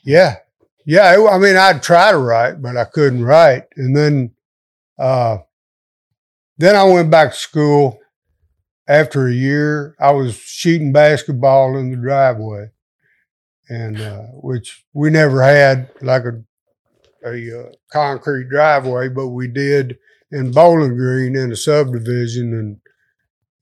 Yeah. 0.04 0.38
Yeah. 0.86 1.14
it- 1.14 1.30
I 1.30 1.38
mean, 1.38 1.58
I'd 1.58 1.84
try 1.84 2.12
to 2.12 2.18
write, 2.18 2.62
but 2.62 2.78
I 2.78 2.86
couldn't 2.86 3.26
write. 3.26 3.64
And 3.76 3.96
then, 3.96 4.32
uh, 4.98 5.40
then 6.58 6.78
I 6.78 6.84
went 6.86 7.12
back 7.12 7.32
to 7.32 7.38
school 7.38 8.00
after 8.90 9.28
a 9.28 9.34
year. 9.34 9.96
I 10.00 10.12
was 10.12 10.36
shooting 10.36 10.92
basketball 10.92 11.78
in 11.78 11.92
the 11.92 11.98
driveway 11.98 12.72
and, 13.70 14.02
uh, 14.02 14.24
which 14.34 14.84
we 14.94 15.10
never 15.10 15.42
had 15.42 15.90
like 16.02 16.24
a, 16.24 16.44
a 17.26 17.62
uh, 17.62 17.72
concrete 17.92 18.50
driveway, 18.50 19.08
but 19.08 19.30
we 19.30 19.48
did 19.48 19.98
in 20.32 20.52
Bowling 20.52 20.96
Green 20.96 21.36
in 21.36 21.52
a 21.52 21.56
subdivision. 21.56 22.54
And, 22.54 22.78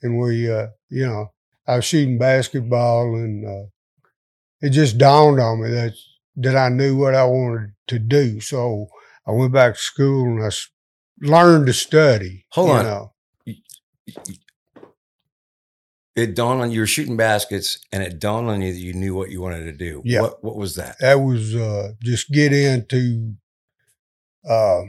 and 0.02 0.20
we, 0.20 0.50
uh, 0.52 0.68
you 0.90 1.06
know, 1.06 1.34
I 1.68 1.76
was 1.76 1.86
shooting 1.86 2.18
basketball 2.18 3.16
and, 3.16 3.46
uh, 3.46 3.68
it 4.62 4.72
just 4.72 4.98
dawned 4.98 5.40
on 5.40 5.62
me 5.62 5.70
that 5.70 5.94
that 6.38 6.56
I 6.56 6.70
knew 6.70 6.96
what 6.96 7.16
I 7.16 7.26
wanted 7.26 7.74
to 7.88 8.00
do. 8.00 8.40
So 8.40 8.88
I 9.28 9.32
went 9.32 9.54
back 9.54 9.74
to 9.74 9.80
school 9.80 10.26
and 10.26 10.44
I 10.44 10.50
learned 11.22 11.68
to 11.68 11.74
study. 11.74 12.46
Hold 12.52 12.70
on. 12.72 12.86
know. 12.86 13.14
It 16.18 16.36
dawned 16.36 16.62
on 16.62 16.72
you 16.72 16.80
were 16.80 16.88
shooting 16.88 17.16
baskets, 17.16 17.78
and 17.92 18.02
it 18.02 18.20
dawned 18.20 18.50
on 18.50 18.64
you 18.64 18.74
that 18.74 18.80
you 18.80 18.94
knew 18.94 19.14
what 19.14 19.30
you 19.30 19.40
wanted 19.40 19.66
to 19.66 19.72
do. 19.72 20.02
Yeah. 20.04 20.22
What 20.22 20.44
What 20.44 20.56
was 20.58 20.76
that? 20.76 20.96
That 21.00 21.22
was 21.22 21.56
uh, 21.56 21.92
just 22.02 22.32
get 22.32 22.52
into. 22.52 23.36
Uh, 24.50 24.82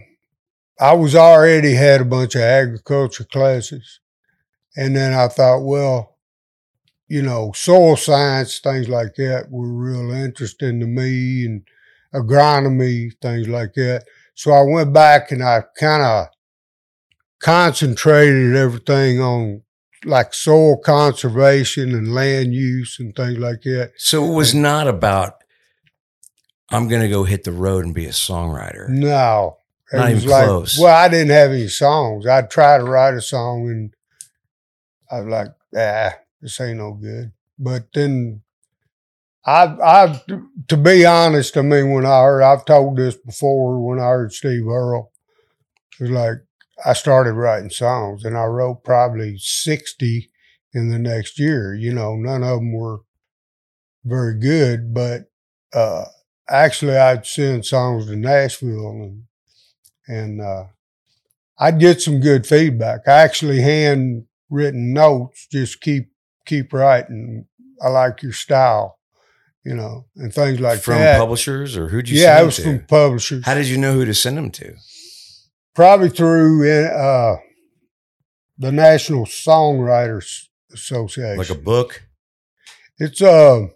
I 0.80 0.94
was 0.94 1.14
already 1.14 1.74
had 1.74 2.00
a 2.00 2.06
bunch 2.06 2.34
of 2.34 2.40
agriculture 2.40 3.24
classes, 3.24 4.00
and 4.74 4.96
then 4.96 5.12
I 5.12 5.28
thought, 5.28 5.60
well, 5.60 6.16
you 7.08 7.20
know, 7.20 7.52
soil 7.54 7.96
science 7.96 8.58
things 8.60 8.88
like 8.88 9.14
that 9.16 9.50
were 9.50 9.68
real 9.68 10.10
interesting 10.10 10.80
to 10.80 10.86
me, 10.86 11.44
and 11.44 11.62
agronomy 12.14 13.10
things 13.20 13.48
like 13.48 13.74
that. 13.74 14.04
So 14.34 14.52
I 14.52 14.62
went 14.62 14.94
back 14.94 15.30
and 15.30 15.42
I 15.42 15.64
kind 15.78 16.02
of 16.02 16.28
concentrated 17.40 18.56
everything 18.56 19.20
on 19.20 19.62
like 20.05 20.34
soil 20.34 20.76
conservation 20.78 21.94
and 21.94 22.14
land 22.14 22.55
use 22.55 22.99
and 23.01 23.14
things 23.14 23.38
like 23.38 23.62
that. 23.62 23.92
So 23.96 24.24
it 24.24 24.34
was 24.34 24.55
not 24.55 24.88
about. 24.88 25.34
I'm 26.70 26.88
going 26.88 27.03
to 27.03 27.09
go 27.09 27.24
hit 27.24 27.44
the 27.44 27.53
road 27.53 27.84
and 27.84 27.94
be 27.94 28.07
a 28.07 28.11
songwriter. 28.11 28.88
No. 28.88 29.59
It 29.90 29.96
Not 29.96 30.12
was 30.12 30.24
even 30.24 30.30
like, 30.30 30.44
close. 30.46 30.78
well, 30.78 30.94
I 30.94 31.09
didn't 31.09 31.30
have 31.30 31.51
any 31.51 31.68
songs. 31.68 32.26
I'd 32.26 32.51
try 32.51 32.76
to 32.76 32.84
write 32.84 33.14
a 33.14 33.22
song 33.22 33.68
and 33.70 33.94
I 35.11 35.20
was 35.20 35.30
like, 35.30 35.49
ah, 35.74 36.18
this 36.42 36.61
ain't 36.61 36.78
no 36.78 36.92
good. 36.92 37.32
But 37.59 37.92
then 37.94 38.42
I, 39.46 39.64
I, 39.82 40.22
to 40.68 40.76
be 40.76 41.07
honest, 41.07 41.57
I 41.57 41.62
mean, 41.62 41.90
when 41.92 42.05
I 42.05 42.22
heard, 42.22 42.42
I've 42.42 42.66
told 42.66 42.99
this 42.99 43.16
before 43.16 43.80
when 43.80 43.99
I 43.99 44.09
heard 44.09 44.32
Steve 44.34 44.66
Earle, 44.68 45.11
it 45.99 46.03
was 46.03 46.11
like, 46.11 46.36
I 46.84 46.92
started 46.92 47.32
writing 47.32 47.70
songs 47.70 48.24
and 48.24 48.36
I 48.36 48.44
wrote 48.44 48.84
probably 48.84 49.36
60 49.38 50.30
in 50.72 50.90
the 50.90 50.98
next 50.98 51.38
year. 51.38 51.74
You 51.74 51.92
know, 51.92 52.14
none 52.16 52.42
of 52.42 52.58
them 52.58 52.72
were 52.72 53.00
very 54.04 54.38
good, 54.38 54.94
but, 54.94 55.30
uh, 55.72 56.04
actually 56.48 56.96
I'd 56.96 57.26
send 57.26 57.66
songs 57.66 58.06
to 58.06 58.16
Nashville 58.16 58.90
and, 58.90 59.22
and, 60.06 60.40
uh, 60.40 60.64
I'd 61.58 61.80
get 61.80 62.00
some 62.00 62.20
good 62.20 62.46
feedback. 62.46 63.08
I 63.08 63.12
actually 63.12 63.60
handwritten 63.60 64.92
notes, 64.92 65.48
just 65.50 65.80
keep, 65.80 66.10
keep 66.46 66.72
writing. 66.72 67.46
I 67.82 67.88
like 67.88 68.22
your 68.22 68.32
style, 68.32 68.98
you 69.64 69.74
know, 69.74 70.06
and 70.16 70.32
things 70.32 70.60
like 70.60 70.80
from 70.80 70.98
that. 70.98 71.18
publishers, 71.18 71.76
or 71.76 71.88
who'd 71.88 72.08
you? 72.08 72.20
yeah, 72.20 72.36
send 72.36 72.42
it 72.42 72.46
was 72.46 72.58
from 72.60 72.86
publishers. 72.86 73.44
How 73.44 73.54
did 73.54 73.66
you 73.66 73.76
know 73.76 73.92
who 73.92 74.04
to 74.04 74.14
send 74.14 74.36
them 74.36 74.50
to? 74.52 74.74
Probably 75.78 76.08
through 76.08 76.68
uh, 76.68 77.36
the 78.58 78.72
National 78.72 79.26
Songwriters 79.26 80.48
Association. 80.72 81.38
Like 81.38 81.50
a 81.50 81.54
book? 81.54 82.02
It's 82.98 83.22
uh 83.22 83.68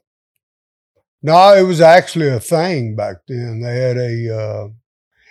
no, 1.22 1.55
it 1.55 1.62
was 1.62 1.80
actually 1.80 2.26
a 2.26 2.40
thing 2.40 2.96
back 2.96 3.18
then. 3.28 3.61
They 3.61 3.78
had 3.78 3.96
a 3.98 4.36
uh 4.36 4.68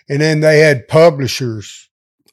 and 0.07 0.21
then 0.21 0.39
they 0.39 0.59
had 0.59 0.87
publishers 0.87 1.89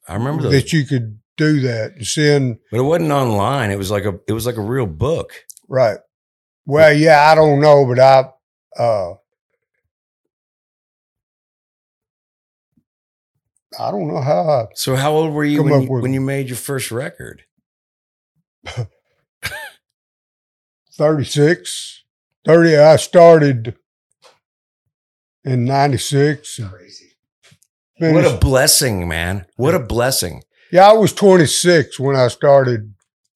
I 0.06 0.14
remember 0.14 0.44
those, 0.44 0.52
that 0.52 0.72
you 0.72 0.84
could 0.84 1.18
do 1.36 1.58
that 1.62 1.94
and 1.96 2.06
send 2.06 2.58
but 2.70 2.78
it 2.78 2.82
wasn't 2.82 3.10
online. 3.10 3.72
It 3.72 3.78
was 3.78 3.90
like 3.90 4.04
a. 4.04 4.20
It 4.28 4.34
was 4.34 4.46
like 4.46 4.56
a 4.56 4.62
real 4.62 4.86
book. 4.86 5.32
right. 5.66 5.98
Well, 6.64 6.92
yeah, 6.92 7.28
I 7.28 7.34
don't 7.34 7.58
know, 7.58 7.84
but 7.86 7.98
I 7.98 8.30
uh 8.80 9.14
I 13.78 13.90
don't 13.90 14.08
know 14.08 14.20
how 14.20 14.48
I 14.48 14.66
So 14.74 14.96
how 14.96 15.12
old 15.12 15.32
were 15.32 15.44
you 15.44 15.62
when 15.62 15.82
you, 15.82 15.88
when 15.88 16.12
you 16.12 16.20
made 16.20 16.48
your 16.48 16.56
first 16.56 16.90
record? 16.90 17.42
36, 20.96 22.04
30. 22.44 22.76
I 22.76 22.96
started 22.96 23.76
in 25.44 25.64
96. 25.64 26.58
and 28.00 28.14
What 28.14 28.24
a 28.24 28.36
blessing, 28.36 29.08
man! 29.08 29.46
What 29.56 29.74
a 29.74 29.80
blessing. 29.80 30.42
yeah, 30.72 30.88
I 30.88 30.92
was 30.92 31.12
26 31.12 31.98
when 32.00 32.16
I 32.16 32.28
started 32.28 32.94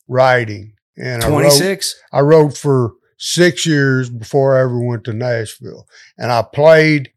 writing. 0.08 0.74
And 0.96 1.22
I 1.22 1.28
wrote. 1.28 1.94
I 2.12 2.20
wrote 2.20 2.56
for 2.56 2.92
six 3.16 3.64
years 3.64 4.10
before 4.10 4.56
I 4.56 4.62
ever 4.62 4.78
went 4.78 5.04
to 5.04 5.12
Nashville. 5.12 5.86
And 6.18 6.30
I 6.30 6.42
played, 6.42 7.12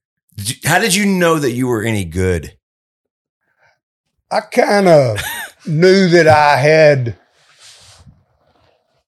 How 0.64 0.80
did 0.80 0.96
you 0.96 1.06
know 1.06 1.40
that 1.40 1.52
you 1.52 1.68
were 1.68 1.84
any 1.84 2.06
good? 2.06 2.58
I 4.32 4.42
kind 4.42 4.88
of 4.88 5.22
knew 5.66 6.10
that 6.10 6.28
I 6.28 6.58
had, 6.58 7.18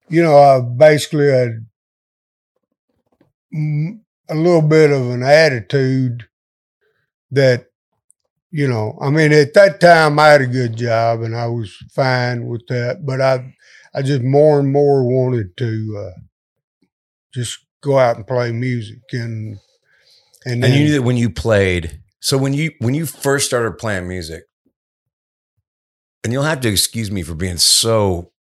you 0.09 0.21
know, 0.21 0.37
I 0.37 0.61
basically 0.61 1.29
had 1.29 1.65
a 4.29 4.35
little 4.35 4.61
bit 4.61 4.91
of 4.91 5.09
an 5.09 5.23
attitude 5.23 6.27
that 7.31 7.67
you 8.51 8.67
know, 8.67 8.97
I 9.01 9.09
mean, 9.09 9.33
at 9.33 9.53
that 9.55 9.79
time 9.79 10.19
I 10.19 10.27
had 10.29 10.41
a 10.41 10.47
good 10.47 10.75
job 10.77 11.21
and 11.21 11.35
I 11.35 11.47
was 11.47 11.75
fine 11.93 12.47
with 12.47 12.65
that, 12.69 13.05
but 13.05 13.21
I, 13.21 13.53
I 13.93 14.01
just 14.01 14.23
more 14.23 14.59
and 14.59 14.71
more 14.71 15.03
wanted 15.03 15.55
to 15.57 16.07
uh, 16.07 16.19
just 17.33 17.59
go 17.81 17.99
out 17.99 18.15
and 18.15 18.25
play 18.25 18.51
music 18.51 19.01
and 19.11 19.59
and, 20.45 20.63
And 20.63 20.73
you 20.73 20.85
knew 20.85 20.91
that 20.93 21.01
when 21.03 21.17
you 21.17 21.29
played. 21.29 22.01
So 22.19 22.37
when 22.37 22.53
you 22.53 22.71
when 22.79 22.93
you 22.93 23.05
first 23.05 23.45
started 23.45 23.77
playing 23.77 24.07
music, 24.07 24.43
and 26.23 26.33
you'll 26.33 26.43
have 26.43 26.61
to 26.61 26.69
excuse 26.69 27.11
me 27.11 27.23
for 27.23 27.35
being 27.35 27.57
so 27.57 28.31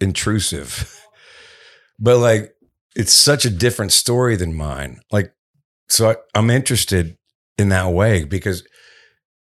intrusive, 0.00 1.00
but 1.98 2.18
like 2.18 2.54
it's 2.94 3.12
such 3.12 3.44
a 3.44 3.50
different 3.50 3.92
story 3.92 4.36
than 4.36 4.54
mine. 4.54 5.00
Like, 5.12 5.34
so 5.88 6.10
I, 6.10 6.16
I'm 6.34 6.50
interested 6.50 7.16
in 7.58 7.68
that 7.68 7.92
way 7.92 8.24
because 8.24 8.66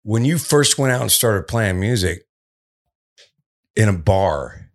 when 0.03 0.25
you 0.25 0.39
first 0.39 0.79
went 0.79 0.93
out 0.93 1.03
and 1.03 1.13
started 1.13 1.47
playing 1.47 1.81
music 1.81 2.27
in 3.75 3.89
a 3.89 3.93
bar, 3.93 4.71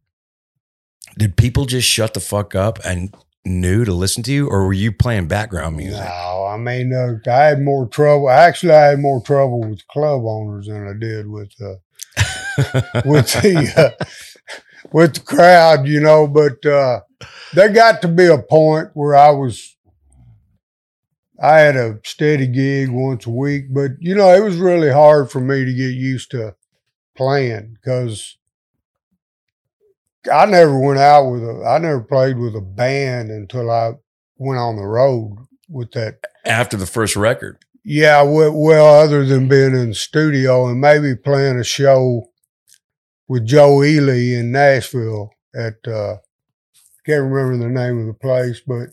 did 1.18 1.38
people 1.38 1.66
just 1.66 1.88
shut 1.88 2.14
the 2.14 2.20
fuck 2.20 2.56
up 2.56 2.80
and 2.86 3.16
knew 3.46 3.86
to 3.86 3.94
listen 3.94 4.24
to 4.24 4.32
you, 4.32 4.48
or 4.48 4.66
were 4.66 4.74
you 4.74 4.92
playing 4.92 5.28
background 5.28 5.76
music? 5.76 6.00
No, 6.00 6.46
I 6.46 6.58
mean, 6.58 6.94
uh, 6.94 7.18
I 7.30 7.46
had 7.46 7.62
more 7.62 7.88
trouble. 7.88 8.30
Actually, 8.30 8.74
I 8.74 8.90
had 8.90 9.00
more 9.00 9.22
trouble 9.22 9.62
with 9.62 9.88
club 9.88 10.22
owners 10.26 10.68
than 10.68 10.88
I 10.88 10.94
did 10.94 11.28
with 11.28 11.52
uh, 11.62 11.76
with 13.06 13.32
the 13.34 13.96
uh, 14.00 14.06
with 14.92 15.16
the 15.16 15.22
crowd, 15.22 15.88
you 15.88 16.00
know. 16.00 16.28
But 16.28 16.66
uh, 16.66 17.02
there 17.54 17.70
got 17.70 18.02
to 18.02 18.08
be 18.08 18.28
a 18.28 18.38
point 18.38 18.90
where 18.94 19.16
I 19.16 19.32
was. 19.32 19.76
I 21.42 21.60
had 21.60 21.76
a 21.76 22.00
steady 22.04 22.46
gig 22.46 22.90
once 22.92 23.26
a 23.26 23.32
week, 23.32 23.74
but 23.74 23.92
you 24.00 24.14
know 24.14 24.34
it 24.34 24.44
was 24.44 24.58
really 24.58 24.92
hard 24.92 25.32
for 25.32 25.40
me 25.40 25.66
to 25.66 25.74
get 25.74 25.94
used 25.94 26.32
to 26.32 26.56
playing 27.16 27.78
because 27.82 28.38
I 30.32 30.46
never 30.46 30.80
went 30.80 31.00
out 31.00 31.32
with 31.32 31.44
a. 31.44 31.66
I 31.68 31.80
never 31.80 32.02
played 32.02 32.38
with 32.38 32.56
a 32.56 32.62
band 32.62 33.32
until 33.32 33.72
I 33.72 33.94
went 34.38 34.60
on 34.60 34.76
the 34.76 34.86
road 34.86 35.38
with 35.70 35.92
that 35.92 36.20
After 36.46 36.78
the 36.78 36.86
first 36.86 37.16
record. 37.16 37.58
Yeah, 37.84 38.22
well, 38.22 38.52
well, 38.54 39.02
other 39.02 39.26
than 39.26 39.48
being 39.48 39.76
in 39.76 39.90
the 39.90 39.96
studio 39.96 40.68
and 40.68 40.80
maybe 40.80 41.16
playing 41.16 41.60
a 41.60 41.64
show 41.64 42.24
with 43.28 43.46
Joe 43.46 43.84
Ely 43.84 44.36
in 44.40 44.52
Nashville 44.52 45.30
at 45.56 45.76
uh 45.88 46.18
can't 47.06 47.24
remember 47.32 47.58
the 47.58 47.70
name 47.70 48.00
of 48.00 48.06
the 48.08 48.14
place, 48.14 48.62
but 48.66 48.90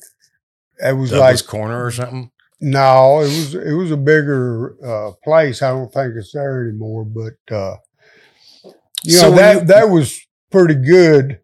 it 0.78 0.96
was 0.96 1.10
Douglas 1.10 1.42
like 1.42 1.46
Corner 1.46 1.84
or 1.84 1.90
something. 1.90 2.30
no, 2.60 3.20
it 3.20 3.24
was 3.26 3.54
it 3.54 3.72
was 3.74 3.90
a 3.90 3.96
bigger 3.96 4.76
uh 4.84 5.12
place. 5.24 5.62
I 5.62 5.70
don't 5.70 5.92
think 5.92 6.14
it's 6.16 6.32
there 6.32 6.66
anymore, 6.68 7.04
but 7.04 7.54
uh 7.54 7.76
you 9.04 9.18
So 9.18 9.30
know 9.30 9.36
that 9.36 9.60
you- 9.60 9.66
that 9.66 9.90
was 9.90 10.18
pretty 10.50 10.74
good. 10.74 11.40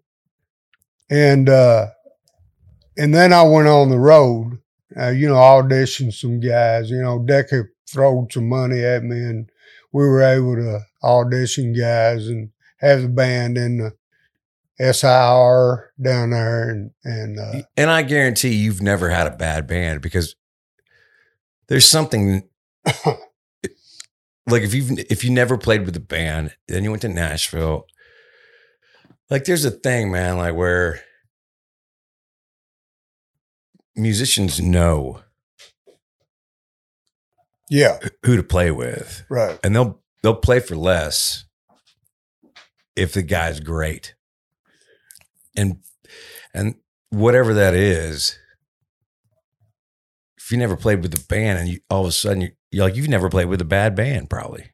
And 1.10 1.48
uh 1.48 1.88
and 2.96 3.14
then 3.14 3.32
I 3.32 3.42
went 3.42 3.68
on 3.68 3.90
the 3.90 3.98
road, 3.98 4.58
uh, 4.98 5.10
you 5.10 5.28
know, 5.28 5.34
auditioned 5.34 6.12
some 6.14 6.40
guys, 6.40 6.90
you 6.90 7.02
know, 7.02 7.18
Decca 7.18 7.64
throwed 7.88 8.32
some 8.32 8.48
money 8.48 8.82
at 8.82 9.02
me 9.02 9.16
and 9.16 9.50
we 9.92 10.04
were 10.04 10.22
able 10.22 10.56
to 10.56 10.80
audition 11.02 11.72
guys 11.72 12.26
and 12.28 12.50
have 12.78 13.02
the 13.02 13.08
band 13.08 13.56
in 13.56 13.78
the 13.78 13.92
SIR 14.92 15.92
down 16.02 16.30
there 16.30 16.68
and 16.68 16.90
and 17.04 17.38
uh 17.38 17.62
And 17.76 17.90
I 17.90 18.02
guarantee 18.02 18.54
you've 18.54 18.82
never 18.82 19.10
had 19.10 19.26
a 19.28 19.36
bad 19.36 19.66
band 19.66 20.00
because 20.00 20.34
there's 21.68 21.86
something 21.86 22.48
like 24.46 24.62
if 24.62 24.74
you've 24.74 24.98
if 25.10 25.22
you 25.24 25.30
never 25.30 25.56
played 25.56 25.86
with 25.86 25.96
a 25.96 26.00
band, 26.00 26.56
then 26.66 26.82
you 26.84 26.90
went 26.90 27.02
to 27.02 27.08
Nashville. 27.08 27.86
Like 29.30 29.44
there's 29.44 29.64
a 29.64 29.70
thing, 29.70 30.10
man, 30.10 30.36
like 30.36 30.54
where 30.54 31.00
musicians 33.96 34.60
know 34.60 35.20
yeah, 37.70 37.98
who 38.24 38.36
to 38.36 38.42
play 38.42 38.70
with. 38.70 39.24
right. 39.28 39.58
And 39.64 39.74
they'll 39.74 40.00
they'll 40.22 40.34
play 40.34 40.60
for 40.60 40.76
less 40.76 41.44
if 42.96 43.12
the 43.12 43.22
guy's 43.22 43.60
great. 43.60 44.14
And 45.56 45.78
and 46.52 46.76
whatever 47.10 47.54
that 47.54 47.74
is, 47.74 48.38
if 50.36 50.52
you 50.52 50.58
never 50.58 50.76
played 50.76 51.02
with 51.02 51.14
a 51.14 51.24
band 51.26 51.58
and 51.58 51.68
you 51.68 51.80
all 51.88 52.02
of 52.02 52.08
a 52.08 52.12
sudden 52.12 52.42
you, 52.42 52.48
you're 52.70 52.84
like 52.86 52.96
you've 52.96 53.08
never 53.08 53.28
played 53.28 53.46
with 53.46 53.60
a 53.60 53.66
bad 53.66 53.94
band, 53.94 54.28
probably. 54.30 54.70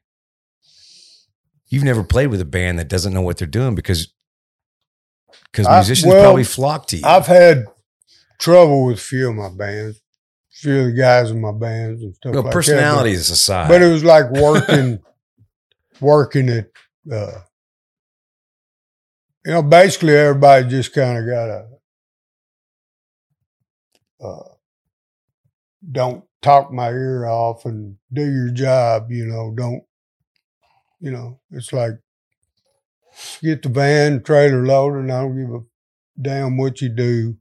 You've 1.67 1.85
never 1.85 2.03
played 2.03 2.27
with 2.27 2.41
a 2.41 2.45
band 2.45 2.79
that 2.79 2.89
doesn't 2.89 3.13
know 3.13 3.21
what 3.21 3.37
they're 3.37 3.47
doing 3.47 3.75
because 3.75 4.13
because 5.51 5.65
I- 5.67 5.77
musicians 5.77 6.11
well, 6.11 6.23
probably 6.23 6.43
flock 6.43 6.87
to 6.87 6.97
you. 6.97 7.03
I've 7.05 7.27
had 7.27 7.65
trouble 8.41 8.85
with 8.85 8.97
a 8.97 9.01
few 9.01 9.29
of 9.29 9.35
my 9.35 9.49
bands, 9.49 9.97
a 9.97 10.57
few 10.57 10.79
of 10.79 10.85
the 10.87 10.93
guys 10.93 11.31
in 11.31 11.39
my 11.39 11.51
bands 11.51 12.01
and 12.01 12.13
stuff 12.15 12.33
well, 12.33 12.43
like 12.43 12.53
personalities 12.53 13.29
aside, 13.29 13.63
that. 13.63 13.67
But, 13.69 13.79
but 13.79 13.87
it 13.87 13.91
was 13.91 14.03
like 14.03 14.31
working, 14.31 14.99
working 16.01 16.49
it. 16.49 16.71
Uh, 17.09 17.39
you 19.45 19.53
know, 19.53 19.63
basically 19.63 20.15
everybody 20.15 20.67
just 20.67 20.93
kind 20.93 21.17
of 21.17 21.25
got 21.25 21.49
a. 21.49 21.67
Uh, 24.23 24.49
don't 25.91 26.23
talk 26.41 26.71
my 26.71 26.89
ear 26.89 27.25
off 27.25 27.65
and 27.65 27.95
do 28.11 28.23
your 28.23 28.49
job. 28.49 29.11
You 29.11 29.25
know, 29.25 29.53
don't. 29.55 29.83
You 30.99 31.11
know, 31.11 31.39
it's 31.49 31.73
like 31.73 31.93
get 33.41 33.63
the 33.63 33.69
van 33.69 34.21
trailer 34.21 34.63
loaded. 34.63 34.99
And 34.99 35.11
I 35.11 35.21
don't 35.21 35.35
give 35.35 35.55
a 35.55 35.63
damn 36.21 36.57
what 36.57 36.81
you 36.81 36.89
do 36.89 37.37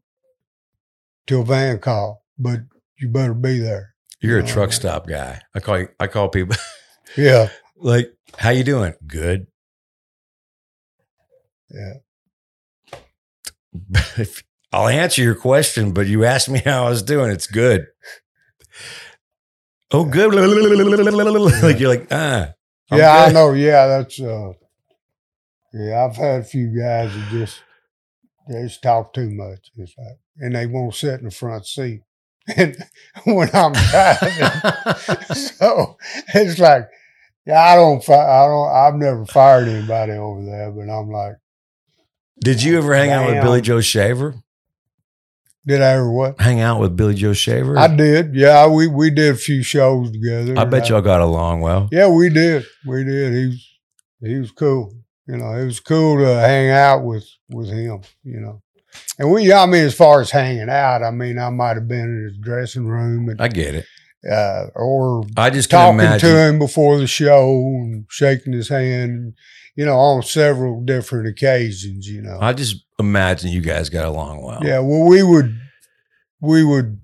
till 1.31 1.45
van 1.45 1.79
call, 1.79 2.25
but 2.37 2.59
you 2.99 3.09
better 3.09 3.35
be 3.35 3.61
there. 3.61 3.95
you're 4.21 4.39
a 4.39 4.41
you 4.43 4.47
know, 4.49 4.53
truck 4.53 4.73
stop 4.73 5.07
guy. 5.07 5.41
I 5.55 5.61
call 5.61 5.79
you, 5.79 5.89
I 6.01 6.09
call 6.09 6.29
people 6.29 6.57
Yeah, 7.17 7.49
like, 7.77 8.13
"How 8.37 8.51
you 8.51 8.65
doing? 8.65 8.95
Good." 9.07 9.47
yeah. 11.71 11.95
I'll 14.73 14.89
answer 14.89 15.23
your 15.23 15.37
question, 15.37 15.93
but 15.93 16.07
you 16.09 16.25
asked 16.25 16.49
me 16.49 16.59
how 16.65 16.87
I 16.87 16.91
was 16.91 17.03
doing. 17.03 17.31
It's 17.31 17.47
good. 17.47 17.87
Oh, 19.93 20.05
good. 20.05 20.33
Like 20.35 21.81
you're 21.81 21.89
like, 21.89 22.07
ah. 22.11 22.53
I'm 22.91 22.99
yeah, 22.99 23.25
I 23.25 23.33
know. 23.33 23.53
Yeah, 23.53 23.87
that's 23.87 24.21
uh 24.21 24.53
yeah, 25.73 26.05
I've 26.05 26.17
had 26.17 26.41
a 26.41 26.45
few 26.45 26.69
guys 26.77 27.15
that 27.15 27.29
just 27.31 27.63
they 28.49 28.63
just 28.63 28.83
talk 28.83 29.13
too 29.13 29.31
much. 29.31 29.71
It's 29.77 29.95
like, 29.97 30.19
and 30.41 30.55
they 30.55 30.67
won't 30.67 30.95
sit 30.95 31.21
in 31.21 31.27
the 31.27 31.31
front 31.31 31.67
seat. 31.67 32.03
And 32.57 32.77
when 33.25 33.49
I'm 33.55 33.73
driving, 33.73 34.33
so 35.35 35.97
it's 36.35 36.59
like, 36.59 36.89
yeah, 37.47 37.61
I 37.61 37.77
don't, 37.77 38.03
fi- 38.03 38.15
I 38.15 38.47
don't, 38.47 38.75
I've 38.75 38.95
never 38.95 39.25
fired 39.27 39.69
anybody 39.69 40.13
over 40.13 40.45
there, 40.45 40.73
but 40.73 40.91
I'm 40.91 41.11
like, 41.11 41.35
Did 42.41 42.63
you 42.63 42.79
ever 42.79 42.93
hang 42.95 43.11
out 43.11 43.29
with 43.29 43.43
Billy 43.43 43.61
Joe 43.61 43.81
Shaver? 43.81 44.35
did 45.67 45.83
I 45.83 45.93
ever 45.93 46.11
what? 46.11 46.41
Hang 46.41 46.61
out 46.61 46.81
with 46.81 46.97
Billy 46.97 47.15
Joe 47.15 47.33
Shaver? 47.33 47.79
I 47.79 47.95
did. 47.95 48.35
Yeah, 48.35 48.67
we 48.67 48.89
we 48.89 49.11
did 49.11 49.35
a 49.35 49.39
few 49.39 49.63
shows 49.63 50.11
together. 50.11 50.59
I 50.59 50.65
bet 50.65 50.89
y'all 50.89 51.03
got 51.03 51.21
along 51.21 51.61
well. 51.61 51.89
Yeah, 51.93 52.09
we 52.09 52.31
did. 52.31 52.65
We 52.87 53.05
did. 53.05 53.33
He 53.33 53.47
was 53.47 53.79
he 54.21 54.39
was 54.39 54.51
cool. 54.51 54.95
You 55.27 55.37
know, 55.37 55.53
it 55.53 55.65
was 55.65 55.81
cool 55.81 56.19
to 56.19 56.41
hang 56.41 56.71
out 56.71 57.05
with 57.05 57.29
with 57.51 57.69
him. 57.69 58.01
You 58.25 58.41
know, 58.41 58.63
and 59.19 59.31
we. 59.33 59.53
I 59.53 59.67
mean, 59.67 59.85
as 59.85 59.95
far 59.95 60.21
as 60.21 60.31
hanging 60.31 60.69
out, 60.71 61.03
I 61.03 61.11
mean, 61.11 61.39
I 61.39 61.51
might 61.51 61.77
have 61.77 61.89
been 61.89 62.01
in 62.01 62.25
his 62.29 62.39
dressing 62.39 62.87
room 62.87 63.29
and 63.29 63.41
I 63.41 63.49
get 63.49 63.75
it. 63.75 63.87
uh, 64.31 64.67
or 64.75 65.25
I 65.37 65.51
just 65.51 65.71
talking 65.71 66.19
to 66.19 66.39
him 66.49 66.59
before 66.59 66.99
the 66.99 67.07
show 67.07 67.51
and 67.51 68.07
shaking 68.09 68.53
his 68.53 68.69
hand. 68.69 69.35
You 69.77 69.87
know, 69.87 69.97
on 69.97 70.23
several 70.23 70.83
different 70.85 71.29
occasions. 71.29 72.07
You 72.07 72.21
know, 72.23 72.39
I 72.41 72.53
just 72.53 72.85
imagine 72.99 73.51
you 73.51 73.63
guys 73.63 73.89
got 73.89 74.05
along 74.05 74.43
well. 74.43 74.61
yeah. 74.63 74.81
Well, 74.81 75.05
we 75.09 75.23
would 75.23 75.59
we 76.41 76.65
would 76.65 77.01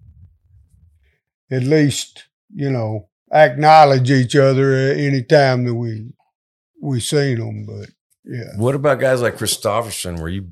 at 1.51 1.62
least 1.62 2.24
you 2.55 2.70
know 2.70 3.09
acknowledge 3.32 4.11
each 4.11 4.34
other 4.37 4.74
any 4.93 5.22
time 5.22 5.64
that 5.64 5.74
we 5.74 6.11
we 6.80 7.01
seen 7.01 7.39
them, 7.39 7.64
but. 7.66 7.89
Yeah, 8.28 8.57
What 8.57 8.74
about 8.74 8.99
guys 8.99 9.22
like 9.22 9.37
Kristofferson? 9.37 10.18
Were 10.18 10.28
you 10.28 10.49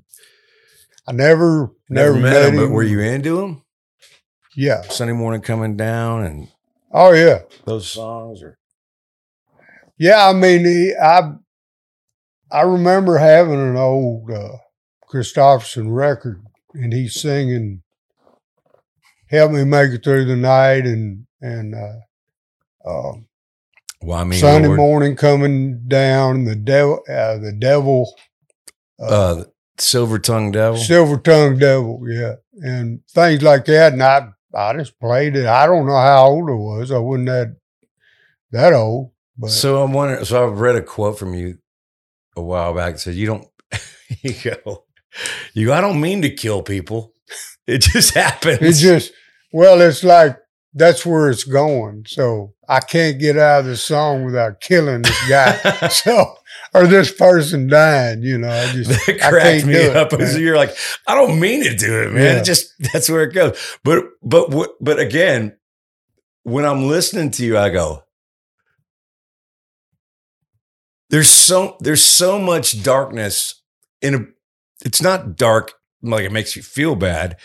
I 1.07 1.13
never, 1.13 1.71
never, 1.89 2.15
never, 2.15 2.21
met, 2.21 2.49
him, 2.49 2.55
him. 2.55 2.61
but 2.69 2.71
were 2.71 2.83
you 2.83 3.01
into 3.01 3.41
him? 3.41 3.63
Yeah. 4.57 4.83
Sunday 4.83 5.13
morning 5.13 5.41
coming 5.43 5.77
down 5.77 6.25
and 6.25 6.49
Oh 6.93 7.13
yeah. 7.13 7.41
those 7.65 7.91
songs, 7.91 8.43
or 8.43 8.57
Yeah. 9.99 10.29
I 10.29 10.33
mean, 10.33 10.65
he, 10.65 10.95
I, 11.01 11.33
I 12.51 12.63
remember 12.63 13.19
having 13.19 13.61
an 13.61 13.77
old 13.77 14.31
uh, 14.31 14.57
Kristofferson 15.13 15.93
record, 15.95 16.43
and 16.73 16.93
he's 16.93 17.21
singing 17.21 17.83
"Help 19.29 19.51
Me 19.53 19.65
Make 19.65 19.91
It 19.93 20.05
Through 20.05 20.27
the 20.27 20.37
Night," 20.37 20.87
and 20.87 21.27
and 21.41 21.75
uh, 21.75 22.89
um, 22.89 23.27
Why 24.01 24.23
me, 24.25 24.37
Sunday 24.39 24.69
Lord? 24.69 24.79
morning 24.79 25.17
coming 25.17 25.87
down, 25.89 26.45
the 26.45 26.55
devil, 26.57 27.01
uh, 27.09 27.39
the 27.39 27.53
devil, 27.59 28.15
uh, 29.01 29.05
Uh, 29.41 29.45
silver 29.79 30.19
tongue 30.19 30.53
devil. 30.53 30.79
silver 30.79 31.17
tongued 31.19 31.61
devil, 31.61 32.01
yeah, 32.09 32.35
and 32.55 33.01
things 33.09 33.43
like 33.43 33.65
that. 33.67 33.93
And 33.93 34.03
I, 34.03 34.29
I 34.55 34.77
just 34.77 34.99
played 35.01 35.37
it. 35.37 35.47
I 35.47 35.67
don't 35.67 35.87
know 35.87 35.97
how 35.97 36.27
old 36.27 36.49
I 36.49 36.55
was. 36.55 36.91
I 36.91 36.99
wasn't 36.99 37.27
that 37.27 37.57
that 38.53 38.73
old, 38.73 39.11
but 39.37 39.51
So 39.51 39.83
I'm 39.83 39.93
wondering. 39.93 40.25
So 40.25 40.47
I've 40.47 40.61
read 40.61 40.77
a 40.77 40.83
quote 40.83 41.19
from 41.19 41.35
you 41.35 41.59
a 42.37 42.43
while 42.43 42.75
back 42.75 42.95
that 42.95 43.01
said, 43.01 43.15
"You 43.15 43.27
don't." 43.27 43.47
you 44.23 44.35
go. 44.65 44.85
You. 45.53 45.73
I 45.73 45.81
don't 45.81 46.01
mean 46.01 46.23
to 46.23 46.31
kill 46.31 46.63
people. 46.63 47.13
It 47.67 47.81
just 47.81 48.13
happens. 48.13 48.61
It 48.61 48.75
just, 48.75 49.11
well, 49.51 49.81
it's 49.81 50.05
like 50.05 50.37
that's 50.75 51.07
where 51.07 51.31
it's 51.31 51.45
going. 51.45 52.05
So 52.07 52.53
I 52.69 52.81
can't 52.81 53.19
get 53.19 53.39
out 53.39 53.61
of 53.61 53.67
the 53.67 53.77
song 53.77 54.25
without 54.25 54.61
killing 54.61 55.03
this 55.03 55.29
guy. 55.29 55.57
so, 55.89 56.35
or 56.75 56.89
this 56.89 57.13
person 57.13 57.69
dying, 57.69 58.23
you 58.23 58.37
know, 58.37 58.51
I 58.51 58.67
just, 58.73 58.91
that 59.07 59.23
I 59.23 59.31
cracked 59.31 59.67
me 59.67 59.75
it, 59.75 59.97
up. 59.97 60.13
man. 60.19 60.27
So 60.27 60.39
you're 60.39 60.57
like, 60.57 60.77
I 61.07 61.15
don't 61.15 61.39
mean 61.39 61.63
to 61.63 61.75
do 61.75 62.03
it, 62.03 62.13
man. 62.13 62.23
Yeah. 62.23 62.41
It 62.41 62.45
just 62.45 62.73
that's 62.93 63.09
where 63.09 63.23
it 63.23 63.33
goes. 63.33 63.57
But 63.85 64.05
but? 64.23 64.51
But 64.81 64.99
again, 64.99 65.57
when 66.43 66.65
I'm 66.65 66.89
listening 66.89 67.31
to 67.33 67.45
you, 67.45 67.57
I 67.57 67.71
go, 67.71 68.03
there's 71.11 71.31
so 71.31 71.77
there's 71.81 72.03
so 72.03 72.39
much 72.39 72.83
darkness 72.83 73.63
in 74.03 74.15
a. 74.15 74.19
It's 74.85 75.01
not 75.01 75.37
dark 75.37 75.73
like 76.03 76.25
it 76.25 76.33
makes 76.33 76.57
you 76.57 76.63
feel 76.63 76.97
bad. 76.97 77.37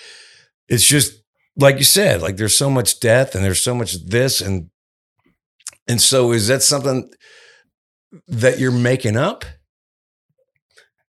It's 0.68 0.86
just 0.86 1.24
like 1.56 1.78
you 1.78 1.84
said, 1.84 2.22
like 2.22 2.38
there's 2.38 2.58
so 2.58 2.70
much 2.70 3.00
death 3.00 3.36
and 3.36 3.44
there's 3.44 3.62
so 3.62 3.76
much 3.76 3.94
this 4.06 4.42
and 4.42 4.70
and 5.88 6.02
so 6.02 6.32
is 6.32 6.48
that 6.48 6.64
something 6.64 7.10
that 8.28 8.60
you're 8.60 8.72
making 8.72 9.18
up? 9.18 9.46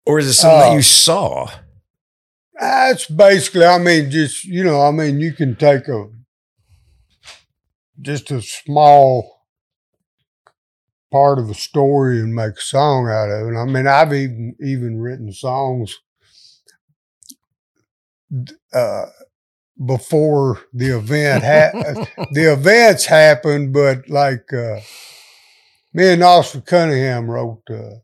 Or 0.05 0.19
is 0.19 0.27
it 0.27 0.33
something 0.33 0.59
that 0.59 0.71
Uh, 0.73 0.75
you 0.75 0.81
saw? 0.81 1.49
that's 2.59 3.05
basically, 3.05 3.65
I 3.65 3.77
mean, 3.77 4.09
just, 4.11 4.43
you 4.43 4.63
know, 4.63 4.81
I 4.81 4.91
mean, 4.91 5.19
you 5.19 5.31
can 5.33 5.55
take 5.55 5.87
a, 5.87 6.07
just 8.01 8.31
a 8.31 8.41
small 8.41 9.43
part 11.11 11.39
of 11.39 11.49
a 11.49 11.53
story 11.53 12.19
and 12.19 12.35
make 12.35 12.53
a 12.57 12.61
song 12.61 13.07
out 13.07 13.29
of 13.29 13.47
it. 13.47 13.57
I 13.57 13.65
mean, 13.65 13.87
I've 13.87 14.13
even, 14.13 14.55
even 14.61 14.99
written 14.99 15.31
songs 15.31 15.97
uh, 18.73 19.05
before 19.85 20.59
the 20.73 20.97
event 20.97 21.43
ha- 21.43 22.05
the 22.33 22.51
events 22.53 23.05
happened, 23.05 23.73
but 23.73 24.09
like 24.09 24.51
uh, 24.53 24.79
me 25.93 26.09
and 26.13 26.23
Austin 26.23 26.61
Cunningham 26.61 27.29
wrote 27.29 27.63
uh, 27.69 27.99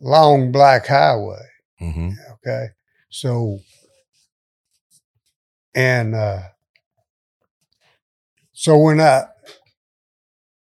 "Long 0.00 0.52
Black 0.52 0.86
Highway." 0.86 1.46
hmm 1.78 2.10
Okay, 2.34 2.66
so 3.10 3.58
and 5.74 6.14
uh, 6.14 6.40
so 8.52 8.78
when 8.78 9.00
I, 9.00 9.24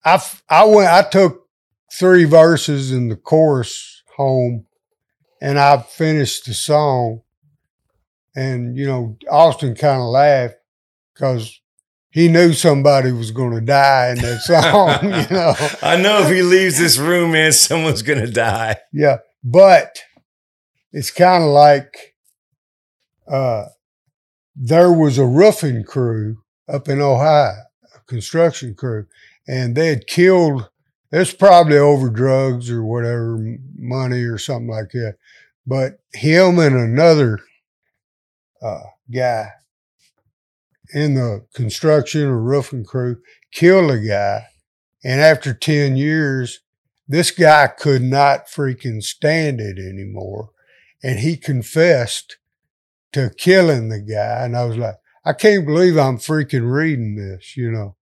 I, 0.05 0.23
I 0.49 0.65
went 0.65 0.89
I 0.89 1.03
took 1.03 1.47
three 1.93 2.25
verses 2.25 2.93
in 2.93 3.09
the 3.09 3.17
chorus 3.17 4.03
home, 4.17 4.67
and 5.41 5.59
I 5.59 5.79
finished 5.79 6.47
the 6.47 6.55
song, 6.55 7.23
and 8.35 8.77
you 8.77 8.87
know 8.87 9.17
Austin 9.31 9.75
kind 9.75 10.01
of 10.01 10.09
laughed 10.09 10.57
because 11.15 11.60
he 12.11 12.29
knew 12.29 12.53
somebody 12.53 13.13
was 13.13 13.31
going 13.31 13.53
to 13.53 13.61
die 13.61 14.11
in 14.11 14.19
that 14.19 14.41
song, 14.41 15.05
you 15.05 15.37
know. 15.37 15.55
I 15.83 15.97
know 15.97 16.23
if 16.23 16.29
he 16.29 16.43
leaves 16.43 16.79
this 16.79 16.99
room, 16.99 17.33
man, 17.33 17.53
someone's 17.53 18.03
gonna 18.03 18.27
die. 18.27 18.77
Yeah, 18.93 19.19
but 19.45 20.01
it's 20.93 21.11
kind 21.11 21.45
of 21.45 21.51
like 21.51 22.17
uh, 23.31 23.67
there 24.57 24.93
was 24.93 25.19
a 25.19 25.27
roofing 25.27 25.85
crew 25.85 26.43
up 26.69 26.89
in 26.89 27.01
Ohio, 27.01 27.55
a 27.95 28.01
construction 28.07 28.75
crew, 28.75 29.07
and 29.47 29.77
they 29.77 29.89
had 29.89 30.07
killed. 30.07 30.69
It's 31.13 31.33
probably 31.33 31.79
over 31.79 32.09
drugs 32.09 32.71
or 32.71 32.85
whatever, 32.85 33.57
money 33.77 34.23
or 34.23 34.39
something 34.39 34.69
like 34.69 34.91
that. 34.93 35.17
But 35.67 36.01
him 36.13 36.59
and 36.59 36.77
another 36.77 37.41
uh, 38.63 38.83
guy 39.13 39.51
in 40.95 41.15
the 41.15 41.47
construction 41.55 42.23
or 42.23 42.41
roofing 42.41 42.85
crew 42.85 43.17
killed 43.53 43.91
a 43.91 43.99
guy, 43.99 44.47
and 45.05 45.21
after 45.21 45.55
ten 45.55 45.97
years, 45.97 46.61
this 47.11 47.33
guy 47.33 47.67
could 47.67 48.03
not 48.03 48.47
freaking 48.47 49.03
stand 49.03 49.61
it 49.61 49.79
anymore. 49.79 50.51
And 51.03 51.19
he 51.19 51.37
confessed 51.37 52.37
to 53.13 53.31
killing 53.37 53.89
the 53.89 54.01
guy. 54.01 54.45
And 54.45 54.57
I 54.57 54.65
was 54.65 54.77
like, 54.77 54.95
I 55.25 55.33
can't 55.33 55.67
believe 55.67 55.97
I'm 55.97 56.19
freaking 56.19 56.71
reading 56.71 57.17
this, 57.17 57.57
you 57.57 57.73
know. 57.73 57.97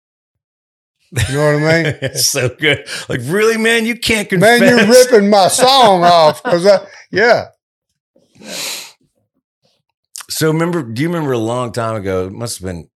You 1.29 1.37
know 1.37 1.53
what 1.53 1.63
I 1.63 1.83
mean? 1.83 1.99
it's 2.03 2.27
so 2.27 2.49
good. 2.49 2.87
Like, 3.09 3.21
really, 3.25 3.57
man, 3.57 3.87
you 3.87 3.97
can't 3.97 4.29
confess. 4.29 4.61
Man, 4.61 4.77
you're 4.77 4.89
ripping 4.89 5.31
my 5.31 5.49
song 5.49 6.03
off 6.03 6.43
because 6.43 6.67
I, 6.67 6.87
yeah. 7.11 7.47
So 10.29 10.49
remember, 10.49 10.83
do 10.83 11.03
you 11.03 11.09
remember 11.09 11.33
a 11.33 11.39
long 11.39 11.73
time 11.73 11.97
ago? 11.97 12.27
It 12.27 12.33
must 12.33 12.59
have 12.59 12.67
been. 12.67 12.89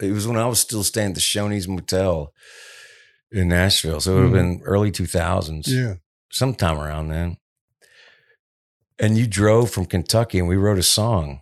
It 0.00 0.12
was 0.12 0.26
when 0.26 0.36
I 0.36 0.46
was 0.46 0.60
still 0.60 0.82
staying 0.82 1.10
at 1.10 1.14
the 1.14 1.20
Shoney's 1.20 1.68
Motel 1.68 2.32
in 3.30 3.48
Nashville. 3.48 4.00
So 4.00 4.12
it 4.12 4.14
would 4.14 4.22
have 4.24 4.32
mm. 4.32 4.58
been 4.58 4.62
early 4.64 4.90
two 4.90 5.06
thousands. 5.06 5.72
Yeah. 5.72 5.94
sometime 6.30 6.78
around 6.78 7.08
then. 7.08 7.36
And 8.98 9.16
you 9.16 9.26
drove 9.26 9.70
from 9.70 9.86
Kentucky, 9.86 10.38
and 10.38 10.46
we 10.46 10.56
wrote 10.56 10.78
a 10.78 10.82
song 10.82 11.40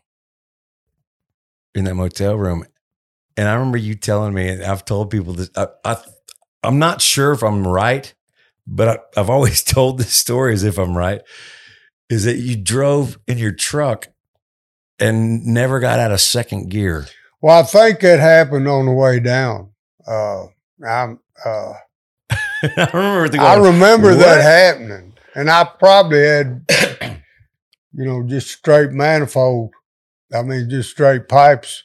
in 1.75 1.85
that 1.85 1.95
motel 1.95 2.37
room. 2.37 2.65
And 3.37 3.49
I 3.49 3.55
remember 3.55 3.79
you 3.79 3.95
telling 3.95 4.35
me, 4.35 4.49
and 4.49 4.63
I've 4.63 4.85
told 4.85 5.11
people 5.11 5.35
this. 5.35 5.51
I, 5.57 5.69
I 5.85 5.97
I'm 6.63 6.79
not 6.79 7.03
sure 7.03 7.33
if 7.33 7.43
I'm 7.43 7.67
right, 7.67 8.13
but 8.67 8.89
I, 8.89 9.21
I've 9.21 9.31
always 9.31 9.63
told 9.65 9.99
this 9.99 10.13
story 10.13 10.55
as 10.55 10.65
if 10.65 10.79
I'm 10.79 10.97
right. 10.97 11.23
Is 12.09 12.25
that 12.25 12.37
you 12.37 12.57
drove 12.57 13.19
in 13.27 13.39
your 13.39 13.53
truck 13.53 14.09
and 14.99 15.45
never 15.47 15.80
got 15.80 15.99
out 15.99 16.12
of 16.12 16.20
second 16.20 16.70
gear? 16.70 17.07
Well, 17.40 17.59
I 17.59 17.62
think 17.64 18.03
it 18.05 18.20
happened 18.20 18.68
on 18.68 18.86
the 18.86 18.93
way 18.93 19.20
down. 19.20 19.70
Uh, 20.07 20.47
I'm, 20.86 21.18
uh, 21.45 21.72
I 22.30 22.88
remember 22.93 23.28
thinking, 23.28 23.40
I 23.40 23.55
remember 23.57 24.09
"What?" 24.11 24.18
that 24.18 24.43
happening, 24.43 25.14
and 25.34 25.51
I 25.51 25.64
probably 25.64 26.22
had, 26.24 26.64
you 27.93 28.05
know, 28.05 28.22
just 28.22 28.49
straight 28.49 28.90
manifold. 28.93 29.72
I 30.32 30.43
mean, 30.43 30.70
just 30.70 30.90
straight 30.90 31.28
pipes 31.28 31.84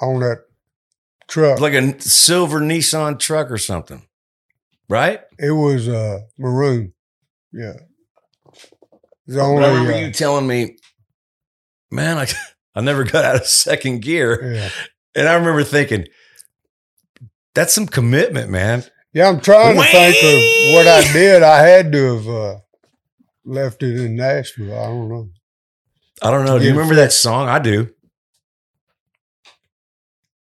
on 0.00 0.20
that 0.20 0.44
truck. 1.26 1.60
like 1.60 1.74
a 1.74 2.00
silver 2.00 2.60
Nissan 2.60 3.18
truck 3.18 3.50
or 3.50 3.58
something, 3.58 4.06
right? 4.88 5.20
it 5.38 5.50
was 5.50 5.88
uh, 5.88 6.20
maroon. 6.38 6.94
Yeah. 7.52 7.74
It's 9.26 9.36
I 9.36 9.40
only, 9.40 9.66
remember 9.68 9.92
uh, 9.92 9.98
you 9.98 10.12
telling 10.12 10.46
me, 10.46 10.76
man, 11.90 12.18
I, 12.18 12.26
I 12.74 12.80
never 12.80 13.04
got 13.04 13.24
out 13.24 13.36
of 13.36 13.46
second 13.46 14.00
gear. 14.02 14.52
yeah. 14.54 14.70
And 15.14 15.28
I 15.28 15.34
remember 15.34 15.64
thinking, 15.64 16.06
that's 17.54 17.72
some 17.74 17.86
commitment, 17.86 18.50
man. 18.50 18.84
Yeah, 19.12 19.28
I'm 19.28 19.40
trying 19.40 19.74
to 19.76 19.82
think 19.82 20.16
of 20.16 20.74
what 20.74 20.86
I 20.86 21.12
did. 21.12 21.42
I 21.42 21.62
had 21.66 21.90
to 21.92 22.14
have 22.16 22.28
uh, 22.28 22.58
left 23.44 23.82
it 23.82 23.98
in 23.98 24.14
Nashville. 24.16 24.78
I 24.78 24.86
don't 24.86 25.08
know. 25.08 25.30
I 26.22 26.30
don't 26.30 26.44
know. 26.44 26.58
Do 26.58 26.64
you 26.66 26.72
remember 26.72 26.94
that 26.96 27.12
song? 27.12 27.48
I 27.48 27.58
do. 27.58 27.88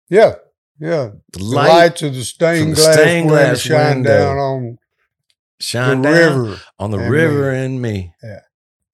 Yeah, 0.09 0.34
yeah. 0.78 1.11
The 1.32 1.38
The 1.38 1.44
light 1.44 1.68
lights 1.68 2.03
of 2.03 2.14
the 2.14 2.24
stained 2.24 2.74
glass, 2.76 2.94
stained 2.94 3.28
glass 3.28 3.61
shine 3.61 3.97
window. 3.99 4.11
down 4.18 4.36
on 4.38 4.78
shine 5.61 6.03
the 6.03 6.09
down 6.11 6.38
river. 6.40 6.61
on 6.78 6.90
the 6.90 6.99
river 6.99 7.51
and 7.51 7.80
me. 7.80 8.12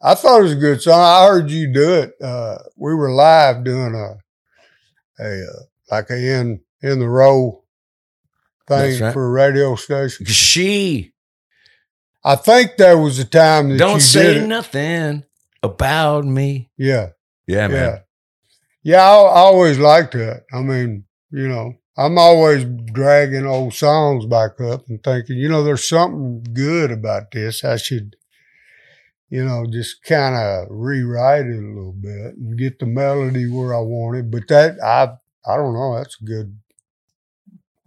I 0.02 0.14
thought 0.14 0.40
it 0.40 0.42
was 0.42 0.52
a 0.52 0.56
good 0.56 0.82
song. 0.82 1.00
I 1.00 1.26
heard 1.26 1.50
you 1.50 1.72
do 1.72 1.94
it. 1.94 2.14
Uh, 2.20 2.58
we 2.76 2.94
were 2.94 3.12
live 3.12 3.64
doing 3.64 3.94
a 3.94 4.18
a 5.22 5.42
uh, 5.44 5.62
like 5.90 6.10
a 6.10 6.16
in 6.16 6.60
in 6.82 6.98
the 6.98 7.08
row 7.08 7.62
thing 8.66 9.00
right. 9.00 9.12
for 9.12 9.26
a 9.26 9.30
radio 9.30 9.76
station. 9.76 10.26
She 10.26 11.12
I 12.24 12.36
think 12.36 12.76
there 12.76 12.98
was 12.98 13.18
a 13.18 13.24
time 13.24 13.70
that 13.70 13.78
don't 13.78 13.94
you 13.94 14.00
say 14.00 14.46
nothing 14.46 15.24
about 15.62 16.24
me. 16.24 16.70
Yeah, 16.76 17.10
Yeah, 17.46 17.62
yeah, 17.62 17.68
man. 17.68 18.00
yeah. 18.82 19.02
I, 19.02 19.14
I 19.14 19.40
always 19.40 19.78
liked 19.78 20.12
that. 20.12 20.44
I 20.52 20.62
mean, 20.62 21.04
you 21.30 21.48
know, 21.48 21.74
I'm 21.96 22.18
always 22.18 22.64
dragging 22.64 23.46
old 23.46 23.74
songs 23.74 24.26
back 24.26 24.60
up 24.60 24.88
and 24.88 25.02
thinking, 25.02 25.36
you 25.36 25.48
know, 25.48 25.64
there's 25.64 25.88
something 25.88 26.44
good 26.52 26.90
about 26.90 27.32
this. 27.32 27.64
I 27.64 27.76
should, 27.76 28.16
you 29.32 29.42
know, 29.42 29.64
just 29.72 30.02
kind 30.04 30.34
of 30.36 30.66
rewrite 30.70 31.46
it 31.46 31.56
a 31.58 31.66
little 31.66 31.96
bit 31.98 32.36
and 32.36 32.58
get 32.58 32.78
the 32.78 32.84
melody 32.84 33.48
where 33.48 33.74
I 33.74 33.78
want 33.80 34.18
it. 34.18 34.30
But 34.30 34.46
that 34.48 34.78
I 34.84 35.04
I 35.50 35.56
don't 35.56 35.72
know. 35.72 35.96
That's 35.96 36.18
a 36.20 36.24
good 36.24 36.58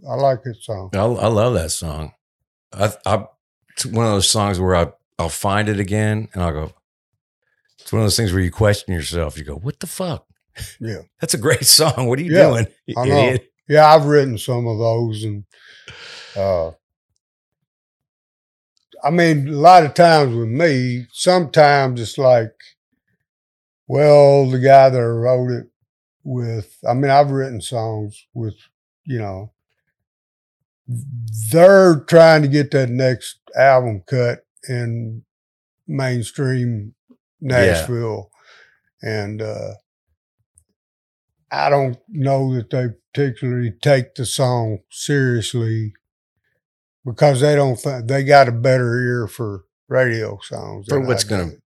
I 0.10 0.16
like 0.16 0.41
that 0.43 0.58
song. 0.62 0.89
I, 0.93 1.02
I 1.04 1.28
love 1.28 1.54
that 1.54 1.70
song. 1.70 2.14
I, 2.74 2.91
I, 3.06 3.26
it's 3.76 3.86
one 3.86 4.06
of 4.06 4.12
those 4.12 4.30
songs 4.30 4.60
where 4.60 4.76
I, 4.76 4.88
I'll 5.20 5.30
find 5.30 5.70
it 5.70 5.80
again 5.80 6.30
and 6.34 6.43
I'll 6.43 6.52
go, 6.52 6.74
it's 7.80 7.91
one 7.93 8.02
of 8.02 8.06
those 8.06 8.18
things 8.18 8.32
where 8.34 8.41
you 8.41 8.52
question 8.52 8.93
yourself. 8.93 9.38
You 9.38 9.43
go, 9.46 9.56
what 9.56 9.80
the 9.80 9.88
fuck? 9.88 10.26
Yeah. 10.80 11.02
That's 11.22 11.34
a 11.36 11.39
great 11.39 11.66
song. 11.66 12.08
What 12.08 12.20
are 12.20 12.24
you 12.24 12.36
Yeah, 12.36 12.50
doing? 12.50 12.68
you 12.88 12.96
I 12.98 13.06
know. 13.06 13.30
idiot? 13.30 13.52
Yeah, 13.68 13.88
I've 13.88 14.06
written 14.06 14.38
some 14.38 14.68
of 14.68 14.78
those, 14.78 15.24
and 15.24 15.43
uh, 16.36 16.72
I 19.06 19.12
mean, 19.12 19.47
a 19.47 19.51
lot 19.51 19.86
of 19.86 19.93
times 19.93 20.36
with 20.36 20.49
me, 20.49 21.06
sometimes 21.12 22.01
it's 22.01 22.18
like, 22.18 22.56
well, 23.88 24.49
the 24.49 24.58
guy 24.58 24.89
that 24.89 24.99
wrote 24.99 25.51
it 25.51 25.68
with, 26.24 26.76
I 26.88 26.95
mean, 26.95 27.12
I've 27.12 27.30
written 27.30 27.62
songs 27.62 28.26
with, 28.34 28.56
you 29.06 29.20
know, 29.20 29.51
they're 31.51 31.99
trying 32.08 32.41
to 32.41 32.47
get 32.47 32.72
that 32.72 32.89
next 32.89 33.38
album 33.56 34.01
cut 34.08 34.39
in 34.68 35.24
mainstream 35.88 36.95
Nashville, 37.41 38.32
and 39.03 39.39
uh, 39.41 39.74
I 41.51 41.70
don't 41.70 41.97
know 42.10 42.56
that 42.56 42.72
they 42.72 42.88
particularly 43.14 43.72
take 43.82 44.16
the 44.16 44.26
song 44.26 44.80
seriously 44.89 45.93
because 47.06 47.41
they 47.41 47.56
don't 47.56 47.76
think 47.80 48.08
they 48.08 48.24
got 48.24 48.47
a 48.47 48.51
better 48.51 48.99
ear 48.99 49.28
for 49.28 49.64
radio 49.88 50.39
songs 50.41 50.88
For 50.89 50.99
what's 50.99 51.24
gonna 51.24 51.51
do. 51.51 51.62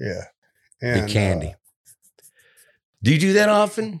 yeah 0.00 1.04
Be 1.06 1.12
candy. 1.12 1.48
uh, 1.48 1.52
do 3.02 3.12
you 3.12 3.18
do 3.18 3.32
that 3.34 3.48
often? 3.48 4.00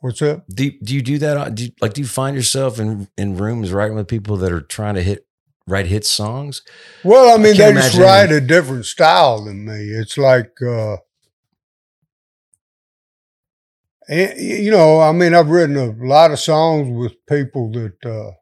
what's 0.00 0.20
up? 0.20 0.44
Do, 0.48 0.70
do 0.82 0.94
you 0.94 1.00
do 1.00 1.16
that? 1.18 1.54
Do 1.54 1.64
you, 1.64 1.70
like, 1.80 1.94
do 1.94 2.02
you 2.02 2.06
find 2.06 2.36
yourself 2.36 2.78
in, 2.78 3.08
in 3.16 3.38
rooms 3.38 3.72
writing 3.72 3.96
with 3.96 4.06
people 4.06 4.36
that 4.36 4.52
are 4.52 4.60
trying 4.60 4.96
to 4.96 5.02
hit, 5.02 5.26
write 5.66 5.86
hit 5.86 6.04
songs? 6.04 6.60
Well, 7.02 7.32
I 7.34 7.42
mean, 7.42 7.56
they 7.56 7.72
just 7.72 7.96
write 7.96 8.30
a 8.30 8.40
different 8.42 8.84
style 8.84 9.42
than 9.44 9.64
me. 9.64 9.72
It's 9.88 10.18
like, 10.18 10.52
uh, 10.60 10.98
and, 14.08 14.38
you 14.38 14.70
know, 14.70 15.00
I 15.00 15.12
mean, 15.12 15.34
I've 15.34 15.48
written 15.48 15.76
a 15.78 16.04
lot 16.06 16.30
of 16.32 16.38
songs 16.38 16.88
with 16.94 17.14
people 17.26 17.70
that, 17.72 18.04
uh, 18.04 18.32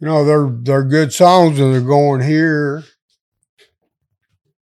you 0.00 0.06
know, 0.06 0.24
they're 0.24 0.48
they're 0.50 0.84
good 0.84 1.12
songs 1.12 1.58
and 1.58 1.72
they're 1.74 1.80
going 1.80 2.22
here, 2.22 2.84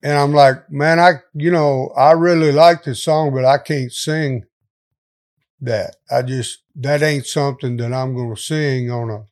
and 0.02 0.18
I'm 0.18 0.32
like, 0.32 0.70
man, 0.70 0.98
I 0.98 1.14
you 1.34 1.50
know, 1.50 1.92
I 1.96 2.12
really 2.12 2.52
like 2.52 2.84
this 2.84 3.02
song, 3.02 3.32
but 3.32 3.44
I 3.44 3.58
can't 3.58 3.92
sing 3.92 4.44
that. 5.60 5.96
I 6.10 6.22
just 6.22 6.58
that 6.76 7.02
ain't 7.02 7.26
something 7.26 7.76
that 7.78 7.92
I'm 7.92 8.14
going 8.14 8.34
to 8.34 8.40
sing 8.40 8.90
on 8.90 9.10
a 9.10 9.24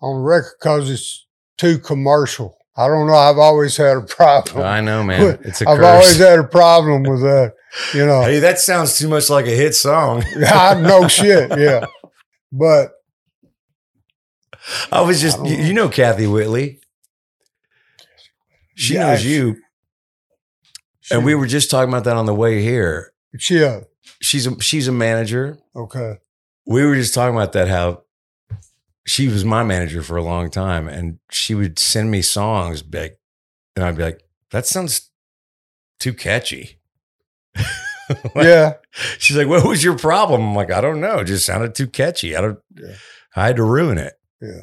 on 0.00 0.16
a 0.16 0.20
record 0.20 0.52
because 0.60 0.90
it's 0.90 1.26
too 1.56 1.78
commercial. 1.78 2.56
I 2.76 2.86
don't 2.86 3.08
know. 3.08 3.14
I've 3.14 3.38
always 3.38 3.76
had 3.76 3.96
a 3.96 4.00
problem. 4.16 4.64
I 4.64 4.80
know, 4.80 5.02
man. 5.02 5.38
It's 5.42 5.60
a 5.60 5.68
I've 5.68 5.78
curse. 5.78 5.86
always 5.86 6.18
had 6.18 6.38
a 6.38 6.44
problem 6.44 7.02
with 7.02 7.20
that. 7.22 7.54
You 7.92 8.06
know, 8.06 8.22
hey, 8.22 8.38
that 8.40 8.58
sounds 8.60 8.96
too 8.96 9.08
much 9.08 9.28
like 9.28 9.46
a 9.46 9.50
hit 9.50 9.74
song. 9.74 10.24
I 10.46 10.80
know 10.80 11.06
shit. 11.08 11.50
Yeah, 11.58 11.84
but 12.50 12.92
I 14.92 15.00
was 15.02 15.20
just, 15.20 15.38
I 15.38 15.46
you, 15.46 15.56
know. 15.56 15.64
you 15.64 15.72
know, 15.74 15.88
Kathy 15.88 16.26
Whitley. 16.26 16.80
She 18.74 18.94
Yeah, 18.94 19.10
knows 19.10 19.20
she- 19.22 19.34
you. 19.34 19.56
And 21.10 21.24
we 21.24 21.34
were 21.34 21.46
just 21.46 21.70
talking 21.70 21.88
about 21.88 22.04
that 22.04 22.16
on 22.16 22.26
the 22.26 22.34
way 22.34 22.62
here. 22.62 23.12
yeah. 23.48 23.80
She's 24.20 24.46
a, 24.46 24.60
she's 24.60 24.88
a 24.88 24.92
manager. 24.92 25.58
Okay. 25.74 26.18
We 26.66 26.84
were 26.84 26.96
just 26.96 27.14
talking 27.14 27.34
about 27.34 27.52
that, 27.52 27.68
how 27.68 28.02
she 29.06 29.28
was 29.28 29.42
my 29.44 29.62
manager 29.62 30.02
for 30.02 30.16
a 30.18 30.22
long 30.22 30.50
time. 30.50 30.86
And 30.88 31.18
she 31.30 31.54
would 31.54 31.78
send 31.78 32.10
me 32.10 32.20
songs 32.20 32.82
like, 32.92 33.18
and 33.74 33.84
I'd 33.86 33.96
be 33.96 34.02
like, 34.02 34.20
that 34.50 34.66
sounds 34.66 35.10
too 35.98 36.12
catchy. 36.14 36.78
Yeah. 38.34 38.72
She's 39.18 39.36
like, 39.36 39.48
what 39.48 39.66
was 39.66 39.84
your 39.84 39.98
problem? 39.98 40.40
I'm 40.40 40.54
like, 40.54 40.72
I 40.72 40.80
don't 40.80 40.98
know. 40.98 41.18
It 41.18 41.24
just 41.26 41.44
sounded 41.44 41.74
too 41.74 41.86
catchy. 41.86 42.34
I 42.34 42.40
don't, 42.40 42.58
Yeah. 42.74 42.94
I 43.36 43.46
had 43.48 43.56
to 43.56 43.62
ruin 43.64 43.98
it. 43.98 44.14
Yeah. 44.40 44.60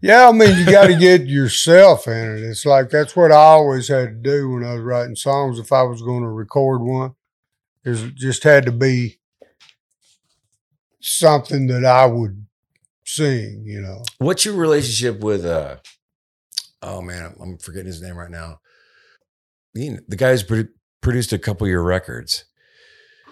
Yeah, 0.00 0.28
I 0.28 0.32
mean, 0.32 0.58
you 0.58 0.64
got 0.66 0.88
to 0.88 0.96
get 0.96 1.26
yourself 1.26 2.08
in 2.08 2.36
it. 2.36 2.42
It's 2.42 2.66
like 2.66 2.90
that's 2.90 3.14
what 3.14 3.30
I 3.30 3.36
always 3.36 3.86
had 3.88 4.08
to 4.08 4.30
do 4.30 4.50
when 4.50 4.64
I 4.64 4.74
was 4.74 4.82
writing 4.82 5.14
songs. 5.14 5.58
If 5.60 5.70
I 5.70 5.82
was 5.82 6.02
going 6.02 6.22
to 6.22 6.28
record 6.28 6.82
one, 6.82 7.14
it 7.84 8.14
just 8.16 8.42
had 8.42 8.64
to 8.66 8.72
be 8.72 9.20
something 11.00 11.66
that 11.68 11.84
I 11.84 12.06
would 12.06 12.46
sing. 13.04 13.62
You 13.64 13.80
know, 13.82 14.02
What's 14.18 14.44
your 14.44 14.54
relationship 14.54 15.20
with 15.20 15.44
uh 15.44 15.76
oh 16.82 17.00
man, 17.00 17.34
I'm 17.40 17.58
forgetting 17.58 17.86
his 17.86 18.02
name 18.02 18.16
right 18.16 18.30
now. 18.30 18.60
You 19.74 19.92
know, 19.92 19.98
the 20.08 20.16
guy 20.16 20.32
who's 20.32 20.42
produ- 20.44 20.68
produced 21.00 21.32
a 21.32 21.38
couple 21.38 21.66
of 21.66 21.70
your 21.70 21.82
records. 21.82 22.44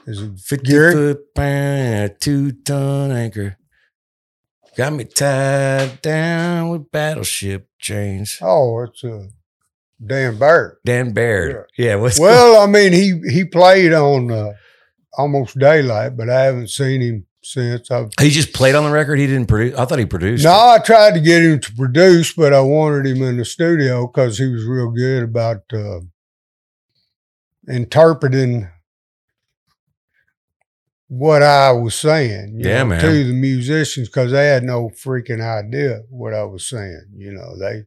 is 0.06 0.22
it 0.22 0.38
50 0.38 0.70
Gary? 0.70 0.92
foot 0.92 1.34
pan, 1.34 2.04
a 2.04 2.08
two 2.08 2.52
ton 2.52 3.10
anchor. 3.10 3.56
Got 4.76 4.92
me 4.92 5.04
tied 5.04 6.00
down 6.00 6.70
with 6.70 6.90
battleship 6.90 7.68
chains. 7.78 8.38
Oh, 8.40 8.82
it's 8.82 9.02
uh, 9.02 9.26
Dan 10.04 10.38
Baird. 10.38 10.76
Dan 10.84 11.12
Baird. 11.12 11.66
Yeah, 11.76 11.96
what's 11.96 12.18
Well, 12.20 12.62
I 12.62 12.66
mean, 12.66 12.92
he 12.92 13.20
he 13.30 13.44
played 13.44 13.92
on 13.92 14.30
uh, 14.30 14.52
almost 15.18 15.58
daylight, 15.58 16.16
but 16.16 16.30
I 16.30 16.44
haven't 16.44 16.70
seen 16.70 17.00
him 17.00 17.26
since. 17.42 17.90
I've 17.90 18.10
he 18.20 18.30
just 18.30 18.52
played 18.52 18.74
on 18.74 18.84
the 18.84 18.90
record. 18.90 19.18
He 19.18 19.26
didn't 19.26 19.46
produce. 19.46 19.76
I 19.76 19.84
thought 19.84 19.98
he 19.98 20.06
produced. 20.06 20.44
No, 20.44 20.50
it. 20.50 20.54
I 20.54 20.78
tried 20.78 21.14
to 21.14 21.20
get 21.20 21.42
him 21.42 21.60
to 21.60 21.72
produce, 21.74 22.32
but 22.32 22.54
I 22.54 22.60
wanted 22.60 23.06
him 23.06 23.22
in 23.22 23.36
the 23.36 23.44
studio 23.44 24.06
because 24.06 24.38
he 24.38 24.46
was 24.46 24.64
real 24.64 24.90
good 24.90 25.24
about 25.24 25.62
uh, 25.72 26.00
interpreting 27.68 28.68
what 31.10 31.42
I 31.42 31.72
was 31.72 31.96
saying. 31.96 32.60
you 32.60 32.68
Yeah, 32.68 32.78
know, 32.84 32.90
man. 32.90 33.00
To 33.00 33.24
the 33.24 33.32
musicians 33.32 34.08
because 34.08 34.30
they 34.30 34.46
had 34.46 34.62
no 34.62 34.90
freaking 34.90 35.40
idea 35.42 36.02
what 36.08 36.32
I 36.32 36.44
was 36.44 36.68
saying. 36.68 37.02
You 37.16 37.32
know, 37.32 37.58
they, 37.58 37.82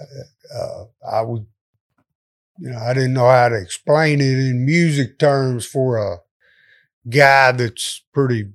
uh, 0.00 0.58
uh, 0.58 0.84
I 1.06 1.20
would, 1.20 1.44
you 2.58 2.70
know, 2.70 2.78
I 2.78 2.94
didn't 2.94 3.12
know 3.12 3.28
how 3.28 3.50
to 3.50 3.60
explain 3.60 4.22
it 4.22 4.38
in 4.38 4.64
music 4.64 5.18
terms 5.18 5.66
for 5.66 5.98
a 5.98 6.16
guy 7.08 7.52
that's 7.52 8.02
pretty 8.14 8.48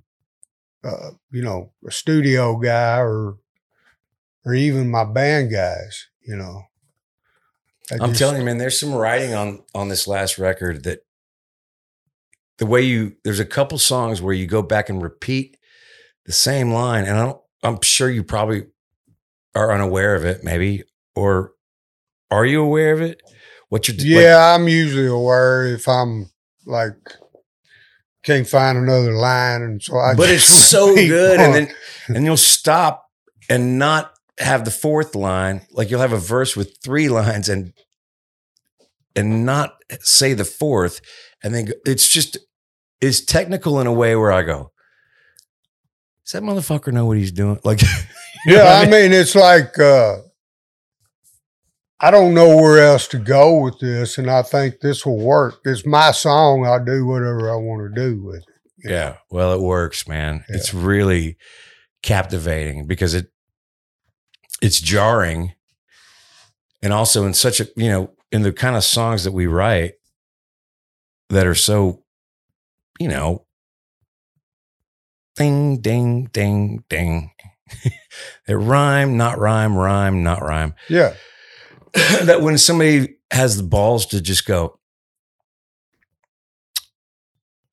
uh, 0.84 1.12
you 1.32 1.42
know, 1.44 1.72
a 1.88 1.92
studio 1.92 2.58
guy 2.58 2.98
or 2.98 3.38
or 4.44 4.54
even 4.56 4.90
my 4.92 5.06
band 5.06 5.52
guys, 5.52 6.08
you 6.28 6.36
know. 6.36 6.64
I 7.92 7.96
I'm 8.02 8.10
just- 8.10 8.20
telling 8.20 8.40
you, 8.40 8.46
man, 8.46 8.58
there's 8.58 8.80
some 8.80 8.94
writing 8.94 9.34
on 9.36 9.64
on 9.76 9.88
this 9.90 10.08
last 10.08 10.40
record 10.40 10.84
that 10.84 11.06
the 12.58 12.66
way 12.66 12.82
you 12.82 13.16
there's 13.24 13.40
a 13.40 13.46
couple 13.46 13.78
songs 13.78 14.22
where 14.22 14.34
you 14.34 14.48
go 14.48 14.62
back 14.62 14.90
and 14.90 15.02
repeat 15.02 15.58
the 16.26 16.32
same 16.32 16.72
line, 16.72 17.06
and 17.06 17.18
I 17.18 17.26
don't. 17.26 17.42
I'm 17.64 17.82
sure 17.82 18.10
you 18.10 18.24
probably 18.24 18.66
are 19.56 19.72
unaware 19.72 20.16
of 20.16 20.26
it, 20.26 20.44
maybe, 20.44 20.84
or 21.16 21.54
are 22.30 22.46
you 22.46 22.62
aware 22.62 22.94
of 22.94 23.02
it? 23.02 23.22
What 23.70 23.88
you're 23.88 23.98
Yeah, 23.98 24.56
I'm 24.56 24.68
usually 24.68 25.08
aware 25.08 25.66
if 25.66 25.88
I'm 25.88 26.30
like 26.66 26.96
can't 28.24 28.48
find 28.48 28.78
another 28.78 29.14
line 29.14 29.62
and 29.62 29.84
so 29.84 29.98
I 29.98 30.16
but 30.16 30.30
it's 30.30 30.46
so 30.70 30.96
good, 30.96 31.40
and 31.40 31.54
then 31.54 31.76
and 32.08 32.26
you'll 32.26 32.38
stop 32.38 33.06
and 33.50 33.78
not 33.78 34.14
have 34.40 34.66
the 34.66 34.72
fourth 34.72 35.16
line. 35.16 35.62
Like 35.72 35.90
you'll 35.90 36.02
have 36.02 36.14
a 36.14 36.18
verse 36.18 36.56
with 36.56 36.78
three 36.84 37.10
lines 37.10 37.50
and 37.50 37.74
and 39.16 39.46
not 39.46 39.76
say 40.02 40.34
the 40.34 40.46
fourth, 40.46 41.02
and 41.44 41.54
then 41.54 41.70
it's 41.86 42.08
just 42.08 42.38
it's 43.02 43.22
technical 43.22 43.80
in 43.80 43.88
a 43.88 43.94
way 43.94 44.16
where 44.16 44.32
I 44.32 44.44
go, 44.44 44.72
does 46.26 46.34
that 46.34 46.44
motherfucker 46.44 46.94
know 46.94 47.06
what 47.06 47.18
he's 47.18 47.32
doing? 47.32 47.60
Like, 47.64 47.82
you 48.46 48.56
know 48.56 48.64
yeah, 48.64 48.80
what 48.80 48.88
I 48.88 48.92
mean 48.92 49.12
it's 49.12 49.36
like 49.36 49.78
uh 49.78 50.18
I 52.00 52.12
don't 52.12 52.34
know 52.34 52.58
where 52.58 52.84
else 52.84 53.08
to 53.10 53.18
go 53.18 53.62
with 53.62 53.80
this, 53.80 54.18
and 54.18 54.30
I 54.30 54.42
think 54.42 54.82
this 54.82 55.06
will 55.06 55.20
work. 55.20 55.62
It's 55.64 55.86
my 55.86 56.12
song. 56.12 56.66
I'll 56.66 56.84
do 56.84 57.06
whatever 57.06 57.50
I 57.50 57.56
want 57.56 57.96
to 57.96 58.02
do 58.02 58.22
with 58.22 58.40
it. 58.40 58.46
you 58.78 58.90
know. 58.90 58.96
Yeah. 58.96 59.18
Well, 59.32 59.54
it 59.54 59.62
works, 59.62 60.06
man. 60.06 60.44
Yeah. 60.50 60.58
It's 60.58 60.74
really 60.74 61.38
captivating 62.02 62.88
because 62.88 63.14
it 63.14 63.28
it's 64.62 64.82
jarring. 64.82 65.54
And 66.82 66.92
also 66.92 67.26
in 67.26 67.34
such 67.34 67.62
a, 67.62 67.68
you 67.78 67.88
know, 67.88 68.12
in 68.34 68.42
the 68.42 68.52
kind 68.52 68.76
of 68.76 68.84
songs 68.84 69.24
that 69.24 69.32
we 69.32 69.48
write 69.48 69.94
that 71.34 71.48
are 71.48 71.56
so, 71.56 72.04
you 73.00 73.08
know, 73.08 73.46
ding, 75.36 75.82
ding, 75.82 76.26
ding, 76.34 76.84
ding. 76.90 77.32
that 78.48 78.58
rhyme, 78.58 79.18
not 79.18 79.40
rhyme, 79.40 79.76
rhyme, 79.76 80.24
not 80.24 80.42
rhyme. 80.42 80.76
Yeah, 80.90 81.14
that 82.24 82.42
when 82.42 82.58
somebody 82.58 83.16
has 83.32 83.58
the 83.58 83.64
balls 83.64 84.06
to 84.08 84.22
just 84.22 84.46
go, 84.46 84.80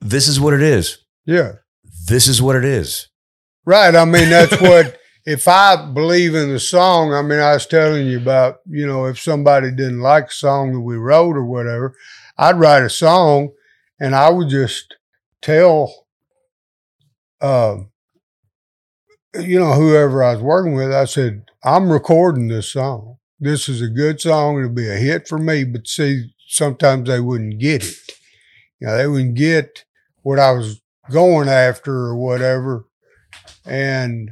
this 0.00 0.26
is 0.26 0.40
what 0.40 0.54
it 0.54 0.62
is 0.62 1.04
yeah, 1.30 1.52
this 2.08 2.26
is 2.26 2.42
what 2.42 2.56
it 2.56 2.64
is. 2.64 3.08
Right. 3.64 3.94
I 3.94 4.04
mean, 4.04 4.30
that's 4.30 4.60
what, 4.60 4.98
if 5.24 5.46
I 5.46 5.76
believe 5.92 6.34
in 6.34 6.48
the 6.52 6.58
song, 6.58 7.14
I 7.14 7.22
mean, 7.22 7.38
I 7.38 7.54
was 7.54 7.66
telling 7.66 8.06
you 8.06 8.18
about, 8.18 8.56
you 8.68 8.86
know, 8.86 9.06
if 9.06 9.20
somebody 9.20 9.70
didn't 9.70 10.00
like 10.00 10.26
a 10.26 10.32
song 10.32 10.72
that 10.72 10.80
we 10.80 10.96
wrote 10.96 11.36
or 11.36 11.44
whatever, 11.44 11.94
I'd 12.40 12.58
write 12.58 12.82
a 12.82 12.88
song 12.88 13.50
and 14.00 14.14
I 14.14 14.30
would 14.30 14.48
just 14.48 14.96
tell, 15.42 16.06
um, 17.42 17.90
you 19.38 19.60
know, 19.60 19.74
whoever 19.74 20.24
I 20.24 20.32
was 20.32 20.42
working 20.42 20.72
with, 20.72 20.90
I 20.90 21.04
said, 21.04 21.44
I'm 21.62 21.92
recording 21.92 22.48
this 22.48 22.72
song. 22.72 23.18
This 23.38 23.68
is 23.68 23.82
a 23.82 23.88
good 23.88 24.22
song. 24.22 24.56
It'll 24.56 24.70
be 24.70 24.88
a 24.88 24.96
hit 24.96 25.28
for 25.28 25.36
me. 25.36 25.64
But 25.64 25.86
see, 25.86 26.32
sometimes 26.48 27.10
they 27.10 27.20
wouldn't 27.20 27.58
get 27.58 27.84
it. 27.84 28.12
You 28.80 28.86
know, 28.86 28.96
they 28.96 29.06
wouldn't 29.06 29.34
get 29.34 29.84
what 30.22 30.38
I 30.38 30.52
was 30.52 30.80
going 31.10 31.50
after 31.50 31.92
or 31.92 32.16
whatever. 32.16 32.86
And 33.66 34.30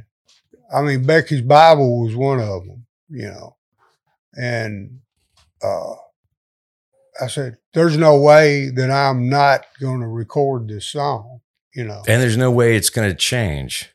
I 0.73 0.81
mean, 0.81 1.05
Becky's 1.05 1.43
Bible 1.43 2.03
was 2.03 2.15
one 2.15 2.39
of 2.39 2.65
them, 2.65 2.87
you 3.07 3.27
know. 3.27 3.55
And 4.33 5.01
uh, 5.61 5.93
I 7.21 7.27
said, 7.27 7.57
there's 7.73 7.97
no 7.97 8.19
way 8.19 8.69
that 8.69 8.89
I'm 8.91 9.29
not 9.29 9.65
going 9.79 10.01
to 10.01 10.07
record 10.07 10.67
this 10.67 10.87
song, 10.91 11.41
you 11.75 11.83
know. 11.83 12.01
And 12.07 12.21
there's 12.21 12.37
no 12.37 12.51
way 12.51 12.75
it's 12.75 12.89
going 12.89 13.09
to 13.09 13.15
change. 13.15 13.89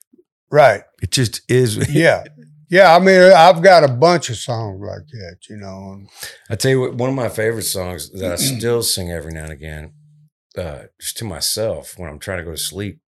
Right. 0.51 0.83
It 1.03 1.11
just 1.11 1.43
is. 1.51 1.89
Yeah. 1.95 2.25
Yeah. 2.70 2.95
I 2.95 2.99
mean, 2.99 3.20
I've 3.33 3.62
got 3.62 3.85
a 3.85 3.93
bunch 3.93 4.31
of 4.31 4.37
songs 4.37 4.81
like 4.81 5.07
that, 5.12 5.37
you 5.49 5.57
know. 5.57 6.03
I 6.51 6.57
tell 6.57 6.70
you 6.70 6.81
what, 6.81 6.95
one 6.95 7.09
of 7.11 7.14
my 7.16 7.29
favorite 7.29 7.62
songs 7.62 8.11
that 8.12 8.33
I 8.33 8.37
still 8.37 8.83
sing 8.83 9.11
every 9.11 9.33
now 9.33 9.45
and 9.45 9.53
again, 9.53 9.93
uh, 10.57 10.85
just 11.01 11.16
to 11.18 11.25
myself 11.25 11.95
when 11.99 12.09
I'm 12.11 12.18
trying 12.18 12.39
to 12.39 12.45
go 12.45 12.51
to 12.53 12.57
sleep, 12.57 13.01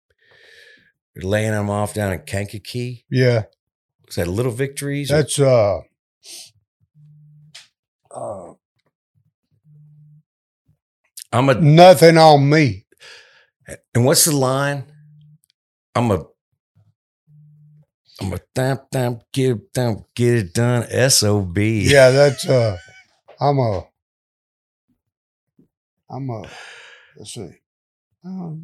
laying 1.16 1.52
them 1.52 1.70
off 1.70 1.94
down 1.94 2.14
in 2.14 2.20
Kankakee. 2.20 3.06
Yeah. 3.10 3.44
Was 4.08 4.16
that 4.16 4.28
Little 4.28 4.52
Victories? 4.52 5.12
or- 5.12 5.16
That's, 5.18 5.40
uh, 5.40 5.80
uh, 8.12 8.54
I'm 11.36 11.50
a, 11.50 11.56
nothing 11.56 12.18
on 12.18 12.50
me. 12.50 12.86
and 13.94 14.06
what's 14.06 14.24
the 14.24 14.36
line? 14.36 14.86
I'm 15.94 16.10
a, 16.10 16.24
I'm 18.22 18.32
a 18.32 18.40
thump 18.56 18.84
thump 18.90 19.24
get 19.34 19.52
it 19.52 19.62
thump 19.74 20.06
get 20.16 20.34
it 20.36 20.54
done. 20.54 21.10
Sob. 21.10 21.58
Yeah. 21.58 22.12
That's, 22.12 22.48
uh, 22.48 22.78
I'm 23.42 23.60
a, 23.60 23.86
I'm 26.10 26.30
a, 26.30 26.44
let's 27.18 27.34
see. 27.34 27.50
Oh. 28.26 28.58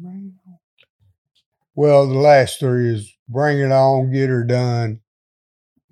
Well, 1.74 2.06
the 2.06 2.14
last 2.14 2.58
three 2.58 2.88
is 2.94 3.14
Bring 3.28 3.58
It 3.60 3.70
On, 3.70 4.10
Get 4.10 4.30
Her 4.30 4.44
Done, 4.44 5.00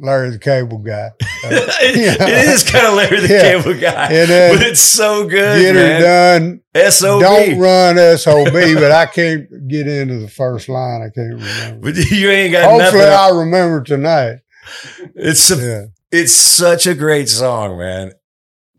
Larry 0.01 0.31
the 0.31 0.39
Cable 0.39 0.79
Guy. 0.79 1.11
Uh, 1.43 1.49
it, 1.81 2.21
it 2.21 2.49
is 2.51 2.63
kind 2.71 2.87
of 2.87 2.93
Larry 2.93 3.21
the 3.21 3.33
Yeah. 3.33 3.41
Cable 3.63 3.81
Guy, 3.81 4.05
And 4.13 4.29
then 4.29 4.55
but 4.59 4.67
it's 4.67 4.79
so 4.83 5.27
good, 5.27 5.59
Get 5.63 5.75
Her. 5.75 6.39
Done, 6.39 6.91
Sob. 6.91 7.23
Don't 7.23 7.59
Run 7.59 8.19
SOB, 8.19 8.53
but 8.53 8.93
I 8.93 9.07
can't 9.07 9.67
get 9.67 9.87
into 9.89 10.19
the 10.19 10.29
first 10.29 10.69
line. 10.69 11.01
I 11.01 11.09
can't 11.09 11.33
remember. 11.33 11.81
But 11.93 11.97
you 12.11 12.29
ain't 12.29 12.53
got 12.53 12.65
Hopefully, 12.65 13.01
nothing. 13.01 13.15
I'll 13.15 13.39
remember 13.39 13.83
tonight. 13.83 14.41
It's 15.15 15.51
a, 15.51 15.57
Yeah. 15.57 15.85
it's 16.13 16.35
such 16.35 16.87
a 16.87 16.95
great 16.95 17.31
song, 17.31 17.79
man. 17.79 18.13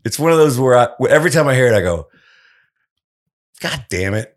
It's 0.04 0.20
one 0.20 0.30
of 0.30 0.38
those 0.38 0.60
where 0.60 0.76
I 0.78 0.86
every 1.10 1.32
time 1.32 1.48
I 1.48 1.56
hear 1.56 1.66
it, 1.66 1.74
I 1.76 1.80
go, 1.80 2.06
God 3.60 3.86
damn 3.90 4.14
it! 4.14 4.36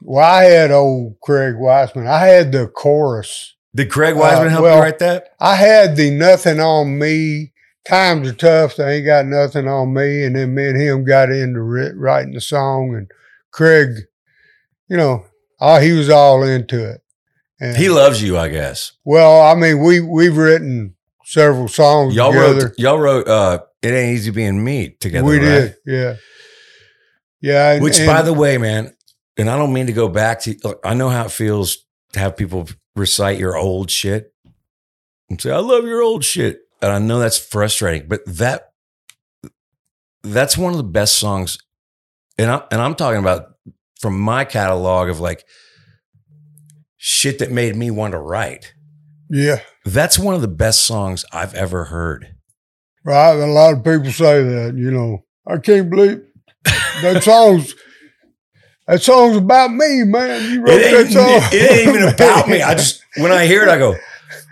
Well, 0.00 0.24
I 0.24 0.44
had 0.44 0.70
old 0.70 1.16
Craig 1.20 1.56
Wiseman. 1.58 2.06
I 2.06 2.18
had 2.18 2.52
the 2.52 2.68
chorus. 2.68 3.56
Did 3.74 3.90
Craig 3.90 4.16
Wiseman 4.16 4.48
Uh, 4.48 4.50
help 4.50 4.62
well- 4.62 4.76
you 4.76 4.82
write 4.82 4.98
that? 4.98 5.28
I 5.40 5.54
had 5.56 5.96
the 5.96 6.10
nothing 6.10 6.60
on 6.60 6.98
me. 6.98 7.52
Times 7.88 8.28
are 8.28 8.32
tough. 8.34 8.76
They 8.76 8.96
ain't 8.96 9.06
got 9.06 9.26
nothing 9.26 9.66
on 9.66 9.94
me. 9.94 10.24
And 10.24 10.36
then 10.36 10.54
me 10.54 10.68
and 10.68 10.80
him 10.80 11.04
got 11.04 11.30
into 11.30 11.62
writ- 11.62 11.96
writing 11.96 12.34
the 12.34 12.40
song. 12.40 12.94
And 12.94 13.10
Craig, 13.52 13.90
you 14.88 14.96
know, 14.96 15.24
oh, 15.60 15.78
he 15.80 15.92
was 15.92 16.10
all 16.10 16.42
into 16.42 16.84
it. 16.90 17.00
And, 17.60 17.76
He 17.76 17.88
loves 17.88 18.22
you, 18.22 18.36
I 18.38 18.48
guess. 18.48 18.92
well, 19.04 19.40
I 19.42 19.54
mean, 19.54 19.82
we 19.82 20.00
we've 20.00 20.36
written 20.36 20.94
several 21.24 21.68
songs 21.68 22.14
Y'all 22.14 22.32
together. 22.32 22.66
wrote, 22.68 22.78
y'all 22.78 22.98
wrote, 22.98 23.28
uh, 23.28 23.58
"It 23.82 23.92
Ain't 23.92 24.14
Easy 24.16 24.30
Being 24.30 24.62
Me" 24.64 24.96
together. 25.00 25.24
we 25.24 25.36
right? 25.38 25.44
did, 25.44 25.76
yeah, 25.86 26.14
yeah. 27.40 27.72
and- 27.72 27.82
Which, 27.84 27.98
and- 27.98 28.06
by 28.06 28.22
the 28.22 28.32
way, 28.32 28.56
man, 28.58 28.94
and 29.36 29.48
I 29.50 29.56
don't 29.58 29.72
mean 29.72 29.86
to 29.86 29.92
go 29.92 30.08
back 30.08 30.40
to. 30.42 30.56
Look, 30.64 30.80
I 30.84 30.94
know 30.94 31.08
how 31.08 31.26
it 31.26 31.32
feels 31.32 31.78
to 32.14 32.18
have 32.18 32.36
people 32.36 32.66
recite 32.96 33.38
your 33.38 33.56
old 33.56 33.90
shit 33.90 34.32
and 35.28 35.40
say, 35.40 35.50
"I 35.50 35.58
love 35.58 35.84
your 35.84 36.00
old 36.02 36.24
shit," 36.24 36.60
and 36.82 36.92
I 36.92 36.98
know 36.98 37.18
that's 37.18 37.38
frustrating, 37.38 38.08
but 38.08 38.20
that 38.26 38.72
that's 40.22 40.56
one 40.58 40.72
of 40.72 40.76
the 40.76 40.84
best 40.84 41.16
songs, 41.18 41.58
and 42.38 42.50
I'm 42.50 42.62
and 42.70 42.80
I'm 42.80 42.94
talking 42.94 43.20
about 43.20 43.46
from 44.00 44.18
my 44.20 44.44
catalog 44.44 45.08
of 45.08 45.20
like 45.20 45.44
shit 46.96 47.38
that 47.38 47.50
made 47.50 47.76
me 47.76 47.90
want 47.90 48.12
to 48.12 48.18
write. 48.18 48.74
yeah, 49.30 49.60
That's 49.84 50.18
one 50.18 50.34
of 50.34 50.40
the 50.42 50.48
best 50.48 50.82
songs 50.82 51.24
I've 51.32 51.54
ever 51.54 51.84
heard. 51.84 52.34
right. 53.04 53.32
A 53.32 53.46
lot 53.46 53.72
of 53.74 53.84
people 53.84 54.10
say 54.12 54.42
that. 54.42 54.74
You 54.76 54.90
know, 54.90 55.24
I 55.46 55.56
can't 55.58 55.88
believe 55.90 56.22
that 57.02 57.22
song's. 57.22 57.74
That 58.90 59.00
song's 59.02 59.36
about 59.36 59.70
me, 59.72 60.02
man. 60.02 60.50
You 60.50 60.62
wrote 60.62 60.70
It 60.80 60.90
that 60.90 61.00
ain't, 61.00 61.12
song. 61.12 61.48
it 61.52 61.70
ain't 61.70 61.88
even 61.96 62.08
about 62.14 62.48
me. 62.48 62.60
I 62.60 62.74
just 62.74 63.04
when 63.18 63.30
I 63.30 63.46
hear 63.46 63.62
it, 63.62 63.68
I 63.68 63.78
go, 63.78 63.94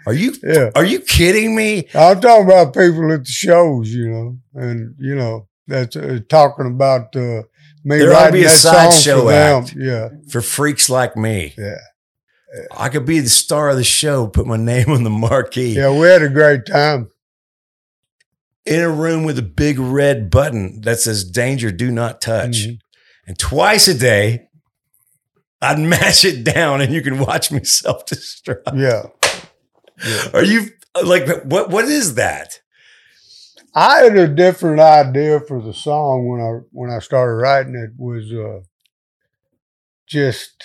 "Are 0.06 0.14
you 0.14 0.32
yeah. 0.44 0.70
are 0.76 0.84
you 0.84 1.00
kidding 1.00 1.56
me?" 1.56 1.88
I'm 1.92 2.20
talking 2.20 2.44
about 2.46 2.72
people 2.72 3.12
at 3.12 3.24
the 3.24 3.30
shows, 3.30 3.92
you 3.92 4.08
know, 4.08 4.38
and 4.54 4.94
you 5.00 5.16
know 5.16 5.48
that's 5.66 5.96
uh, 5.96 6.20
talking 6.28 6.66
about 6.66 7.16
uh, 7.16 7.42
me 7.82 7.98
There 7.98 8.14
ought 8.14 8.26
to 8.28 8.32
be 8.32 8.44
a 8.44 8.48
sideshow 8.48 9.28
act. 9.28 9.74
Yeah, 9.76 10.10
for 10.30 10.40
freaks 10.40 10.88
like 10.88 11.16
me. 11.16 11.54
Yeah. 11.58 11.74
I 12.76 12.88
could 12.90 13.04
be 13.04 13.18
the 13.20 13.28
star 13.28 13.68
of 13.70 13.76
the 13.76 13.84
show, 13.84 14.26
put 14.28 14.46
my 14.46 14.56
name 14.56 14.88
on 14.90 15.02
the 15.04 15.10
marquee 15.10 15.74
yeah, 15.74 15.90
we 15.90 16.06
had 16.06 16.22
a 16.22 16.28
great 16.30 16.64
time. 16.64 17.10
in 18.64 18.80
a 18.80 18.88
room 18.90 19.24
with 19.24 19.38
a 19.38 19.42
big 19.42 19.78
red 19.78 20.30
button 20.30 20.80
that 20.82 20.98
says 21.00 21.24
danger, 21.24 21.70
do 21.70 21.90
not 21.90 22.20
touch. 22.22 22.66
Mhm. 22.66 22.78
And 23.28 23.38
twice 23.38 23.86
a 23.88 23.94
day, 23.94 24.48
I'd 25.60 25.78
mash 25.78 26.24
it 26.24 26.44
down 26.44 26.80
and 26.80 26.92
you 26.92 27.02
can 27.02 27.18
watch 27.18 27.52
me 27.52 27.62
self 27.62 28.06
destruct. 28.06 28.62
Yeah, 28.74 29.10
Are 30.32 30.42
you 30.42 30.70
like, 31.04 31.44
what? 31.44 31.68
what 31.68 31.84
is 31.84 32.14
that? 32.14 32.60
I 33.74 33.98
had 33.98 34.16
a 34.16 34.26
different 34.26 34.80
idea 34.80 35.40
for 35.40 35.60
the 35.62 35.74
song 35.74 36.26
when 36.26 36.40
I 36.40 36.60
when 36.72 36.90
I 36.90 37.00
started 37.00 37.34
writing 37.34 37.74
it 37.76 37.90
was 37.98 38.32
uh, 38.32 38.64
just 40.06 40.64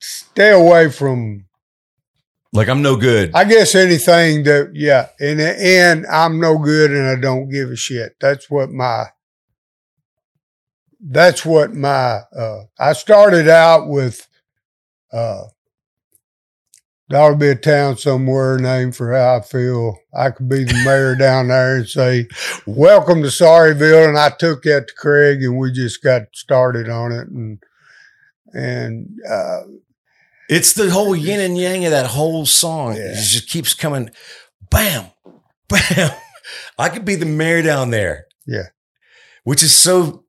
stay 0.00 0.50
away 0.50 0.90
from 0.90 1.44
Like, 2.52 2.68
I'm 2.68 2.82
no 2.82 2.96
good. 2.96 3.30
I 3.32 3.44
guess 3.44 3.74
anything 3.76 4.42
that, 4.42 4.72
yeah, 4.74 5.10
in 5.20 5.38
the 5.38 5.56
end, 5.58 6.04
I'm 6.10 6.40
no 6.40 6.58
good 6.58 6.90
and 6.90 7.06
I 7.06 7.14
don't 7.18 7.48
give 7.48 7.70
a 7.70 7.76
shit. 7.76 8.16
That's 8.20 8.50
what 8.50 8.70
my, 8.70 9.06
that's 11.04 11.44
what 11.44 11.74
my, 11.74 12.20
uh, 12.36 12.62
I 12.78 12.92
started 12.92 13.48
out 13.48 13.88
with, 13.88 14.26
uh, 15.12 15.44
there 17.08 17.20
ought 17.20 17.30
to 17.30 17.36
be 17.36 17.48
a 17.48 17.54
town 17.54 17.98
somewhere 17.98 18.56
named 18.58 18.96
for 18.96 19.12
how 19.12 19.36
I 19.36 19.40
feel. 19.42 19.98
I 20.14 20.30
could 20.30 20.48
be 20.48 20.64
the 20.64 20.82
mayor 20.84 21.14
down 21.14 21.48
there 21.48 21.76
and 21.76 21.88
say, 21.88 22.26
welcome 22.66 23.20
to 23.22 23.28
Sorryville. 23.28 24.08
And 24.08 24.16
I 24.18 24.30
took 24.30 24.62
that 24.62 24.88
to 24.88 24.94
Craig 24.96 25.42
and 25.42 25.58
we 25.58 25.72
just 25.72 26.02
got 26.02 26.22
started 26.32 26.88
on 26.88 27.12
it. 27.12 27.28
And, 27.28 27.62
and, 28.54 29.08
uh, 29.28 29.62
It's 30.48 30.72
the 30.72 30.90
whole 30.90 31.14
yin 31.14 31.40
and 31.40 31.58
yang 31.58 31.84
of 31.84 31.90
that 31.90 32.06
whole 32.06 32.46
song. 32.46 32.94
Yeah. 32.94 33.10
It 33.10 33.16
just 33.16 33.48
keeps 33.50 33.74
coming, 33.74 34.08
bam, 34.70 35.06
bam. 35.68 36.12
I 36.78 36.88
could 36.88 37.04
be 37.04 37.16
the 37.16 37.26
mayor 37.26 37.62
down 37.62 37.90
there. 37.90 38.26
Yeah. 38.46 38.68
Which 39.44 39.62
is 39.62 39.74
so, 39.74 40.24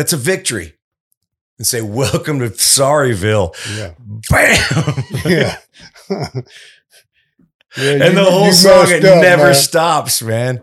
that's 0.00 0.14
a 0.14 0.16
victory. 0.16 0.72
And 1.58 1.66
say, 1.66 1.82
welcome 1.82 2.38
to 2.38 2.46
Sorryville. 2.46 3.54
yeah. 3.76 3.92
Bam. 4.30 5.04
Yeah. 5.26 5.56
Yeah, 7.76 7.92
and 7.92 8.02
you- 8.02 8.24
the 8.24 8.24
whole 8.28 8.50
song, 8.50 8.86
it 8.88 9.04
up, 9.04 9.22
never 9.22 9.44
man. 9.44 9.54
stops, 9.54 10.22
man. 10.22 10.60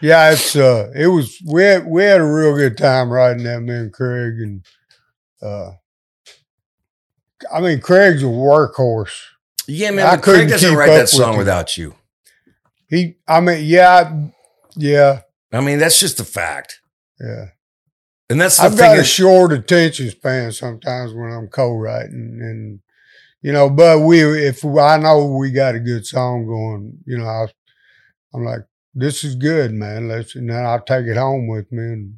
Yeah, 0.00 0.32
it's 0.32 0.56
uh, 0.56 0.90
it 0.92 1.06
was 1.06 1.40
we 1.46 1.62
had 1.62 1.86
we 1.86 2.02
had 2.02 2.20
a 2.20 2.24
real 2.26 2.56
good 2.56 2.76
time 2.76 3.10
riding 3.10 3.44
that, 3.44 3.60
man 3.60 3.90
Craig, 3.94 4.34
and 4.40 4.64
uh, 5.40 5.70
I 7.52 7.60
mean 7.60 7.80
Craig's 7.80 8.24
a 8.24 8.26
workhorse. 8.26 9.14
Yeah, 9.68 9.92
man. 9.92 10.04
I 10.06 10.16
But 10.16 10.24
Craig 10.24 10.34
couldn't 10.34 10.50
doesn't 10.50 10.70
keep 10.70 10.78
write 10.78 10.88
up 10.90 10.96
that 10.96 11.08
song 11.08 11.32
you. 11.34 11.38
without 11.38 11.76
you. 11.76 11.94
He, 12.88 13.14
I 13.28 13.40
mean, 13.40 13.64
yeah, 13.64 14.20
yeah, 14.74 15.20
I 15.52 15.60
mean, 15.60 15.78
that's 15.78 16.00
just 16.00 16.18
a 16.18 16.24
fact. 16.24 16.80
Yeah. 17.20 17.46
And 18.30 18.40
that's 18.40 18.56
the 18.56 18.64
I've 18.64 18.70
thing. 18.70 18.78
got 18.78 18.98
a 18.98 19.04
short 19.04 19.52
attention 19.52 20.10
span 20.10 20.50
sometimes 20.52 21.12
when 21.12 21.30
I'm 21.30 21.48
co-writing, 21.48 22.38
and 22.40 22.80
you 23.42 23.52
know, 23.52 23.68
but 23.68 24.00
we 24.00 24.22
if 24.22 24.64
I 24.64 24.96
know 24.96 25.26
we 25.26 25.50
got 25.50 25.74
a 25.74 25.80
good 25.80 26.06
song 26.06 26.46
going, 26.46 26.98
you 27.06 27.18
know, 27.18 27.26
I, 27.26 27.46
I'm 28.32 28.44
like, 28.44 28.62
this 28.94 29.24
is 29.24 29.34
good, 29.34 29.72
man. 29.72 30.08
Let's 30.08 30.34
and 30.34 30.48
then 30.48 30.64
I'll 30.64 30.80
take 30.80 31.06
it 31.06 31.16
home 31.16 31.48
with 31.48 31.70
me 31.70 31.82
and 31.82 32.14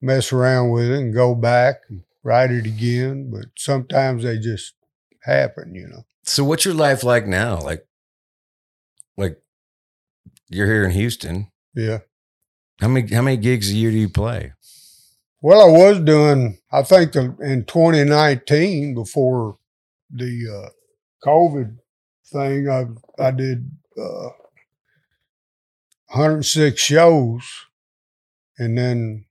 mess 0.00 0.32
around 0.32 0.70
with 0.70 0.90
it 0.90 0.98
and 0.98 1.14
go 1.14 1.34
back 1.34 1.80
and 1.90 2.02
write 2.22 2.50
it 2.50 2.66
again. 2.66 3.30
But 3.30 3.46
sometimes 3.56 4.22
they 4.22 4.38
just 4.38 4.74
happen, 5.22 5.74
you 5.74 5.88
know. 5.88 6.04
so 6.24 6.44
what's 6.44 6.64
your 6.64 6.74
life 6.74 7.04
like 7.04 7.26
now? 7.26 7.58
Like, 7.60 7.86
like 9.16 9.42
you're 10.48 10.66
here 10.66 10.84
in 10.84 10.92
Houston. 10.92 11.50
Yeah. 11.74 11.98
How 12.80 12.88
many 12.88 13.12
how 13.12 13.22
many 13.22 13.36
gigs 13.36 13.70
a 13.70 13.74
year 13.74 13.90
do 13.90 13.96
you 13.96 14.08
play? 14.08 14.52
Well, 15.40 15.60
I 15.60 15.70
was 15.70 16.00
doing, 16.00 16.58
I 16.72 16.82
think 16.82 17.14
in 17.14 17.64
2019, 17.64 18.94
before 18.94 19.56
the 20.10 20.64
uh, 20.66 20.68
COVID 21.24 21.76
thing, 22.26 22.68
I, 22.68 22.86
I 23.22 23.30
did 23.30 23.70
uh, 23.96 24.30
106 26.08 26.80
shows. 26.80 27.42
And 28.58 28.76
then, 28.76 29.26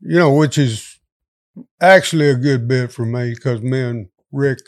you 0.00 0.16
know, 0.16 0.32
which 0.32 0.58
is 0.58 1.00
actually 1.80 2.30
a 2.30 2.36
good 2.36 2.68
bit 2.68 2.92
for 2.92 3.04
me 3.04 3.34
because 3.34 3.60
me 3.60 3.80
and 3.80 4.08
Rick, 4.30 4.60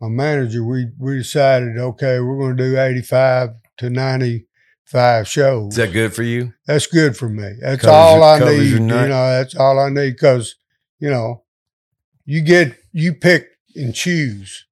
my 0.00 0.08
manager, 0.08 0.64
we, 0.64 0.86
we 1.00 1.18
decided, 1.18 1.78
okay, 1.78 2.20
we're 2.20 2.38
going 2.38 2.56
to 2.56 2.62
do 2.62 2.78
85 2.78 3.50
to 3.78 3.90
95 4.92 5.28
shows. 5.28 5.72
Is 5.72 5.76
that 5.76 5.92
good 5.92 6.14
for 6.14 6.22
you? 6.22 6.52
That's 6.66 6.86
good 6.86 7.16
for 7.16 7.28
me. 7.28 7.54
That's 7.60 7.82
Covers 7.82 7.94
all 7.94 8.38
your- 8.38 8.48
I 8.48 8.56
need. 8.58 8.70
You 8.70 8.80
know, 8.80 9.08
that's 9.08 9.54
all 9.56 9.78
I 9.78 9.88
need 9.88 10.10
because, 10.12 10.54
you 10.98 11.10
know, 11.10 11.42
you 12.24 12.40
get, 12.40 12.76
you 12.92 13.14
pick 13.14 13.48
and 13.74 13.94
choose. 13.94 14.64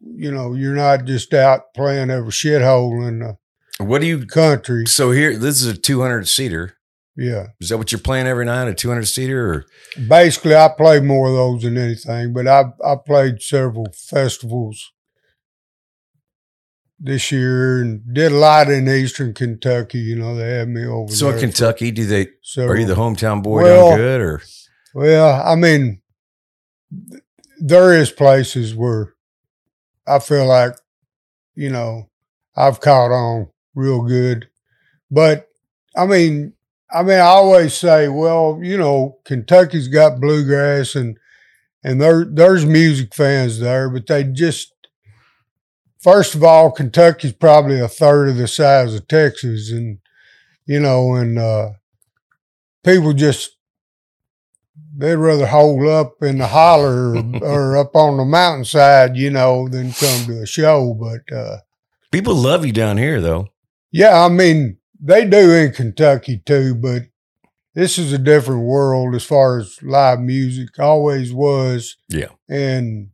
You 0.00 0.32
know, 0.32 0.54
you're 0.54 0.74
not 0.74 1.04
just 1.04 1.32
out 1.34 1.74
playing 1.74 2.10
every 2.10 2.30
shithole 2.30 3.06
in 3.06 3.18
the 3.20 3.36
What 3.84 4.00
do 4.00 4.06
you? 4.06 4.26
country. 4.26 4.86
So 4.86 5.10
here, 5.10 5.36
this 5.36 5.60
is 5.62 5.66
a 5.66 5.76
200 5.76 6.26
seater. 6.26 6.74
Yeah. 7.16 7.48
Is 7.60 7.68
that 7.68 7.76
what 7.78 7.92
you're 7.92 7.98
playing 8.00 8.26
every 8.26 8.46
night? 8.46 8.68
A 8.68 8.74
200 8.74 9.06
seater, 9.06 9.52
or 9.52 9.66
Basically, 10.08 10.54
I 10.54 10.68
play 10.68 11.00
more 11.00 11.28
of 11.28 11.34
those 11.34 11.62
than 11.62 11.76
anything, 11.76 12.32
but 12.32 12.46
I, 12.46 12.64
I 12.84 12.96
played 13.04 13.42
several 13.42 13.86
festivals 13.92 14.92
this 17.00 17.32
year 17.32 17.80
and 17.80 18.02
did 18.14 18.30
a 18.30 18.36
lot 18.36 18.70
in 18.70 18.88
Eastern 18.88 19.32
Kentucky. 19.32 19.98
You 19.98 20.16
know, 20.16 20.36
they 20.36 20.58
had 20.58 20.68
me 20.68 20.84
over 20.84 21.12
so 21.12 21.26
there. 21.26 21.34
in 21.34 21.40
for 21.40 21.46
Kentucky? 21.46 21.90
Do 21.90 22.06
they? 22.06 22.28
Are 22.58 22.76
you 22.76 22.86
the 22.86 22.94
hometown 22.94 23.42
boy 23.42 23.62
Well, 23.62 23.90
down 23.90 23.98
good, 23.98 24.20
or 24.20 24.42
Well, 24.94 25.42
I 25.42 25.54
mean, 25.56 26.02
th- 27.10 27.22
there 27.58 27.94
is 27.94 28.10
places 28.10 28.74
where 28.74 29.14
I 30.06 30.18
feel 30.18 30.46
like, 30.46 30.74
you 31.54 31.70
know, 31.70 32.10
I've 32.56 32.80
caught 32.80 33.10
on 33.10 33.48
real 33.74 34.02
good. 34.02 34.48
But 35.10 35.48
I 35.96 36.06
mean, 36.06 36.52
I 36.92 37.02
mean, 37.02 37.18
I 37.18 37.20
always 37.20 37.74
say, 37.74 38.08
well, 38.08 38.60
you 38.62 38.76
know, 38.76 39.18
Kentucky's 39.24 39.88
got 39.88 40.20
bluegrass 40.20 40.94
and 40.94 41.16
and 41.82 42.00
there 42.00 42.24
there's 42.24 42.66
music 42.66 43.14
fans 43.14 43.58
there, 43.58 43.88
but 43.88 44.06
they 44.06 44.24
just 44.24 44.72
first 46.00 46.34
of 46.34 46.42
all, 46.42 46.70
Kentucky's 46.70 47.32
probably 47.32 47.80
a 47.80 47.88
third 47.88 48.28
of 48.28 48.36
the 48.36 48.48
size 48.48 48.94
of 48.94 49.08
Texas, 49.08 49.70
and 49.70 49.98
you 50.66 50.80
know, 50.80 51.14
and 51.14 51.38
uh, 51.38 51.70
people 52.84 53.12
just 53.12 53.56
they'd 54.96 55.14
rather 55.14 55.46
hole 55.46 55.88
up 55.88 56.22
in 56.22 56.38
the 56.38 56.46
holler 56.48 57.14
or, 57.14 57.42
or 57.42 57.76
up 57.76 57.94
on 57.94 58.16
the 58.16 58.24
mountainside, 58.24 59.16
you 59.16 59.30
know, 59.30 59.68
than 59.68 59.92
come 59.92 60.26
to 60.26 60.42
a 60.42 60.46
show. 60.46 60.94
But 60.94 61.34
uh, 61.34 61.58
people 62.10 62.34
love 62.34 62.66
you 62.66 62.72
down 62.72 62.98
here 62.98 63.20
though? 63.20 63.48
yeah, 63.92 64.24
I 64.24 64.28
mean, 64.28 64.78
they 65.00 65.26
do 65.26 65.52
in 65.52 65.72
Kentucky 65.72 66.42
too, 66.44 66.74
but 66.74 67.04
this 67.74 67.98
is 67.98 68.12
a 68.12 68.18
different 68.18 68.62
world 68.62 69.14
as 69.14 69.24
far 69.24 69.58
as 69.58 69.82
live 69.82 70.20
music. 70.20 70.78
Always 70.78 71.32
was. 71.32 71.96
Yeah. 72.08 72.28
And 72.48 73.10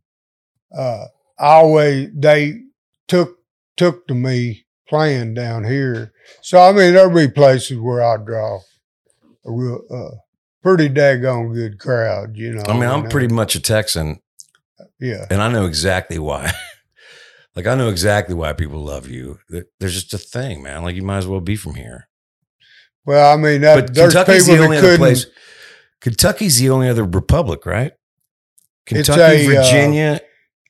uh 0.77 1.05
always 1.39 2.09
they 2.13 2.61
took 3.07 3.37
took 3.75 4.07
to 4.07 4.15
me 4.15 4.65
playing 4.87 5.33
down 5.33 5.63
here. 5.63 6.13
So 6.41 6.59
I 6.59 6.71
mean 6.71 6.93
there'll 6.93 7.13
be 7.13 7.27
places 7.27 7.77
where 7.79 8.03
I 8.03 8.17
draw 8.17 8.59
a 9.45 9.51
real 9.51 9.81
uh 9.89 10.17
pretty 10.63 10.89
daggone 10.89 11.53
good 11.53 11.79
crowd, 11.79 12.35
you 12.35 12.53
know. 12.53 12.63
I 12.67 12.73
mean, 12.73 12.89
I'm 12.89 13.05
uh, 13.05 13.09
pretty 13.09 13.33
much 13.33 13.55
a 13.55 13.61
Texan, 13.61 14.19
yeah. 14.99 15.25
and 15.29 15.41
I 15.41 15.49
know 15.49 15.65
exactly 15.65 16.19
why. 16.19 16.51
like 17.55 17.67
I 17.67 17.75
know 17.75 17.89
exactly 17.89 18.35
why 18.35 18.53
people 18.53 18.83
love 18.83 19.07
you. 19.07 19.39
There's 19.79 19.93
just 19.93 20.13
a 20.13 20.17
thing, 20.17 20.61
man. 20.61 20.83
Like 20.83 20.95
you 20.95 21.03
might 21.03 21.19
as 21.19 21.27
well 21.27 21.39
be 21.39 21.55
from 21.55 21.75
here. 21.75 22.07
Well, 23.05 23.33
I 23.33 23.41
mean 23.41 23.61
that 23.61 23.75
But 23.75 23.95
there's 23.95 24.13
Kentucky's 24.13 24.45
people 24.45 24.57
the 24.57 24.63
only 24.63 24.75
that 24.75 24.83
other 24.83 24.97
couldn't 24.97 25.05
place. 25.05 25.25
Kentucky's 26.01 26.59
the 26.59 26.69
only 26.69 26.89
other 26.89 27.05
republic, 27.05 27.65
right? 27.65 27.93
Kentucky, 28.85 29.21
a, 29.21 29.59
uh, 29.59 29.63
Virginia. 29.63 30.21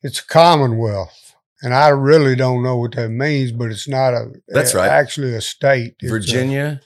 it's 0.01 0.19
a 0.19 0.25
commonwealth. 0.25 1.26
And 1.62 1.74
I 1.74 1.89
really 1.89 2.36
don't 2.36 2.62
know 2.64 2.78
what 2.78 2.95
that 2.95 3.10
means, 3.10 3.51
but 3.51 3.72
it's 3.72 3.88
not 3.88 4.14
a 4.14 4.28
That's 4.47 4.74
a- 4.74 4.78
right. 4.78 4.89
actually 4.89 5.34
a 5.34 5.41
state. 5.41 5.95
It's 5.99 6.10
a 6.12 6.14
Virginia 6.14 6.82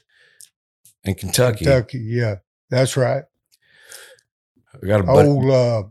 and 1.04 1.18
Kentucky. 1.18 1.66
Kentucky, 1.66 2.00
yeah. 2.00 2.36
That's 2.70 2.96
right. 2.96 3.24
We 4.82 4.88
got 4.88 5.02
a 5.06 5.10
Old 5.10 5.46
uh, 5.50 5.84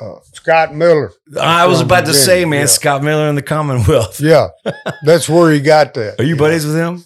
uh, 0.00 0.18
Scott 0.32 0.74
Miller. 0.74 1.12
I 1.40 1.66
was 1.66 1.80
about 1.80 2.06
to 2.06 2.14
say, 2.14 2.44
man, 2.44 2.60
yeah. 2.60 2.66
Scott 2.66 3.02
Miller 3.04 3.28
in 3.28 3.36
the 3.36 3.42
Commonwealth. 3.42 4.20
Yeah. 4.20 4.48
That's 5.04 5.28
where 5.28 5.52
he 5.52 5.60
got 5.60 5.94
that. 5.94 6.20
Are 6.20 6.24
you 6.24 6.34
know. 6.34 6.40
buddies 6.40 6.66
with 6.66 6.74
him? 6.74 7.04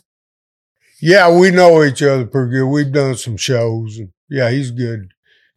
Yeah, 1.01 1.39
we 1.39 1.51
know 1.51 1.85
each 1.85 2.03
other 2.03 2.27
pretty 2.27 2.53
good. 2.53 2.67
We've 2.67 2.91
done 2.91 3.17
some 3.17 3.37
shows. 3.37 3.99
And 3.99 4.11
yeah, 4.31 4.51
he's 4.51 4.71
good. 4.71 5.13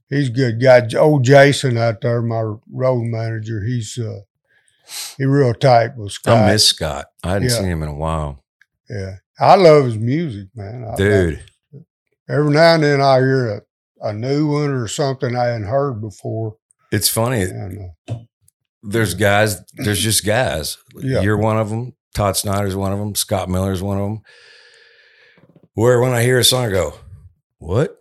He's 0.09 0.27
a 0.27 0.31
good 0.31 0.61
guy. 0.61 0.85
Old 0.99 1.23
Jason 1.23 1.77
out 1.77 2.01
there, 2.01 2.21
my 2.21 2.41
road 2.71 3.03
manager, 3.05 3.63
he's 3.63 3.97
uh 3.97 4.19
he 5.17 5.25
real 5.25 5.53
tight 5.53 5.95
with 5.97 6.11
Scott. 6.13 6.37
I 6.37 6.51
miss 6.51 6.65
Scott. 6.65 7.05
I 7.23 7.33
hadn't 7.33 7.49
Yeah. 7.49 7.55
seen 7.55 7.65
him 7.67 7.83
in 7.83 7.89
a 7.89 7.95
while. 7.95 8.43
Yeah. 8.89 9.17
I 9.39 9.55
love 9.55 9.85
his 9.85 9.97
music, 9.97 10.49
man. 10.55 10.85
I- 10.91 10.95
Dude, 10.95 11.43
every 12.29 12.51
now 12.51 12.75
and 12.75 12.83
then 12.83 13.01
I 13.01 13.17
hear 13.19 13.47
a, 14.01 14.07
a 14.09 14.13
new 14.13 14.47
one 14.51 14.71
or 14.71 14.87
something 14.87 15.35
I 15.35 15.45
hadn't 15.45 15.67
heard 15.67 16.01
before. 16.01 16.57
it's 16.91 17.09
funny. 17.09 17.41
And 17.43 17.91
uh, 18.09 18.15
There's 18.83 19.13
guys, 19.13 19.61
there's 19.75 19.99
just 20.01 20.25
guys. 20.25 20.77
Yeah. 20.95 21.21
You're 21.21 21.37
one 21.37 21.57
of 21.57 21.69
them. 21.69 21.93
Todd 22.13 22.35
Snider's 22.35 22.75
one 22.75 22.91
of 22.91 22.99
them. 22.99 23.15
Scott 23.15 23.47
Miller's 23.49 23.81
one 23.81 23.97
of 23.97 24.03
them. 24.03 24.21
Where 25.73 26.01
when 26.01 26.11
I 26.11 26.21
hear 26.23 26.37
a 26.39 26.43
song, 26.43 26.65
I 26.65 26.69
go, 26.71 26.93
what? 27.59 27.97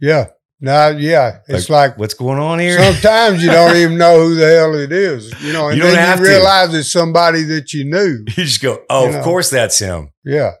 yeah, 0.00 0.28
now 0.62 0.88
yeah, 0.88 1.40
it's 1.48 1.68
like, 1.68 1.98
What's 1.98 2.14
going 2.14 2.38
on 2.38 2.58
here? 2.60 2.78
sometimes 2.82 3.42
you 3.44 3.50
don't 3.50 3.76
even 3.76 3.98
know 3.98 4.20
who 4.26 4.34
the 4.36 4.46
hell 4.46 4.74
it 4.74 4.92
is. 4.92 5.30
You 5.42 5.52
know, 5.52 5.68
and 5.68 5.76
You 5.76 5.82
then 5.82 6.18
you 6.18 6.24
to. 6.24 6.30
realize 6.30 6.72
it's 6.72 6.90
somebody 6.90 7.42
that 7.42 7.72
you 7.74 7.84
knew. 7.84 8.24
you 8.28 8.44
just 8.44 8.62
go, 8.62 8.82
oh, 8.88 9.08
of 9.08 9.12
know. 9.14 9.22
course 9.22 9.50
that's 9.50 9.78
him. 9.78 10.10
Yeah. 10.24 10.52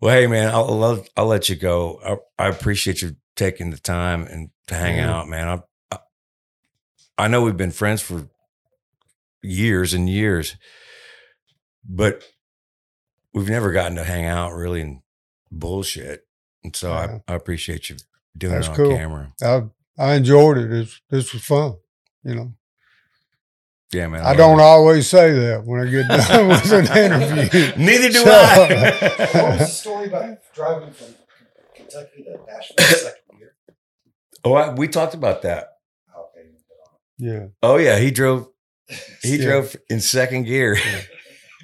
Well, 0.00 0.14
hey, 0.14 0.26
man, 0.26 0.50
I'll, 0.54 0.82
I'll, 0.84 1.06
I'll 1.16 1.26
let 1.26 1.48
you 1.48 1.56
go. 1.56 2.00
I, 2.38 2.44
I 2.44 2.48
appreciate 2.48 3.00
you 3.02 3.16
taking 3.36 3.70
the 3.70 3.78
time 3.78 4.22
and 4.26 4.50
to 4.68 4.74
hang 4.74 4.96
Yeah. 4.96 5.12
out, 5.14 5.28
man. 5.28 5.48
I, 5.48 5.94
I, 5.94 5.98
I 7.24 7.28
know 7.28 7.42
we've 7.42 7.56
been 7.56 7.70
friends 7.70 8.00
for 8.02 8.28
years 9.42 9.94
and 9.94 10.08
years, 10.08 10.56
but 11.88 12.22
we've 13.32 13.48
never 13.48 13.72
gotten 13.72 13.96
to 13.96 14.04
hang 14.04 14.26
out 14.26 14.52
really 14.52 14.80
and 14.82 15.00
bullshit. 15.50 16.26
And 16.62 16.74
so 16.74 16.88
Yeah. 16.90 16.94
I, 16.98 17.04
uh-huh. 17.04 17.18
I 17.28 17.34
appreciate 17.34 17.88
you 17.90 17.96
doing 18.36 18.54
That's 18.54 18.66
it 18.66 18.70
on 18.70 18.76
cool. 18.76 18.96
camera. 18.96 19.32
I 19.42 19.62
I 19.98 20.14
enjoyed 20.14 20.58
it. 20.58 20.72
It's, 20.72 21.00
this 21.10 21.32
was 21.32 21.44
fun. 21.44 21.74
You 22.24 22.34
know, 22.34 22.54
Yeah, 23.92 24.08
man. 24.08 24.22
I 24.22 24.28
love 24.28 24.36
don't 24.38 24.58
it. 24.60 24.62
always 24.62 25.08
say 25.08 25.32
that 25.32 25.64
when 25.64 25.86
I 25.86 25.90
get 25.90 26.08
done 26.28 26.48
with 26.48 26.72
an 26.72 26.96
interview. 26.96 27.72
Neither 27.84 28.08
do 28.08 28.14
So- 28.14 28.24
What 28.30 29.36
I. 29.36 29.50
was 29.50 29.58
the 29.60 29.66
story 29.66 30.06
about 30.08 30.38
driving 30.54 30.90
from 30.92 31.14
Kentucky 31.76 32.24
to 32.24 32.30
Nashville 32.46 32.74
the 32.78 32.82
second 32.84 33.38
year? 33.38 33.54
oh, 34.44 34.54
I, 34.54 34.74
we 34.74 34.88
talked 34.88 35.14
about 35.14 35.42
that. 35.42 35.68
Okay. 36.16 36.48
Yeah. 37.18 37.46
Oh 37.62 37.76
yeah, 37.76 37.98
he 37.98 38.10
drove. 38.10 38.48
He 39.22 39.36
Yeah. 39.36 39.44
drove 39.46 39.76
in 39.88 40.00
second 40.00 40.44
gear, 40.44 40.76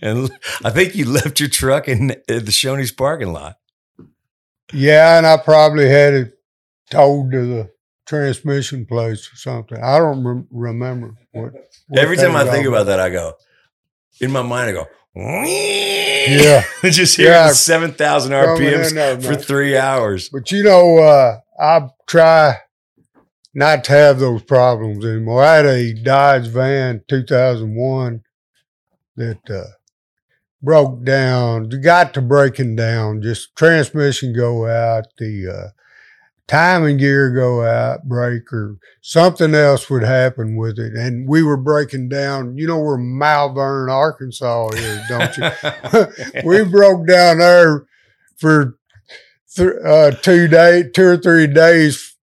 and 0.00 0.30
I 0.64 0.70
think 0.70 0.94
you 0.94 1.04
left 1.06 1.38
your 1.40 1.48
truck 1.50 1.86
in, 1.88 2.10
in 2.28 2.44
the 2.46 2.50
Shoney's 2.52 2.92
parking 2.92 3.32
lot. 3.32 3.56
Yeah, 4.72 5.18
and 5.18 5.26
I 5.26 5.36
probably 5.36 5.88
had 5.88 6.14
it 6.14 6.32
towed 6.90 7.32
to 7.32 7.46
the 7.46 7.70
transmission 8.06 8.86
place 8.86 9.32
or 9.32 9.36
something. 9.36 9.78
I 9.82 9.98
don't 9.98 10.24
rem- 10.24 10.48
remember 10.50 11.14
what. 11.32 11.52
what 11.88 11.98
Every 11.98 12.16
time 12.16 12.36
I 12.36 12.44
think 12.44 12.66
about 12.66 12.86
that, 12.86 13.00
I 13.00 13.10
go 13.10 13.34
in 14.20 14.30
my 14.30 14.42
mind. 14.42 14.70
I 14.70 14.72
go, 14.72 14.86
Yeah. 15.14 16.64
just 16.90 17.16
hear 17.16 17.30
Yeah. 17.30 17.52
seven 17.52 17.92
thousand 17.92 18.32
RPMs 18.32 18.94
there, 18.94 19.20
for 19.20 19.34
three 19.34 19.76
hours. 19.76 20.28
But 20.28 20.50
you 20.50 20.62
know, 20.62 20.98
uh, 20.98 21.38
I 21.58 21.88
try 22.06 22.56
not 23.54 23.84
to 23.84 23.92
have 23.92 24.18
those 24.18 24.42
problems 24.42 25.04
anymore. 25.04 25.42
I 25.42 25.56
had 25.56 25.66
a 25.66 25.92
Dodge 25.92 26.46
van 26.46 27.02
2001 27.08 28.22
that 29.16 29.50
uh, 29.50 29.64
broke 30.62 31.04
down, 31.04 31.68
got 31.82 32.14
to 32.14 32.22
breaking 32.22 32.76
down, 32.76 33.22
just 33.22 33.54
transmission 33.56 34.32
go 34.34 34.66
out, 34.66 35.06
the 35.18 35.48
uh, 35.48 35.68
timing 36.50 36.96
gear 36.96 37.32
go 37.32 37.64
out, 37.64 38.02
break, 38.08 38.52
or 38.52 38.76
something 39.02 39.54
else 39.54 39.88
would 39.88 40.02
happen 40.02 40.56
with 40.56 40.78
it. 40.80 40.94
And 40.94 41.28
we 41.28 41.44
were 41.44 41.56
breaking 41.56 42.08
down, 42.08 42.56
you 42.56 42.66
know 42.66 42.80
where 42.80 42.98
Malvern, 42.98 43.88
Arkansas 43.88 44.70
is, 44.74 45.00
don't 45.08 45.36
you? 45.36 46.42
we 46.44 46.64
broke 46.64 47.06
down 47.06 47.38
there 47.38 47.86
for 48.36 48.76
th- 49.54 49.72
uh, 49.84 50.10
two 50.22 50.48
day, 50.48 50.82
two 50.92 51.06
or 51.06 51.16
three 51.16 51.46
days, 51.46 52.16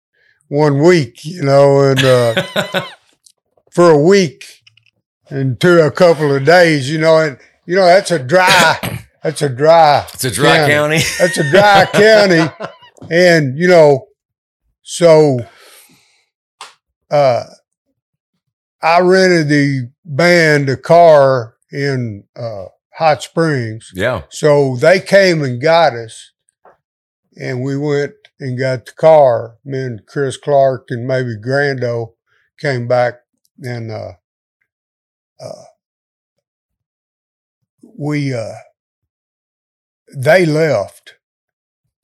one 0.49 0.83
week, 0.83 1.23
you 1.25 1.43
know, 1.43 1.81
and 1.81 2.03
uh, 2.03 2.87
for 3.71 3.91
a 3.91 3.99
week 3.99 4.63
and 5.29 5.61
two 5.61 5.81
a 5.81 5.91
couple 5.91 6.35
of 6.35 6.47
days, 6.47 6.91
you 6.91 6.99
know, 6.99 7.19
and 7.19 7.39
you 7.67 7.77
know 7.77 7.85
that's 7.85 8.11
a 8.11 8.19
dry, 8.19 9.05
that's 9.23 9.43
a 9.43 9.49
dry, 9.51 10.07
It's 10.15 10.25
a 10.25 10.31
dry 10.31 10.67
county. 10.67 11.01
that's 11.19 11.37
a 11.37 11.51
dry 11.51 11.87
county, 11.93 12.51
and 13.11 13.59
you 13.59 13.69
know, 13.69 14.07
so 14.85 15.41
uh, 17.11 17.45
I 18.83 19.01
rented 19.01 19.49
the 19.49 19.91
band 20.05 20.69
a 20.69 20.77
car 20.77 21.57
in 21.73 22.25
uh, 22.37 22.67
Hot 22.99 23.23
Springs. 23.23 23.91
yeah. 23.95 24.23
So 24.29 24.77
they 24.77 25.01
came 25.01 25.43
and 25.43 25.61
got 25.61 25.95
us, 25.95 26.33
and 27.41 27.63
we 27.63 27.79
went 27.79 28.13
and 28.39 28.59
got 28.59 28.85
the 28.85 28.93
car. 28.93 29.57
Me 29.65 29.81
and 29.81 30.07
Chris 30.07 30.37
Clark 30.37 30.89
and 30.91 31.07
maybe 31.07 31.35
Grando 31.35 32.13
came 32.61 32.87
back, 32.87 33.15
and 33.63 33.91
uh, 33.91 34.13
uh, 35.41 35.65
we 37.83 38.35
uh, 38.35 38.53
they 40.15 40.45
left, 40.45 41.14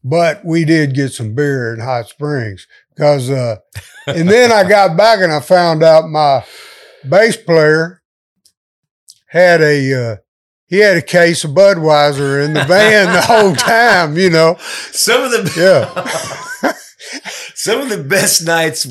but 0.03 0.45
we 0.45 0.65
did 0.65 0.95
get 0.95 1.13
some 1.13 1.35
beer 1.35 1.75
in 1.75 1.81
Hot 1.81 2.09
Springs 2.09 2.67
because, 2.95 3.31
uh, 3.31 3.57
and 4.07 4.29
then 4.29 4.53
I 4.53 4.63
got 4.69 4.97
back 4.97 5.21
and 5.21 5.33
I 5.33 5.41
found 5.41 5.83
out 5.83 6.09
my 6.09 6.45
bass 7.09 7.37
player 7.37 8.03
had 9.29 9.61
a. 9.61 10.13
Uh, 10.13 10.17
he 10.67 10.79
had 10.79 10.97
a 10.97 11.03
case 11.03 11.43
of 11.43 11.51
Budweiser 11.51 12.45
in 12.45 12.55
the 12.55 12.63
van 12.65 13.13
the 13.13 13.23
whole 13.23 13.55
time, 13.57 14.17
you 14.17 14.31
know. 14.31 14.57
Some 14.93 15.25
of 15.25 15.33
the 15.33 15.53
Yeah. 16.63 16.73
some 17.55 17.81
of 17.81 17.89
the 17.89 18.05
best 18.05 18.47
nights 18.47 18.87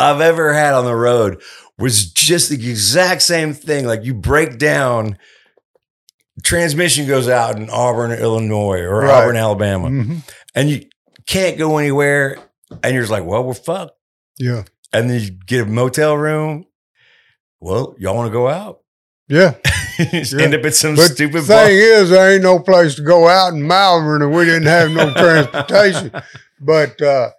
I've 0.00 0.20
ever 0.20 0.52
had 0.52 0.74
on 0.74 0.84
the 0.84 0.96
road 0.96 1.40
was 1.78 2.10
just 2.10 2.50
the 2.50 2.56
exact 2.56 3.22
same 3.22 3.54
thing. 3.54 3.86
Like 3.86 4.02
you 4.04 4.12
break 4.12 4.58
down, 4.58 5.16
transmission 6.44 7.06
goes 7.08 7.28
out 7.28 7.56
in 7.56 7.68
Auburn, 7.70 8.12
Illinois, 8.12 8.80
or 8.80 9.00
Right. 9.00 9.10
Auburn, 9.22 9.36
Alabama, 9.36 9.88
Mhm. 9.88 10.22
and 10.54 10.70
you 10.70 10.84
can't 11.26 11.58
go 11.58 11.78
anywhere. 11.78 12.36
And 12.82 12.92
you're 12.94 13.02
just 13.02 13.10
like, 13.12 13.24
well, 13.24 13.42
we're 13.44 13.54
fucked. 13.54 13.96
Yeah. 14.38 14.62
And 14.92 15.08
then 15.10 15.20
you 15.20 15.30
get 15.46 15.62
a 15.62 15.66
motel 15.66 16.16
room. 16.16 16.66
Well, 17.60 17.94
y'all 17.98 18.14
want 18.14 18.28
to 18.28 18.32
go 18.32 18.48
out? 18.48 18.80
Yeah. 19.28 19.54
Yeah. 19.96 20.40
end 20.40 20.54
up 20.54 20.64
at 20.64 20.74
some 20.74 20.96
But 20.96 21.12
stupid 21.12 21.44
the 21.44 21.48
bar. 21.48 21.66
thing 21.66 21.78
is, 21.78 22.10
there 22.10 22.32
ain't 22.34 22.42
no 22.42 22.58
place 22.58 22.96
to 22.96 23.02
go 23.02 23.28
out 23.28 23.52
in 23.52 23.64
Malvern 23.64 24.22
and 24.22 24.32
we 24.34 24.44
didn't 24.44 24.66
have 24.66 24.90
no 24.90 25.12
transportation. 25.16 26.10
But 26.60 27.00
uh, 27.00 27.30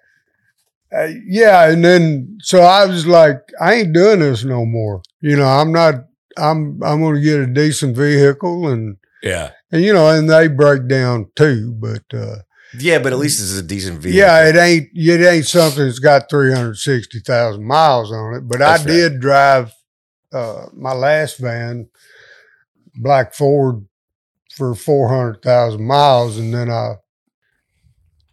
uh, 0.97 1.08
yeah, 1.28 1.70
and 1.70 1.84
then 1.84 2.38
so 2.41 2.62
I 2.62 2.86
was 2.86 3.06
like, 3.06 3.39
I 3.60 3.74
ain't 3.74 3.91
doing 3.93 4.20
this 4.22 4.45
no 4.45 4.66
more. 4.66 5.01
You 5.20 5.36
know, 5.36 5.45
I'm 5.45 5.74
not. 5.74 5.95
I'm 6.38 6.81
I'm 6.83 6.99
going 7.01 7.15
to 7.15 7.21
get 7.21 7.39
a 7.39 7.47
decent 7.47 7.95
vehicle 7.95 8.67
and 8.67 8.97
Yeah. 9.23 9.51
and 9.71 9.81
you 9.83 9.93
know, 9.93 10.09
and 10.09 10.29
they 10.29 10.47
break 10.47 10.88
down 10.88 11.31
too. 11.36 11.73
But 11.79 12.03
uh, 12.13 12.38
Yeah, 12.77 12.99
but 12.99 13.13
at 13.13 13.19
least 13.19 13.39
it's 13.39 13.57
a 13.57 13.63
decent 13.63 13.99
vehicle. 13.99 14.19
yeah, 14.19 14.47
it 14.47 14.55
ain't 14.55 14.89
it 14.93 15.25
ain't 15.25 15.45
something 15.45 15.86
that's 15.86 15.99
got 15.99 16.29
three 16.29 16.53
hundred 16.53 16.75
sixty 16.77 17.19
thousand 17.19 17.65
miles 17.65 18.11
on 18.11 18.33
it. 18.36 18.41
But 18.47 18.59
That's 18.59 18.81
I 18.81 18.86
right. 18.86 18.91
did 18.91 19.19
drive 19.19 19.71
uh, 20.33 20.65
my 20.73 20.93
last 20.93 21.38
van, 21.38 21.88
Black 22.95 23.33
Ford, 23.33 23.86
for 24.55 24.75
four 24.75 25.07
hundred 25.09 25.41
thousand 25.41 25.86
miles, 25.86 26.38
and 26.38 26.53
then 26.53 26.69
I 26.69 26.95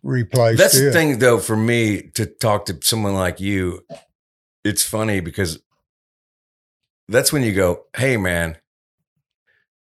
replaced 0.03 0.59
That's 0.59 0.77
it. 0.77 0.87
the 0.87 0.93
thing, 0.93 1.19
though, 1.19 1.39
for 1.39 1.57
me 1.57 2.03
to 2.15 2.27
talk 2.27 2.67
to 2.67 2.79
someone 2.83 3.15
like 3.15 3.41
you. 3.41 3.85
It's 4.65 4.85
funny 4.85 5.21
because 5.21 5.59
that's 7.13 7.33
when 7.33 7.43
you 7.43 7.53
go, 7.53 7.85
"Hey, 7.97 8.17
man, 8.17 8.57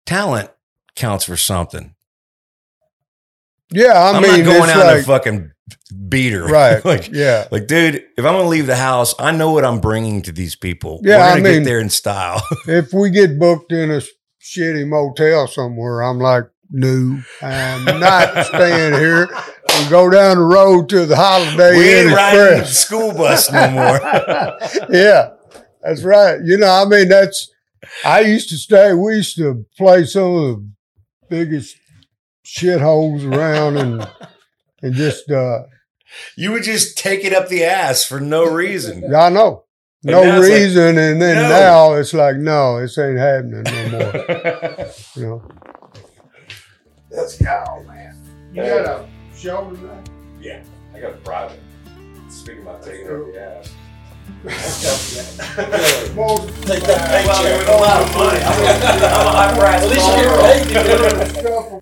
talent 0.05 0.49
counts 0.95 1.25
for 1.25 1.35
something." 1.37 1.95
Yeah, 3.71 3.93
I 3.93 4.11
I'm 4.15 4.21
mean, 4.21 4.45
not 4.45 4.53
going 4.53 4.69
out 4.69 4.81
in 4.81 4.87
a 4.87 4.95
like, 4.97 5.05
fucking 5.05 5.51
beater, 6.07 6.45
right. 6.45 6.83
like, 6.85 7.09
yeah, 7.11 7.47
like, 7.51 7.67
dude, 7.67 7.95
if 8.17 8.19
I'm 8.19 8.33
gonna 8.35 8.47
leave 8.47 8.67
the 8.67 8.75
house, 8.75 9.15
I 9.19 9.31
know 9.31 9.51
what 9.51 9.65
I'm 9.65 9.79
bringing 9.79 10.21
to 10.23 10.31
these 10.31 10.55
people. 10.55 11.01
Yeah, 11.03 11.17
We're 11.17 11.23
I 11.23 11.35
mean- 11.35 11.43
get 11.43 11.63
there 11.65 11.79
in 11.79 11.89
style. 11.89 12.41
if 12.67 12.93
we 12.93 13.09
get 13.09 13.39
booked 13.39 13.71
in 13.71 13.89
a 13.91 14.01
shitty 14.41 14.87
motel 14.87 15.47
somewhere, 15.47 16.01
I'm 16.03 16.19
like, 16.19 16.43
no, 16.69 17.19
I'm 17.41 17.99
not 17.99 18.45
staying 18.47 18.93
here. 18.99 19.27
We 19.79 19.89
go 19.89 20.09
down 20.09 20.37
the 20.37 20.43
road 20.43 20.87
to 20.89 21.05
the 21.05 21.15
Holiday 21.15 21.77
we 21.77 21.99
Inn 21.99 22.07
ain't 22.07 22.15
riding 22.15 22.39
the 22.39 22.51
Express. 22.59 22.77
school 22.77 23.13
bus 23.13 23.51
no 23.51 23.69
more. 23.71 23.99
yeah, 24.91 25.31
that's 25.85 26.03
right. 26.03 26.39
You 26.43 26.57
know, 26.57 26.69
I 26.69 26.85
mean, 26.85 27.07
that's. 27.09 27.51
I 28.03 28.21
used 28.21 28.49
to 28.49 28.57
stay. 28.57 28.93
We 28.93 29.15
used 29.17 29.37
to 29.37 29.65
play 29.77 30.05
some 30.05 30.23
of 30.35 30.41
the 30.41 30.69
biggest 31.29 31.77
shitholes 32.45 33.31
around, 33.31 33.77
and 33.77 34.09
and 34.81 34.93
just. 34.95 35.29
uh 35.31 35.63
you 36.37 36.51
would 36.51 36.63
just 36.63 36.97
take 36.97 37.25
it 37.25 37.33
up 37.33 37.49
the 37.49 37.65
ass 37.65 38.05
for 38.05 38.19
no 38.21 38.45
reason. 38.45 39.03
Yeah, 39.09 39.23
I 39.23 39.29
know, 39.29 39.65
And 40.03 40.11
no 40.11 40.23
now 40.23 40.37
it's 40.37 40.47
like, 40.49 40.53
reason, 40.59 40.97
and 40.97 41.21
then 41.21 41.35
no. 41.35 41.49
now 41.49 41.93
it's 41.95 42.13
like, 42.13 42.37
no, 42.37 42.79
this 42.79 42.97
ain't 42.97 43.17
happening 43.17 43.63
no 43.63 43.99
more. 43.99 44.87
You 45.15 45.21
know. 45.21 45.43
Let's 47.11 47.37
go, 47.41 47.83
man. 47.87 48.15
You 48.53 48.61
got 48.63 48.85
a 48.85 49.07
shoulder 49.35 49.77
knife? 49.77 50.05
Yeah, 50.41 50.63
I 50.93 50.99
got 51.01 51.13
a 51.13 51.17
private. 51.17 51.59
Speaking 52.29 52.61
about 52.61 52.83
taking 52.83 53.07
over 53.07 53.31
the 53.31 53.41
ass. 53.41 53.73
Well, 56.15 56.37
Take 56.65 56.83
that 56.83 57.25
Well, 57.25 57.43
paycheck. 57.43 57.45
it 57.45 57.57
was 57.59 57.67
a 57.67 57.77
lot 57.81 58.01
of 58.01 58.07
money. 58.15 58.39
I'm 58.41 59.27
a 59.27 59.31
high 59.31 59.53
price. 59.57 59.83
At 59.83 59.89
least 59.89 60.07
you 60.07 60.13
get 60.73 60.85
paid 60.85 61.45
it. 61.45 61.71